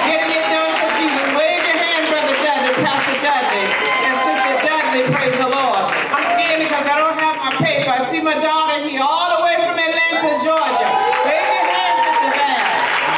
Getting 0.07 0.31
it 0.39 0.47
done 0.55 0.71
for 0.79 0.91
Jesus. 0.95 1.27
Wave 1.35 1.67
your 1.67 1.75
hand, 1.83 2.07
Brother 2.07 2.37
Dudley, 2.39 2.73
Pastor 2.79 3.19
Dudley, 3.27 3.67
and 4.07 4.15
Sister 4.23 4.55
Dudley, 4.63 5.03
praise 5.11 5.35
the 5.43 5.51
Lord. 5.51 5.83
I'm 6.15 6.25
scared 6.39 6.63
because 6.63 6.87
I 6.87 6.97
don't 7.03 7.19
have 7.19 7.37
my 7.43 7.53
paper. 7.59 7.91
I 7.91 8.07
see 8.15 8.23
my 8.23 8.39
daughter 8.39 8.79
here 8.87 9.03
all 9.03 9.35
the 9.35 9.41
way 9.43 9.59
from 9.59 9.75
Atlanta, 9.75 10.39
Georgia. 10.47 10.89
Wave 11.27 11.43
your 11.43 11.67
hand, 11.75 11.97
Sister 12.07 12.31
Val. 12.39 12.71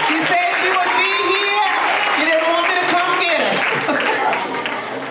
She 0.08 0.16
said 0.32 0.48
she 0.64 0.68
would 0.72 0.92
be 0.96 1.12
here. 1.28 1.68
She 2.16 2.22
didn't 2.24 2.48
want 2.48 2.64
me 2.66 2.74
to 2.80 2.86
come 2.88 3.10
get 3.20 3.36
her. 3.36 3.52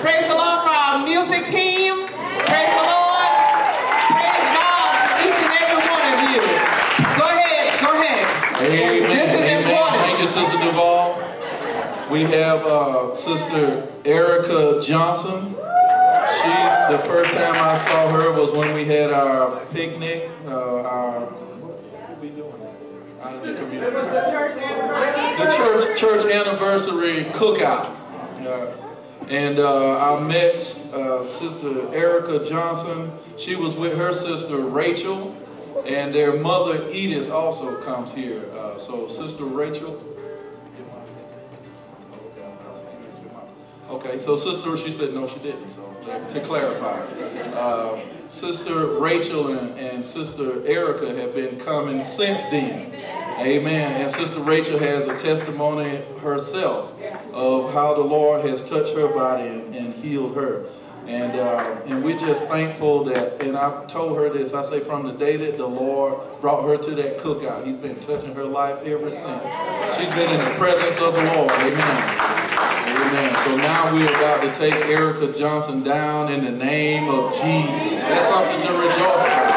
praise 0.02 0.26
the 0.26 0.34
Lord 0.34 0.60
for 0.66 0.74
our 0.74 0.98
music 1.06 1.46
team. 1.54 2.10
Praise 2.42 2.74
the 2.74 2.86
Lord. 2.90 3.30
Praise 4.18 4.46
God 4.58 4.92
for 4.98 5.14
each 5.30 5.40
and 5.46 5.54
every 5.62 5.82
one 5.86 6.04
of 6.10 6.18
you. 6.26 6.42
Go 7.22 7.26
ahead, 7.30 7.66
go 7.86 7.90
ahead. 8.02 8.26
Amen. 8.66 9.14
This 9.14 9.30
is 9.30 9.46
Amen. 9.46 9.62
important. 9.62 10.02
Thank 10.10 10.20
you, 10.26 10.28
Sister 10.28 10.58
Duvall. 10.58 11.22
We 12.10 12.22
have 12.22 12.66
uh, 12.66 13.14
Sister 13.16 13.92
Erica 14.06 14.80
Johnson. 14.82 15.50
She, 15.50 16.54
the 16.90 17.04
first 17.06 17.34
time 17.34 17.56
I 17.56 17.76
saw 17.76 18.10
her 18.10 18.32
was 18.32 18.54
when 18.54 18.74
we 18.74 18.86
had 18.86 19.12
our 19.12 19.66
picnic, 19.66 20.30
uh, 20.46 20.84
our. 20.84 21.34
The 25.38 25.54
church, 25.58 26.00
church 26.00 26.24
anniversary 26.32 27.26
cookout. 27.34 27.94
Uh, 28.40 28.72
and 29.30 29.60
uh, 29.60 30.16
I 30.16 30.24
met 30.24 30.56
uh, 30.94 31.22
Sister 31.24 31.94
Erica 31.94 32.42
Johnson. 32.42 33.12
She 33.38 33.58
was 33.58 33.76
with 33.76 33.98
her 33.98 34.14
sister 34.14 34.60
Rachel, 34.60 35.36
and 35.86 36.16
their 36.16 36.40
mother 36.40 36.90
Edith 36.90 37.30
also 37.30 37.82
comes 37.82 38.14
here. 38.14 38.50
Uh, 38.54 38.78
so 38.78 39.10
Sister 39.10 39.44
Rachel. 39.44 40.17
Okay, 43.90 44.18
so 44.18 44.36
Sister, 44.36 44.76
she 44.78 44.92
said 44.92 45.14
no, 45.14 45.28
she 45.28 45.40
didn't. 45.40 45.70
So 45.70 45.96
to 46.30 46.40
clarify, 46.42 47.00
uh, 47.54 48.02
Sister 48.30 48.86
Rachel 49.00 49.58
and, 49.58 49.80
and 49.80 50.04
Sister 50.04 50.66
Erica 50.68 51.16
have 51.16 51.34
been 51.34 51.58
coming 51.58 52.04
since 52.04 52.42
then. 52.52 52.94
Amen. 53.40 54.02
And 54.02 54.12
Sister 54.12 54.40
Rachel 54.40 54.78
has 54.80 55.08
a 55.08 55.18
testimony 55.18 56.04
herself 56.20 56.94
of 57.32 57.74
how 57.74 57.94
the 57.94 58.04
Lord 58.04 58.46
has 58.46 58.68
touched 58.68 58.94
her 58.96 59.08
body 59.08 59.48
and, 59.48 59.76
and 59.76 59.94
healed 59.96 60.36
her. 60.36 60.66
And, 61.08 61.40
uh, 61.40 61.82
and 61.86 62.04
we're 62.04 62.20
just 62.20 62.44
thankful 62.48 63.06
that, 63.06 63.42
and 63.42 63.58
I 63.58 63.86
told 63.86 64.18
her 64.18 64.30
this, 64.30 64.54
I 64.54 64.62
say 64.62 64.82
from 64.82 65.08
the 65.08 65.14
day 65.14 65.38
that 65.38 65.58
the 65.58 65.66
Lord 65.66 66.20
brought 66.42 66.66
her 66.66 66.78
to 66.78 66.92
that 66.96 67.20
cookout, 67.20 67.66
he's 67.66 67.78
been 67.78 67.98
touching 68.02 68.36
her 68.36 68.44
life 68.44 68.86
ever 68.86 69.10
since. 69.10 69.44
She's 69.96 70.10
been 70.10 70.30
in 70.30 70.40
the 70.40 70.54
presence 70.58 71.00
of 71.00 71.16
the 71.16 71.24
Lord. 71.24 71.52
Amen. 71.52 72.38
Amen. 73.08 73.34
So 73.46 73.56
now 73.56 73.94
we're 73.94 74.10
about 74.10 74.42
to 74.42 74.54
take 74.54 74.74
Erica 74.74 75.32
Johnson 75.32 75.82
down 75.82 76.30
in 76.30 76.44
the 76.44 76.52
name 76.52 77.08
of 77.08 77.32
Jesus. 77.32 78.02
That's 78.02 78.28
something 78.28 78.60
to 78.60 78.74
rejoice 78.74 79.22
about. 79.24 79.57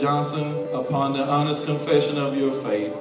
Johnson, 0.00 0.66
upon 0.72 1.12
the 1.12 1.28
honest 1.28 1.66
confession 1.66 2.16
of 2.16 2.34
your 2.34 2.52
faith, 2.52 2.96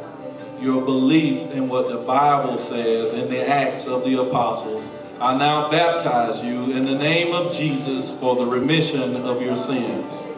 your 0.59 0.81
belief 0.83 1.51
in 1.53 1.69
what 1.69 1.87
the 1.87 1.97
Bible 1.97 2.57
says 2.57 3.13
in 3.13 3.29
the 3.29 3.47
Acts 3.47 3.85
of 3.85 4.03
the 4.03 4.21
Apostles, 4.21 4.89
I 5.21 5.37
now 5.37 5.71
baptize 5.71 6.43
you 6.43 6.71
in 6.71 6.83
the 6.83 6.95
name 6.95 7.33
of 7.33 7.53
Jesus 7.53 8.11
for 8.19 8.35
the 8.35 8.45
remission 8.45 9.15
of 9.15 9.41
your 9.41 9.55
sins. 9.55 10.28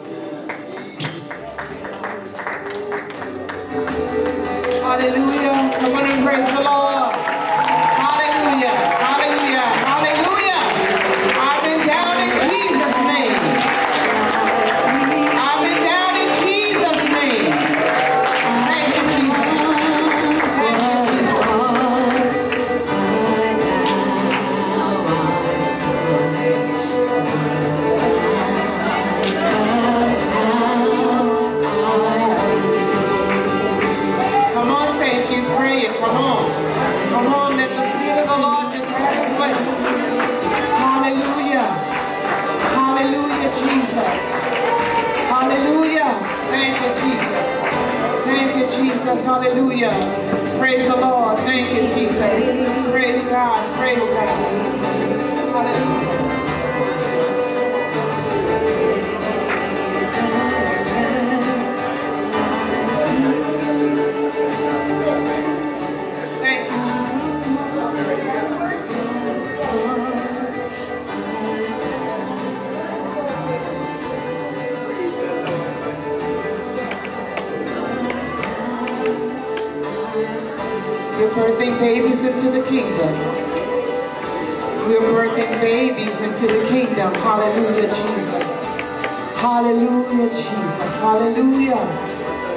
Into 82.42 82.58
the 82.58 82.66
kingdom. 82.66 83.14
We're 84.88 85.00
birthing 85.00 85.60
babies 85.60 86.10
into 86.20 86.48
the 86.48 86.66
kingdom. 86.66 87.14
Hallelujah, 87.14 87.86
Jesus. 87.86 88.44
Hallelujah, 89.38 90.28
Jesus. 90.28 90.90
Hallelujah. 90.98 91.86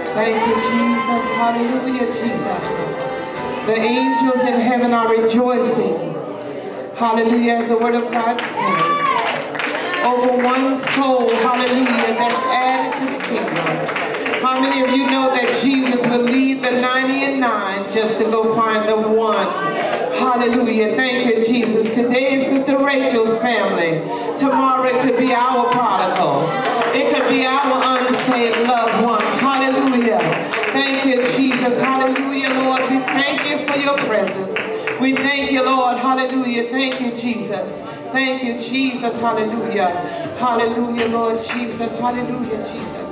Thank 0.07 0.47
you, 0.47 0.55
Jesus. 0.55 1.23
Hallelujah, 1.37 2.07
Jesus. 2.13 2.67
The 3.67 3.75
angels 3.75 4.41
in 4.47 4.59
heaven 4.59 4.91
are 4.91 5.07
rejoicing. 5.07 6.15
Hallelujah, 6.95 7.53
as 7.53 7.69
the 7.69 7.77
word 7.77 7.93
of 7.93 8.11
God 8.11 8.39
says. 8.39 8.95
Over 10.03 10.43
one 10.43 10.81
soul, 10.93 11.29
hallelujah, 11.29 12.15
that's 12.17 12.39
added 12.39 12.99
to 12.99 13.05
the 13.17 13.23
kingdom. 13.23 14.05
How 14.41 14.61
many 14.61 14.83
of 14.83 14.91
you 14.91 15.09
know 15.09 15.31
that 15.33 15.59
Jesus 15.63 16.01
will 16.07 16.21
leave 16.21 16.61
the 16.61 16.69
90 16.69 17.13
and 17.13 17.39
9 17.39 17.91
just 17.91 18.19
to 18.19 18.25
go 18.25 18.55
find 18.55 18.87
the 18.87 18.95
one? 18.95 19.74
Hallelujah. 20.45 20.95
Thank 20.95 21.25
you, 21.25 21.43
Jesus. 21.43 21.95
Today 21.95 22.35
is 22.35 22.49
Sister 22.49 22.77
Rachel's 22.77 23.41
family. 23.41 23.97
Tomorrow 24.37 24.83
it 24.83 25.01
could 25.01 25.17
be 25.17 25.33
our 25.33 25.65
prodigal. 25.71 26.45
It 26.93 27.11
could 27.11 27.27
be 27.27 27.47
our 27.47 27.97
unsaved 27.97 28.67
loved 28.67 29.03
ones. 29.03 29.23
Hallelujah. 29.41 30.19
Thank 30.69 31.03
you, 31.03 31.27
Jesus. 31.35 31.79
Hallelujah, 31.79 32.49
Lord. 32.61 32.81
We 32.91 32.99
thank 32.99 33.49
you 33.49 33.57
for 33.65 33.75
your 33.79 33.97
presence. 34.05 34.99
We 35.01 35.15
thank 35.15 35.51
you, 35.51 35.65
Lord. 35.65 35.97
Hallelujah. 35.97 36.69
Thank 36.69 37.01
you, 37.01 37.19
Jesus. 37.19 37.67
Thank 38.11 38.43
you, 38.43 38.59
Jesus. 38.59 39.19
Hallelujah. 39.19 39.89
Hallelujah, 40.37 41.07
Lord 41.07 41.43
Jesus. 41.43 41.91
Hallelujah, 41.97 42.57
Jesus. 42.71 43.05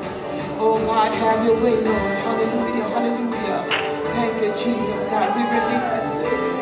Oh 0.62 0.78
God, 0.86 1.12
have 1.12 1.44
your 1.44 1.56
way, 1.56 1.82
Lord. 1.82 1.88
Hallelujah, 1.88 2.84
hallelujah. 2.90 3.66
Thank 4.14 4.36
you, 4.40 4.52
Jesus, 4.52 5.06
God. 5.10 5.36
We 5.36 5.42
release 5.50 5.82
this 5.82 6.53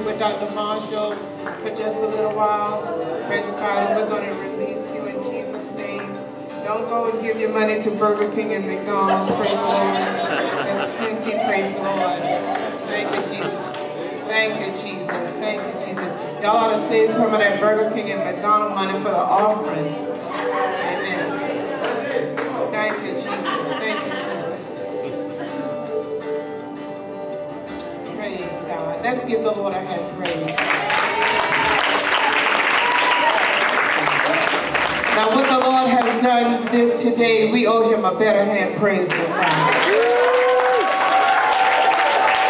with 0.00 0.18
Dr. 0.18 0.50
Marshall 0.54 1.12
for 1.12 1.68
just 1.76 1.96
a 1.98 2.06
little 2.06 2.34
while. 2.34 2.80
Praise 3.26 3.44
God. 3.44 3.90
And 3.90 4.00
we're 4.00 4.08
going 4.08 4.28
to 4.28 4.34
release 4.34 4.94
you 4.94 5.04
in 5.04 5.22
Jesus' 5.22 5.76
name. 5.76 6.14
Don't 6.64 6.88
go 6.88 7.10
and 7.10 7.22
give 7.22 7.38
your 7.38 7.50
money 7.50 7.82
to 7.82 7.90
Burger 7.90 8.34
King 8.34 8.54
and 8.54 8.66
McDonald's. 8.66 9.30
Praise 9.32 9.50
the 9.50 9.56
Lord. 9.56 9.96
There's 10.64 10.96
plenty. 10.96 11.44
Praise 11.44 11.74
the 11.74 11.82
Lord. 11.82 12.22
Thank 12.88 13.14
you, 13.14 13.22
Jesus. 13.34 13.66
Thank 14.28 14.60
you, 14.60 14.82
Jesus. 14.82 15.30
Thank 15.36 15.60
you, 15.60 15.86
Jesus. 15.86 16.42
Y'all 16.42 16.56
ought 16.56 16.72
to 16.72 16.88
save 16.88 17.12
some 17.12 17.34
of 17.34 17.38
that 17.40 17.60
Burger 17.60 17.94
King 17.94 18.12
and 18.12 18.20
McDonald's 18.24 18.74
money 18.74 18.98
for 18.98 19.10
the 19.10 19.16
offering. 19.16 20.11
Let's 29.12 29.28
give 29.28 29.42
the 29.42 29.52
Lord 29.52 29.74
a 29.74 29.78
hand 29.78 30.16
praise. 30.16 30.56
Now, 35.14 35.28
what 35.36 35.46
the 35.50 35.58
Lord 35.68 35.90
has 35.90 36.22
done 36.22 36.64
this 36.72 37.02
today, 37.02 37.52
we 37.52 37.66
owe 37.66 37.90
him 37.90 38.06
a 38.06 38.18
better 38.18 38.42
hand 38.42 38.80
praise 38.80 39.06
than 39.06 39.18
that. 39.18 39.82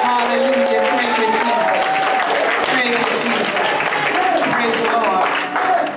Hallelujah. 0.05 0.82
Praise 4.47 4.76
the 4.76 4.84
Lord. 4.92 5.28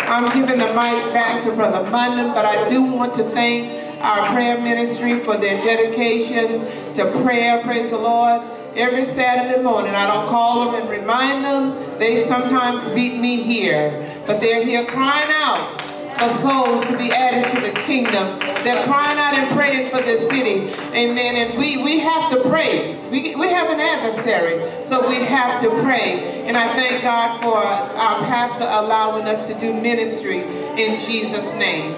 I'm 0.09 0.33
giving 0.33 0.57
the 0.57 0.65
mic 0.69 1.13
back 1.13 1.43
to 1.43 1.51
Brother 1.51 1.87
Mundan, 1.91 2.33
but 2.33 2.45
I 2.45 2.67
do 2.67 2.81
want 2.81 3.13
to 3.13 3.23
thank 3.23 4.01
our 4.01 4.33
prayer 4.33 4.59
ministry 4.59 5.19
for 5.19 5.37
their 5.37 5.63
dedication 5.63 6.93
to 6.95 7.05
prayer. 7.21 7.61
Praise 7.61 7.91
the 7.91 7.99
Lord. 7.99 8.41
Every 8.75 9.05
Saturday 9.05 9.63
morning, 9.63 9.95
I 9.95 10.05
don't 10.05 10.27
call 10.27 10.65
them 10.65 10.81
and 10.81 10.89
remind 10.89 11.45
them. 11.45 11.97
They 11.97 12.27
sometimes 12.27 12.85
beat 12.93 13.17
me 13.21 13.41
here, 13.41 14.21
but 14.27 14.41
they're 14.41 14.65
here 14.65 14.85
crying 14.85 15.31
out 15.31 15.79
for 16.19 16.27
souls 16.41 16.85
to 16.87 16.97
be 16.97 17.09
added 17.09 17.49
to 17.55 17.61
the 17.61 17.71
kingdom. 17.83 18.37
They're 18.65 18.83
crying 18.83 19.17
out 19.17 19.33
and 19.33 19.57
praying 19.57 19.91
for 19.91 20.01
the 20.01 20.17
city. 20.29 20.73
Amen. 20.93 21.37
And 21.37 21.57
we, 21.57 21.81
we 21.85 21.99
have 21.99 22.29
to 22.31 22.41
pray. 22.49 22.99
We, 23.09 23.33
we 23.37 23.47
have 23.47 23.69
an 23.69 23.79
adversary, 23.79 24.83
so 24.83 25.07
we 25.07 25.23
have 25.23 25.61
to 25.61 25.69
pray. 25.81 26.43
And 26.45 26.57
I 26.57 26.73
thank 26.73 27.01
God 27.01 27.41
for 27.41 27.55
our 27.55 28.25
pastor 28.25 28.65
allowing 28.65 29.25
us 29.25 29.47
to 29.47 29.57
do 29.57 29.73
ministry 29.73 30.39
in 30.39 30.99
Jesus' 30.99 31.45
name. 31.55 31.93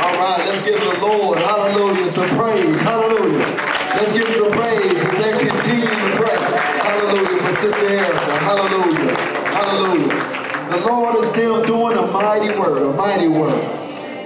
All 0.00 0.14
right, 0.16 0.42
let's 0.46 0.64
give 0.64 0.80
the 0.80 1.06
Lord, 1.06 1.36
hallelujah, 1.36 2.08
some 2.08 2.28
praise. 2.30 2.80
Hallelujah. 2.80 3.73
Let's 3.94 4.12
give 4.12 4.34
some 4.34 4.50
praise 4.50 5.04
as 5.04 5.12
they 5.18 5.38
continue 5.38 5.86
to 5.86 6.16
pray. 6.16 6.36
Hallelujah 6.36 7.40
for 7.42 7.52
Sister 7.52 7.88
Erica. 7.88 8.38
Hallelujah. 8.40 9.16
Hallelujah. 9.54 10.34
The 10.70 10.86
Lord 10.86 11.24
is 11.24 11.30
still 11.30 11.64
doing 11.64 11.96
a 11.96 12.06
mighty 12.08 12.48
work, 12.58 12.80
a 12.80 12.96
mighty 12.96 13.28
work. 13.28 13.54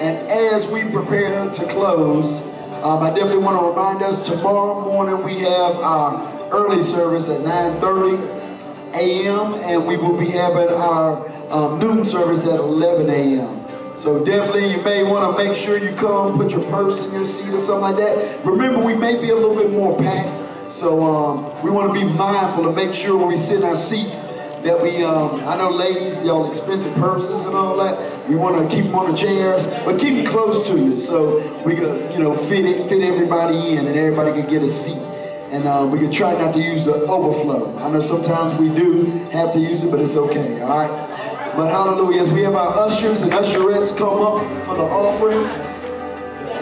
And 0.00 0.16
as 0.30 0.66
we 0.68 0.84
prepare 0.84 1.50
to 1.50 1.64
close, 1.66 2.40
um, 2.82 3.02
I 3.02 3.10
definitely 3.10 3.38
want 3.38 3.60
to 3.60 3.66
remind 3.68 4.02
us 4.02 4.26
tomorrow 4.26 4.80
morning 4.86 5.22
we 5.22 5.40
have 5.40 5.76
our 5.76 6.48
early 6.50 6.82
service 6.82 7.28
at 7.28 7.42
9.30 7.42 8.94
a.m. 8.94 9.54
and 9.54 9.86
we 9.86 9.96
will 9.98 10.16
be 10.16 10.30
having 10.30 10.68
our 10.68 11.28
um, 11.50 11.78
noon 11.78 12.04
service 12.06 12.46
at 12.46 12.58
11 12.58 13.10
a.m. 13.10 13.57
So 13.98 14.24
definitely 14.24 14.70
you 14.70 14.80
may 14.82 15.02
want 15.02 15.36
to 15.36 15.44
make 15.44 15.58
sure 15.58 15.76
you 15.76 15.92
come, 15.96 16.36
put 16.36 16.52
your 16.52 16.62
purse 16.70 17.04
in 17.04 17.12
your 17.14 17.24
seat 17.24 17.52
or 17.52 17.58
something 17.58 17.82
like 17.82 17.96
that. 17.96 18.44
Remember, 18.44 18.78
we 18.78 18.94
may 18.94 19.20
be 19.20 19.30
a 19.30 19.34
little 19.34 19.56
bit 19.56 19.72
more 19.72 19.98
packed. 19.98 20.70
So 20.70 21.02
um, 21.02 21.64
we 21.64 21.70
want 21.70 21.92
to 21.92 21.92
be 21.92 22.04
mindful 22.04 22.62
to 22.62 22.72
make 22.72 22.94
sure 22.94 23.18
when 23.18 23.26
we 23.26 23.36
sit 23.36 23.58
in 23.58 23.64
our 23.64 23.74
seats 23.74 24.22
that 24.62 24.80
we, 24.80 25.02
um, 25.02 25.40
I 25.48 25.56
know 25.56 25.70
ladies, 25.70 26.22
y'all 26.22 26.48
expensive 26.48 26.94
purses 26.94 27.44
and 27.44 27.56
all 27.56 27.76
that. 27.78 28.28
We 28.28 28.36
want 28.36 28.70
to 28.70 28.72
keep 28.72 28.84
them 28.84 28.94
on 28.94 29.10
the 29.10 29.18
chairs, 29.18 29.66
but 29.66 29.98
keep 29.98 30.12
it 30.12 30.28
close 30.28 30.68
to 30.68 30.78
you 30.78 30.96
so 30.96 31.38
we 31.64 31.74
can, 31.74 32.12
you 32.12 32.20
know, 32.20 32.36
fit 32.36 32.64
it, 32.64 32.88
fit 32.88 33.02
everybody 33.02 33.72
in 33.72 33.84
and 33.84 33.96
everybody 33.96 34.30
can 34.30 34.48
get 34.48 34.62
a 34.62 34.68
seat. 34.68 35.02
And 35.50 35.66
uh, 35.66 35.88
we 35.90 35.98
can 35.98 36.12
try 36.12 36.34
not 36.34 36.54
to 36.54 36.60
use 36.60 36.84
the 36.84 37.04
overflow. 37.06 37.76
I 37.78 37.90
know 37.90 38.00
sometimes 38.00 38.54
we 38.60 38.68
do 38.68 39.06
have 39.32 39.52
to 39.54 39.58
use 39.58 39.82
it, 39.82 39.90
but 39.90 39.98
it's 39.98 40.16
okay, 40.16 40.60
all 40.60 40.68
right? 40.68 41.27
But 41.58 41.70
hallelujah, 41.72 42.20
as 42.22 42.30
we 42.30 42.42
have 42.42 42.54
our 42.54 42.72
ushers 42.86 43.20
and 43.20 43.32
usherettes 43.32 43.98
come 43.98 44.22
up 44.22 44.64
for 44.64 44.76
the 44.76 44.84
offering, 44.84 45.44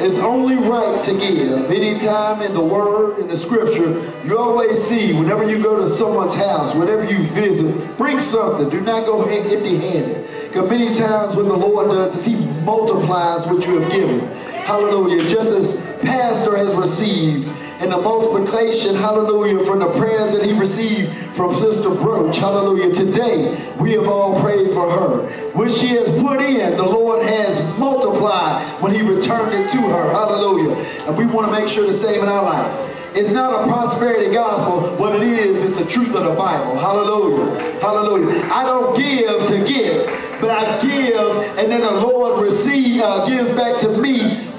it's 0.02 0.18
only 0.18 0.54
right 0.56 1.02
to 1.02 1.12
give. 1.12 1.70
Anytime 1.70 2.40
in 2.40 2.54
the 2.54 2.64
Word, 2.64 3.18
in 3.18 3.28
the 3.28 3.36
Scripture, 3.36 4.10
you 4.24 4.38
always 4.38 4.82
see, 4.82 5.12
whenever 5.12 5.46
you 5.46 5.62
go 5.62 5.78
to 5.78 5.86
someone's 5.86 6.34
house, 6.34 6.74
whenever 6.74 7.04
you 7.04 7.26
visit, 7.26 7.98
bring 7.98 8.18
something. 8.18 8.70
Do 8.70 8.80
not 8.80 9.04
go 9.04 9.24
empty-handed. 9.24 10.48
Because 10.48 10.70
many 10.70 10.94
times 10.94 11.36
what 11.36 11.44
the 11.44 11.52
Lord 11.52 11.88
does 11.88 12.14
is 12.14 12.24
He 12.24 12.46
multiplies 12.62 13.46
what 13.46 13.66
you 13.66 13.78
have 13.78 13.92
given. 13.92 14.20
Hallelujah. 14.64 15.28
Just 15.28 15.52
as 15.52 15.84
Pastor 16.00 16.56
has 16.56 16.74
received 16.74 17.48
and 17.78 17.92
the 17.92 17.98
multiplication, 17.98 18.94
hallelujah, 18.94 19.64
from 19.64 19.80
the 19.80 19.88
prayers 19.98 20.32
that 20.32 20.42
he 20.42 20.52
received 20.52 21.12
from 21.34 21.54
Sister 21.56 21.90
Broach, 21.90 22.38
hallelujah. 22.38 22.94
Today, 22.94 23.74
we 23.78 23.92
have 23.92 24.08
all 24.08 24.40
prayed 24.40 24.72
for 24.72 24.90
her. 24.90 25.26
What 25.52 25.70
she 25.70 25.88
has 25.88 26.08
put 26.22 26.40
in, 26.40 26.76
the 26.76 26.84
Lord 26.84 27.22
has 27.26 27.78
multiplied 27.78 28.64
when 28.80 28.94
he 28.94 29.02
returned 29.02 29.52
it 29.52 29.70
to 29.72 29.78
her, 29.78 30.10
hallelujah. 30.10 30.74
And 31.06 31.16
we 31.18 31.26
want 31.26 31.48
to 31.48 31.52
make 31.52 31.68
sure 31.68 31.86
the 31.86 31.92
same 31.92 32.22
in 32.22 32.28
our 32.28 32.42
life. 32.42 32.92
It's 33.16 33.30
not 33.30 33.62
a 33.62 33.66
prosperity 33.66 34.30
gospel. 34.30 34.94
What 34.96 35.16
it 35.16 35.22
is, 35.22 35.62
is 35.62 35.74
the 35.74 35.86
truth 35.86 36.14
of 36.14 36.24
the 36.24 36.34
Bible. 36.34 36.78
Hallelujah. 36.78 37.80
Hallelujah. 37.80 38.42
I 38.52 38.62
don't 38.62 38.94
give 38.94 39.46
to 39.46 39.66
give, 39.66 40.06
but 40.38 40.50
I 40.50 40.78
give, 40.80 41.58
and 41.58 41.72
then 41.72 41.80
the 41.80 41.92
Lord 41.92 42.42
receive, 42.42 43.00
uh, 43.00 43.26
gives 43.26 43.50
back 43.54 43.80
to 43.80 43.88
me 43.96 44.05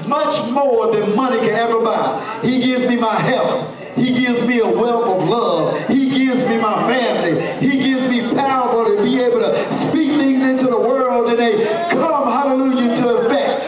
much 0.07 0.49
more 0.51 0.91
than 0.93 1.15
money 1.15 1.39
can 1.39 1.55
ever 1.55 1.81
buy. 1.81 2.41
He 2.43 2.61
gives 2.61 2.87
me 2.87 2.95
my 2.95 3.15
health. 3.15 3.73
He 3.95 4.13
gives 4.13 4.45
me 4.47 4.59
a 4.59 4.67
wealth 4.67 5.07
of 5.07 5.27
love. 5.27 5.87
He 5.87 6.09
gives 6.09 6.47
me 6.47 6.57
my 6.59 6.75
family. 6.87 7.67
He 7.67 7.77
gives 7.77 8.07
me 8.07 8.21
power 8.35 8.85
to 8.85 9.03
be 9.03 9.19
able 9.19 9.39
to 9.39 9.73
speak 9.73 10.11
things 10.11 10.43
into 10.43 10.67
the 10.67 10.79
world 10.79 11.29
and 11.31 11.39
they 11.39 11.63
come, 11.89 12.27
hallelujah, 12.27 12.95
to 12.95 13.15
effect. 13.17 13.65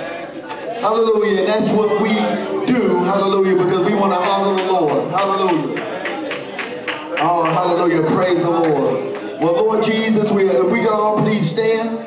Hallelujah. 0.79 1.39
And 1.39 1.47
that's 1.47 1.75
what 1.75 2.01
we 2.01 2.13
do, 2.65 3.03
hallelujah, 3.03 3.57
because 3.57 3.85
we 3.85 3.95
want 3.95 4.13
to 4.13 4.19
honor 4.19 4.61
the 4.61 4.71
Lord. 4.71 5.11
Hallelujah. 5.11 5.75
Oh, 7.21 7.43
hallelujah. 7.43 8.03
Praise 8.11 8.43
the 8.43 8.51
Lord. 8.51 9.41
Well, 9.41 9.53
Lord 9.53 9.83
Jesus, 9.83 10.31
we, 10.31 10.47
if 10.49 10.71
we 10.71 10.79
can 10.79 10.89
all 10.89 11.17
please 11.17 11.51
stand. 11.51 12.05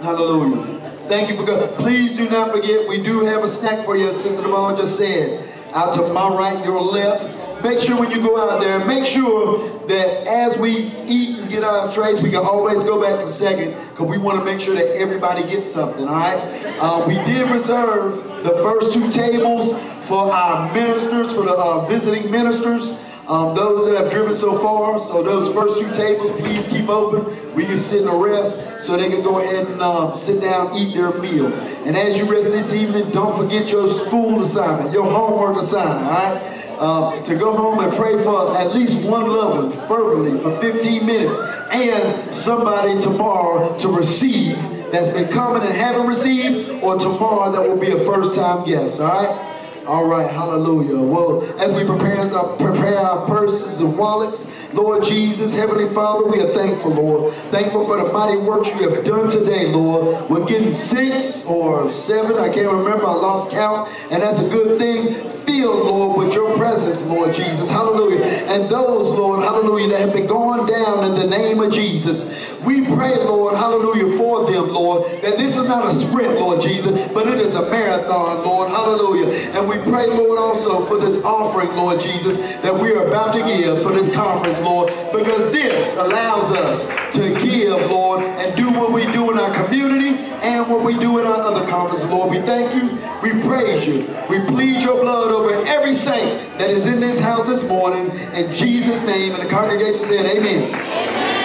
Hallelujah. 0.00 0.79
Thank 1.10 1.28
you 1.28 1.36
for 1.36 1.42
God. 1.42 1.76
Please 1.76 2.16
do 2.16 2.30
not 2.30 2.52
forget, 2.52 2.88
we 2.88 3.02
do 3.02 3.24
have 3.24 3.42
a 3.42 3.48
snack 3.48 3.84
for 3.84 3.96
you, 3.96 4.10
as 4.10 4.22
Sister 4.22 4.42
Devon 4.42 4.76
just 4.76 4.96
said. 4.96 5.44
Out 5.72 5.92
to 5.94 6.06
my 6.12 6.28
right, 6.28 6.64
your 6.64 6.80
left. 6.80 7.64
Make 7.64 7.80
sure 7.80 7.98
when 7.98 8.12
you 8.12 8.22
go 8.22 8.40
out 8.40 8.60
there, 8.60 8.78
make 8.84 9.04
sure 9.04 9.80
that 9.88 10.24
as 10.28 10.56
we 10.56 10.92
eat 11.08 11.40
and 11.40 11.50
get 11.50 11.64
our 11.64 11.90
trays, 11.90 12.22
we 12.22 12.30
can 12.30 12.38
always 12.38 12.84
go 12.84 13.02
back 13.02 13.20
for 13.20 13.26
second 13.26 13.74
because 13.90 14.06
we 14.06 14.18
want 14.18 14.38
to 14.38 14.44
make 14.44 14.60
sure 14.60 14.76
that 14.76 14.94
everybody 14.94 15.42
gets 15.42 15.66
something, 15.66 16.06
all 16.06 16.14
right? 16.14 16.38
Uh, 16.78 17.04
we 17.04 17.14
did 17.24 17.50
reserve 17.50 18.44
the 18.44 18.52
first 18.62 18.94
two 18.94 19.10
tables 19.10 19.72
for 20.06 20.30
our 20.32 20.72
ministers, 20.72 21.34
for 21.34 21.42
the 21.42 21.52
uh, 21.52 21.86
visiting 21.86 22.30
ministers. 22.30 23.02
Um, 23.28 23.54
those 23.54 23.88
that 23.88 23.96
have 24.00 24.10
driven 24.10 24.34
so 24.34 24.58
far, 24.58 24.98
so 24.98 25.22
those 25.22 25.52
first 25.54 25.78
two 25.78 25.92
tables, 25.92 26.30
please 26.32 26.66
keep 26.66 26.88
open. 26.88 27.54
We 27.54 27.64
can 27.64 27.76
sit 27.76 28.06
and 28.06 28.20
rest 28.20 28.80
so 28.80 28.96
they 28.96 29.08
can 29.08 29.22
go 29.22 29.38
ahead 29.38 29.66
and 29.68 29.80
um, 29.80 30.16
sit 30.16 30.40
down, 30.40 30.76
eat 30.76 30.94
their 30.94 31.12
meal. 31.12 31.52
And 31.84 31.96
as 31.96 32.16
you 32.16 32.24
rest 32.30 32.50
this 32.50 32.72
evening, 32.72 33.10
don't 33.10 33.36
forget 33.36 33.70
your 33.70 33.92
school 33.92 34.40
assignment, 34.40 34.92
your 34.92 35.04
homework 35.04 35.62
assignment, 35.62 36.06
all 36.06 36.12
right? 36.12 36.56
Uh, 36.80 37.22
to 37.22 37.36
go 37.36 37.54
home 37.54 37.78
and 37.80 37.92
pray 37.94 38.22
for 38.24 38.56
at 38.56 38.74
least 38.74 39.06
one 39.06 39.26
loved 39.26 39.76
one 39.76 39.86
verbally 39.86 40.40
for 40.40 40.58
15 40.62 41.04
minutes 41.04 41.38
and 41.72 42.34
somebody 42.34 42.98
tomorrow 42.98 43.76
to 43.76 43.88
receive 43.88 44.56
that's 44.90 45.08
been 45.08 45.28
coming 45.30 45.62
and 45.62 45.72
haven't 45.72 46.06
received 46.06 46.82
or 46.82 46.98
tomorrow 46.98 47.52
that 47.52 47.62
will 47.62 47.76
be 47.76 47.90
a 47.90 48.04
first 48.06 48.34
time 48.34 48.64
guest, 48.66 48.98
all 48.98 49.08
right? 49.08 49.49
All 49.86 50.04
right, 50.04 50.30
hallelujah. 50.30 51.00
Well, 51.00 51.42
as 51.58 51.72
we 51.72 51.84
prepare 51.84 52.20
our, 52.20 52.56
prepare 52.56 52.98
our 52.98 53.26
purses 53.26 53.80
and 53.80 53.96
wallets, 53.96 54.46
Lord 54.74 55.02
Jesus, 55.02 55.54
Heavenly 55.54 55.92
Father, 55.94 56.26
we 56.26 56.40
are 56.40 56.48
thankful, 56.48 56.92
Lord. 56.92 57.34
Thankful 57.50 57.86
for 57.86 57.96
the 57.96 58.12
mighty 58.12 58.36
works 58.36 58.68
you 58.68 58.88
have 58.88 59.04
done 59.04 59.28
today, 59.28 59.72
Lord. 59.72 60.28
We're 60.28 60.46
getting 60.46 60.74
six 60.74 61.46
or 61.46 61.90
seven, 61.90 62.38
I 62.38 62.52
can't 62.52 62.70
remember, 62.70 63.06
I 63.06 63.14
lost 63.14 63.50
count, 63.50 63.90
and 64.10 64.22
that's 64.22 64.38
a 64.38 64.48
good 64.50 64.78
thing. 64.78 65.30
Filled, 65.50 65.84
Lord, 65.84 66.18
with 66.18 66.34
your 66.34 66.56
presence, 66.56 67.04
Lord 67.06 67.34
Jesus. 67.34 67.68
Hallelujah. 67.68 68.24
And 68.24 68.68
those, 68.68 69.10
Lord, 69.10 69.42
hallelujah, 69.42 69.88
that 69.88 70.00
have 70.00 70.12
been 70.12 70.28
going 70.28 70.66
down 70.66 71.04
in 71.04 71.18
the 71.18 71.26
name 71.26 71.58
of 71.58 71.72
Jesus. 71.72 72.22
We 72.60 72.84
pray, 72.86 73.16
Lord, 73.16 73.56
hallelujah, 73.56 74.16
for 74.16 74.50
them, 74.50 74.72
Lord, 74.72 75.02
that 75.22 75.36
this 75.36 75.56
is 75.56 75.66
not 75.66 75.88
a 75.88 75.92
sprint, 75.92 76.38
Lord 76.38 76.60
Jesus, 76.60 76.92
but 77.12 77.26
it 77.26 77.38
is 77.38 77.54
a 77.54 77.68
marathon, 77.68 78.44
Lord, 78.44 78.68
hallelujah. 78.68 79.28
And 79.58 79.68
we 79.68 79.78
pray, 79.90 80.06
Lord, 80.06 80.38
also 80.38 80.84
for 80.86 80.98
this 80.98 81.22
offering, 81.24 81.74
Lord 81.76 82.00
Jesus, 82.00 82.36
that 82.62 82.74
we 82.74 82.92
are 82.92 83.06
about 83.08 83.32
to 83.34 83.42
give 83.42 83.82
for 83.82 83.92
this 83.92 84.14
conference, 84.14 84.60
Lord, 84.60 84.92
because 85.12 85.50
this 85.50 85.96
allows 85.96 86.50
us 86.52 86.84
to 87.16 87.34
give, 87.42 87.90
Lord, 87.90 88.22
and 88.22 88.56
do 88.56 88.70
what 88.70 88.92
we 88.92 89.02
do 89.12 89.32
in 89.32 89.38
our 89.38 89.64
community 89.64 90.19
and 90.42 90.68
what 90.70 90.84
we 90.84 90.98
do 90.98 91.18
in 91.18 91.26
our 91.26 91.40
other 91.40 91.66
conferences, 91.68 92.08
Lord. 92.08 92.30
We 92.30 92.40
thank 92.40 92.74
you, 92.74 92.98
we 93.22 93.42
praise 93.42 93.86
you, 93.86 94.06
we 94.28 94.40
plead 94.46 94.82
your 94.82 95.00
blood 95.00 95.30
over 95.32 95.64
every 95.66 95.94
saint 95.94 96.58
that 96.58 96.70
is 96.70 96.86
in 96.86 97.00
this 97.00 97.18
house 97.18 97.46
this 97.46 97.66
morning, 97.68 98.10
in 98.34 98.52
Jesus' 98.54 99.04
name, 99.04 99.34
and 99.34 99.42
the 99.42 99.48
congregation 99.50 100.02
said, 100.04 100.26
Amen. 100.26 100.74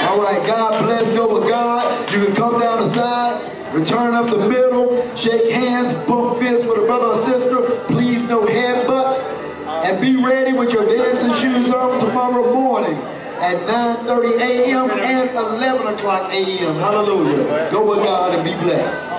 All 0.08 0.22
right, 0.22 0.46
God 0.46 0.84
bless. 0.86 1.12
Go 1.14 1.40
with 1.40 1.50
God. 1.50 2.12
You 2.14 2.26
can 2.26 2.36
come 2.36 2.60
down 2.60 2.80
the 2.80 2.86
sides, 2.86 3.50
return 3.74 4.14
up 4.14 4.30
the 4.30 4.48
middle, 4.48 5.16
shake 5.16 5.52
hands, 5.52 6.06
bump 6.06 6.40
fists 6.40 6.66
with 6.66 6.78
a 6.78 6.86
brother 6.86 7.08
or 7.08 7.16
sister. 7.16 7.62
Please 7.88 8.30
no 8.30 8.46
headbutts. 8.46 9.42
And 9.84 10.00
be 10.00 10.16
ready 10.16 10.54
with 10.54 10.72
your 10.72 10.86
dancing 10.86 11.34
shoes 11.34 11.74
on 11.74 12.00
tomorrow 12.00 12.54
morning 12.54 12.96
at 13.42 13.58
9.30 13.68 14.40
a.m. 14.42 14.90
and 14.92 15.30
11 15.30 15.88
o'clock 15.96 16.32
a.m. 16.32 16.76
Hallelujah. 16.76 17.70
Go 17.72 17.90
with 17.90 18.04
God 18.06 18.36
and 18.36 18.44
be 18.44 18.54
blessed. 18.64 19.15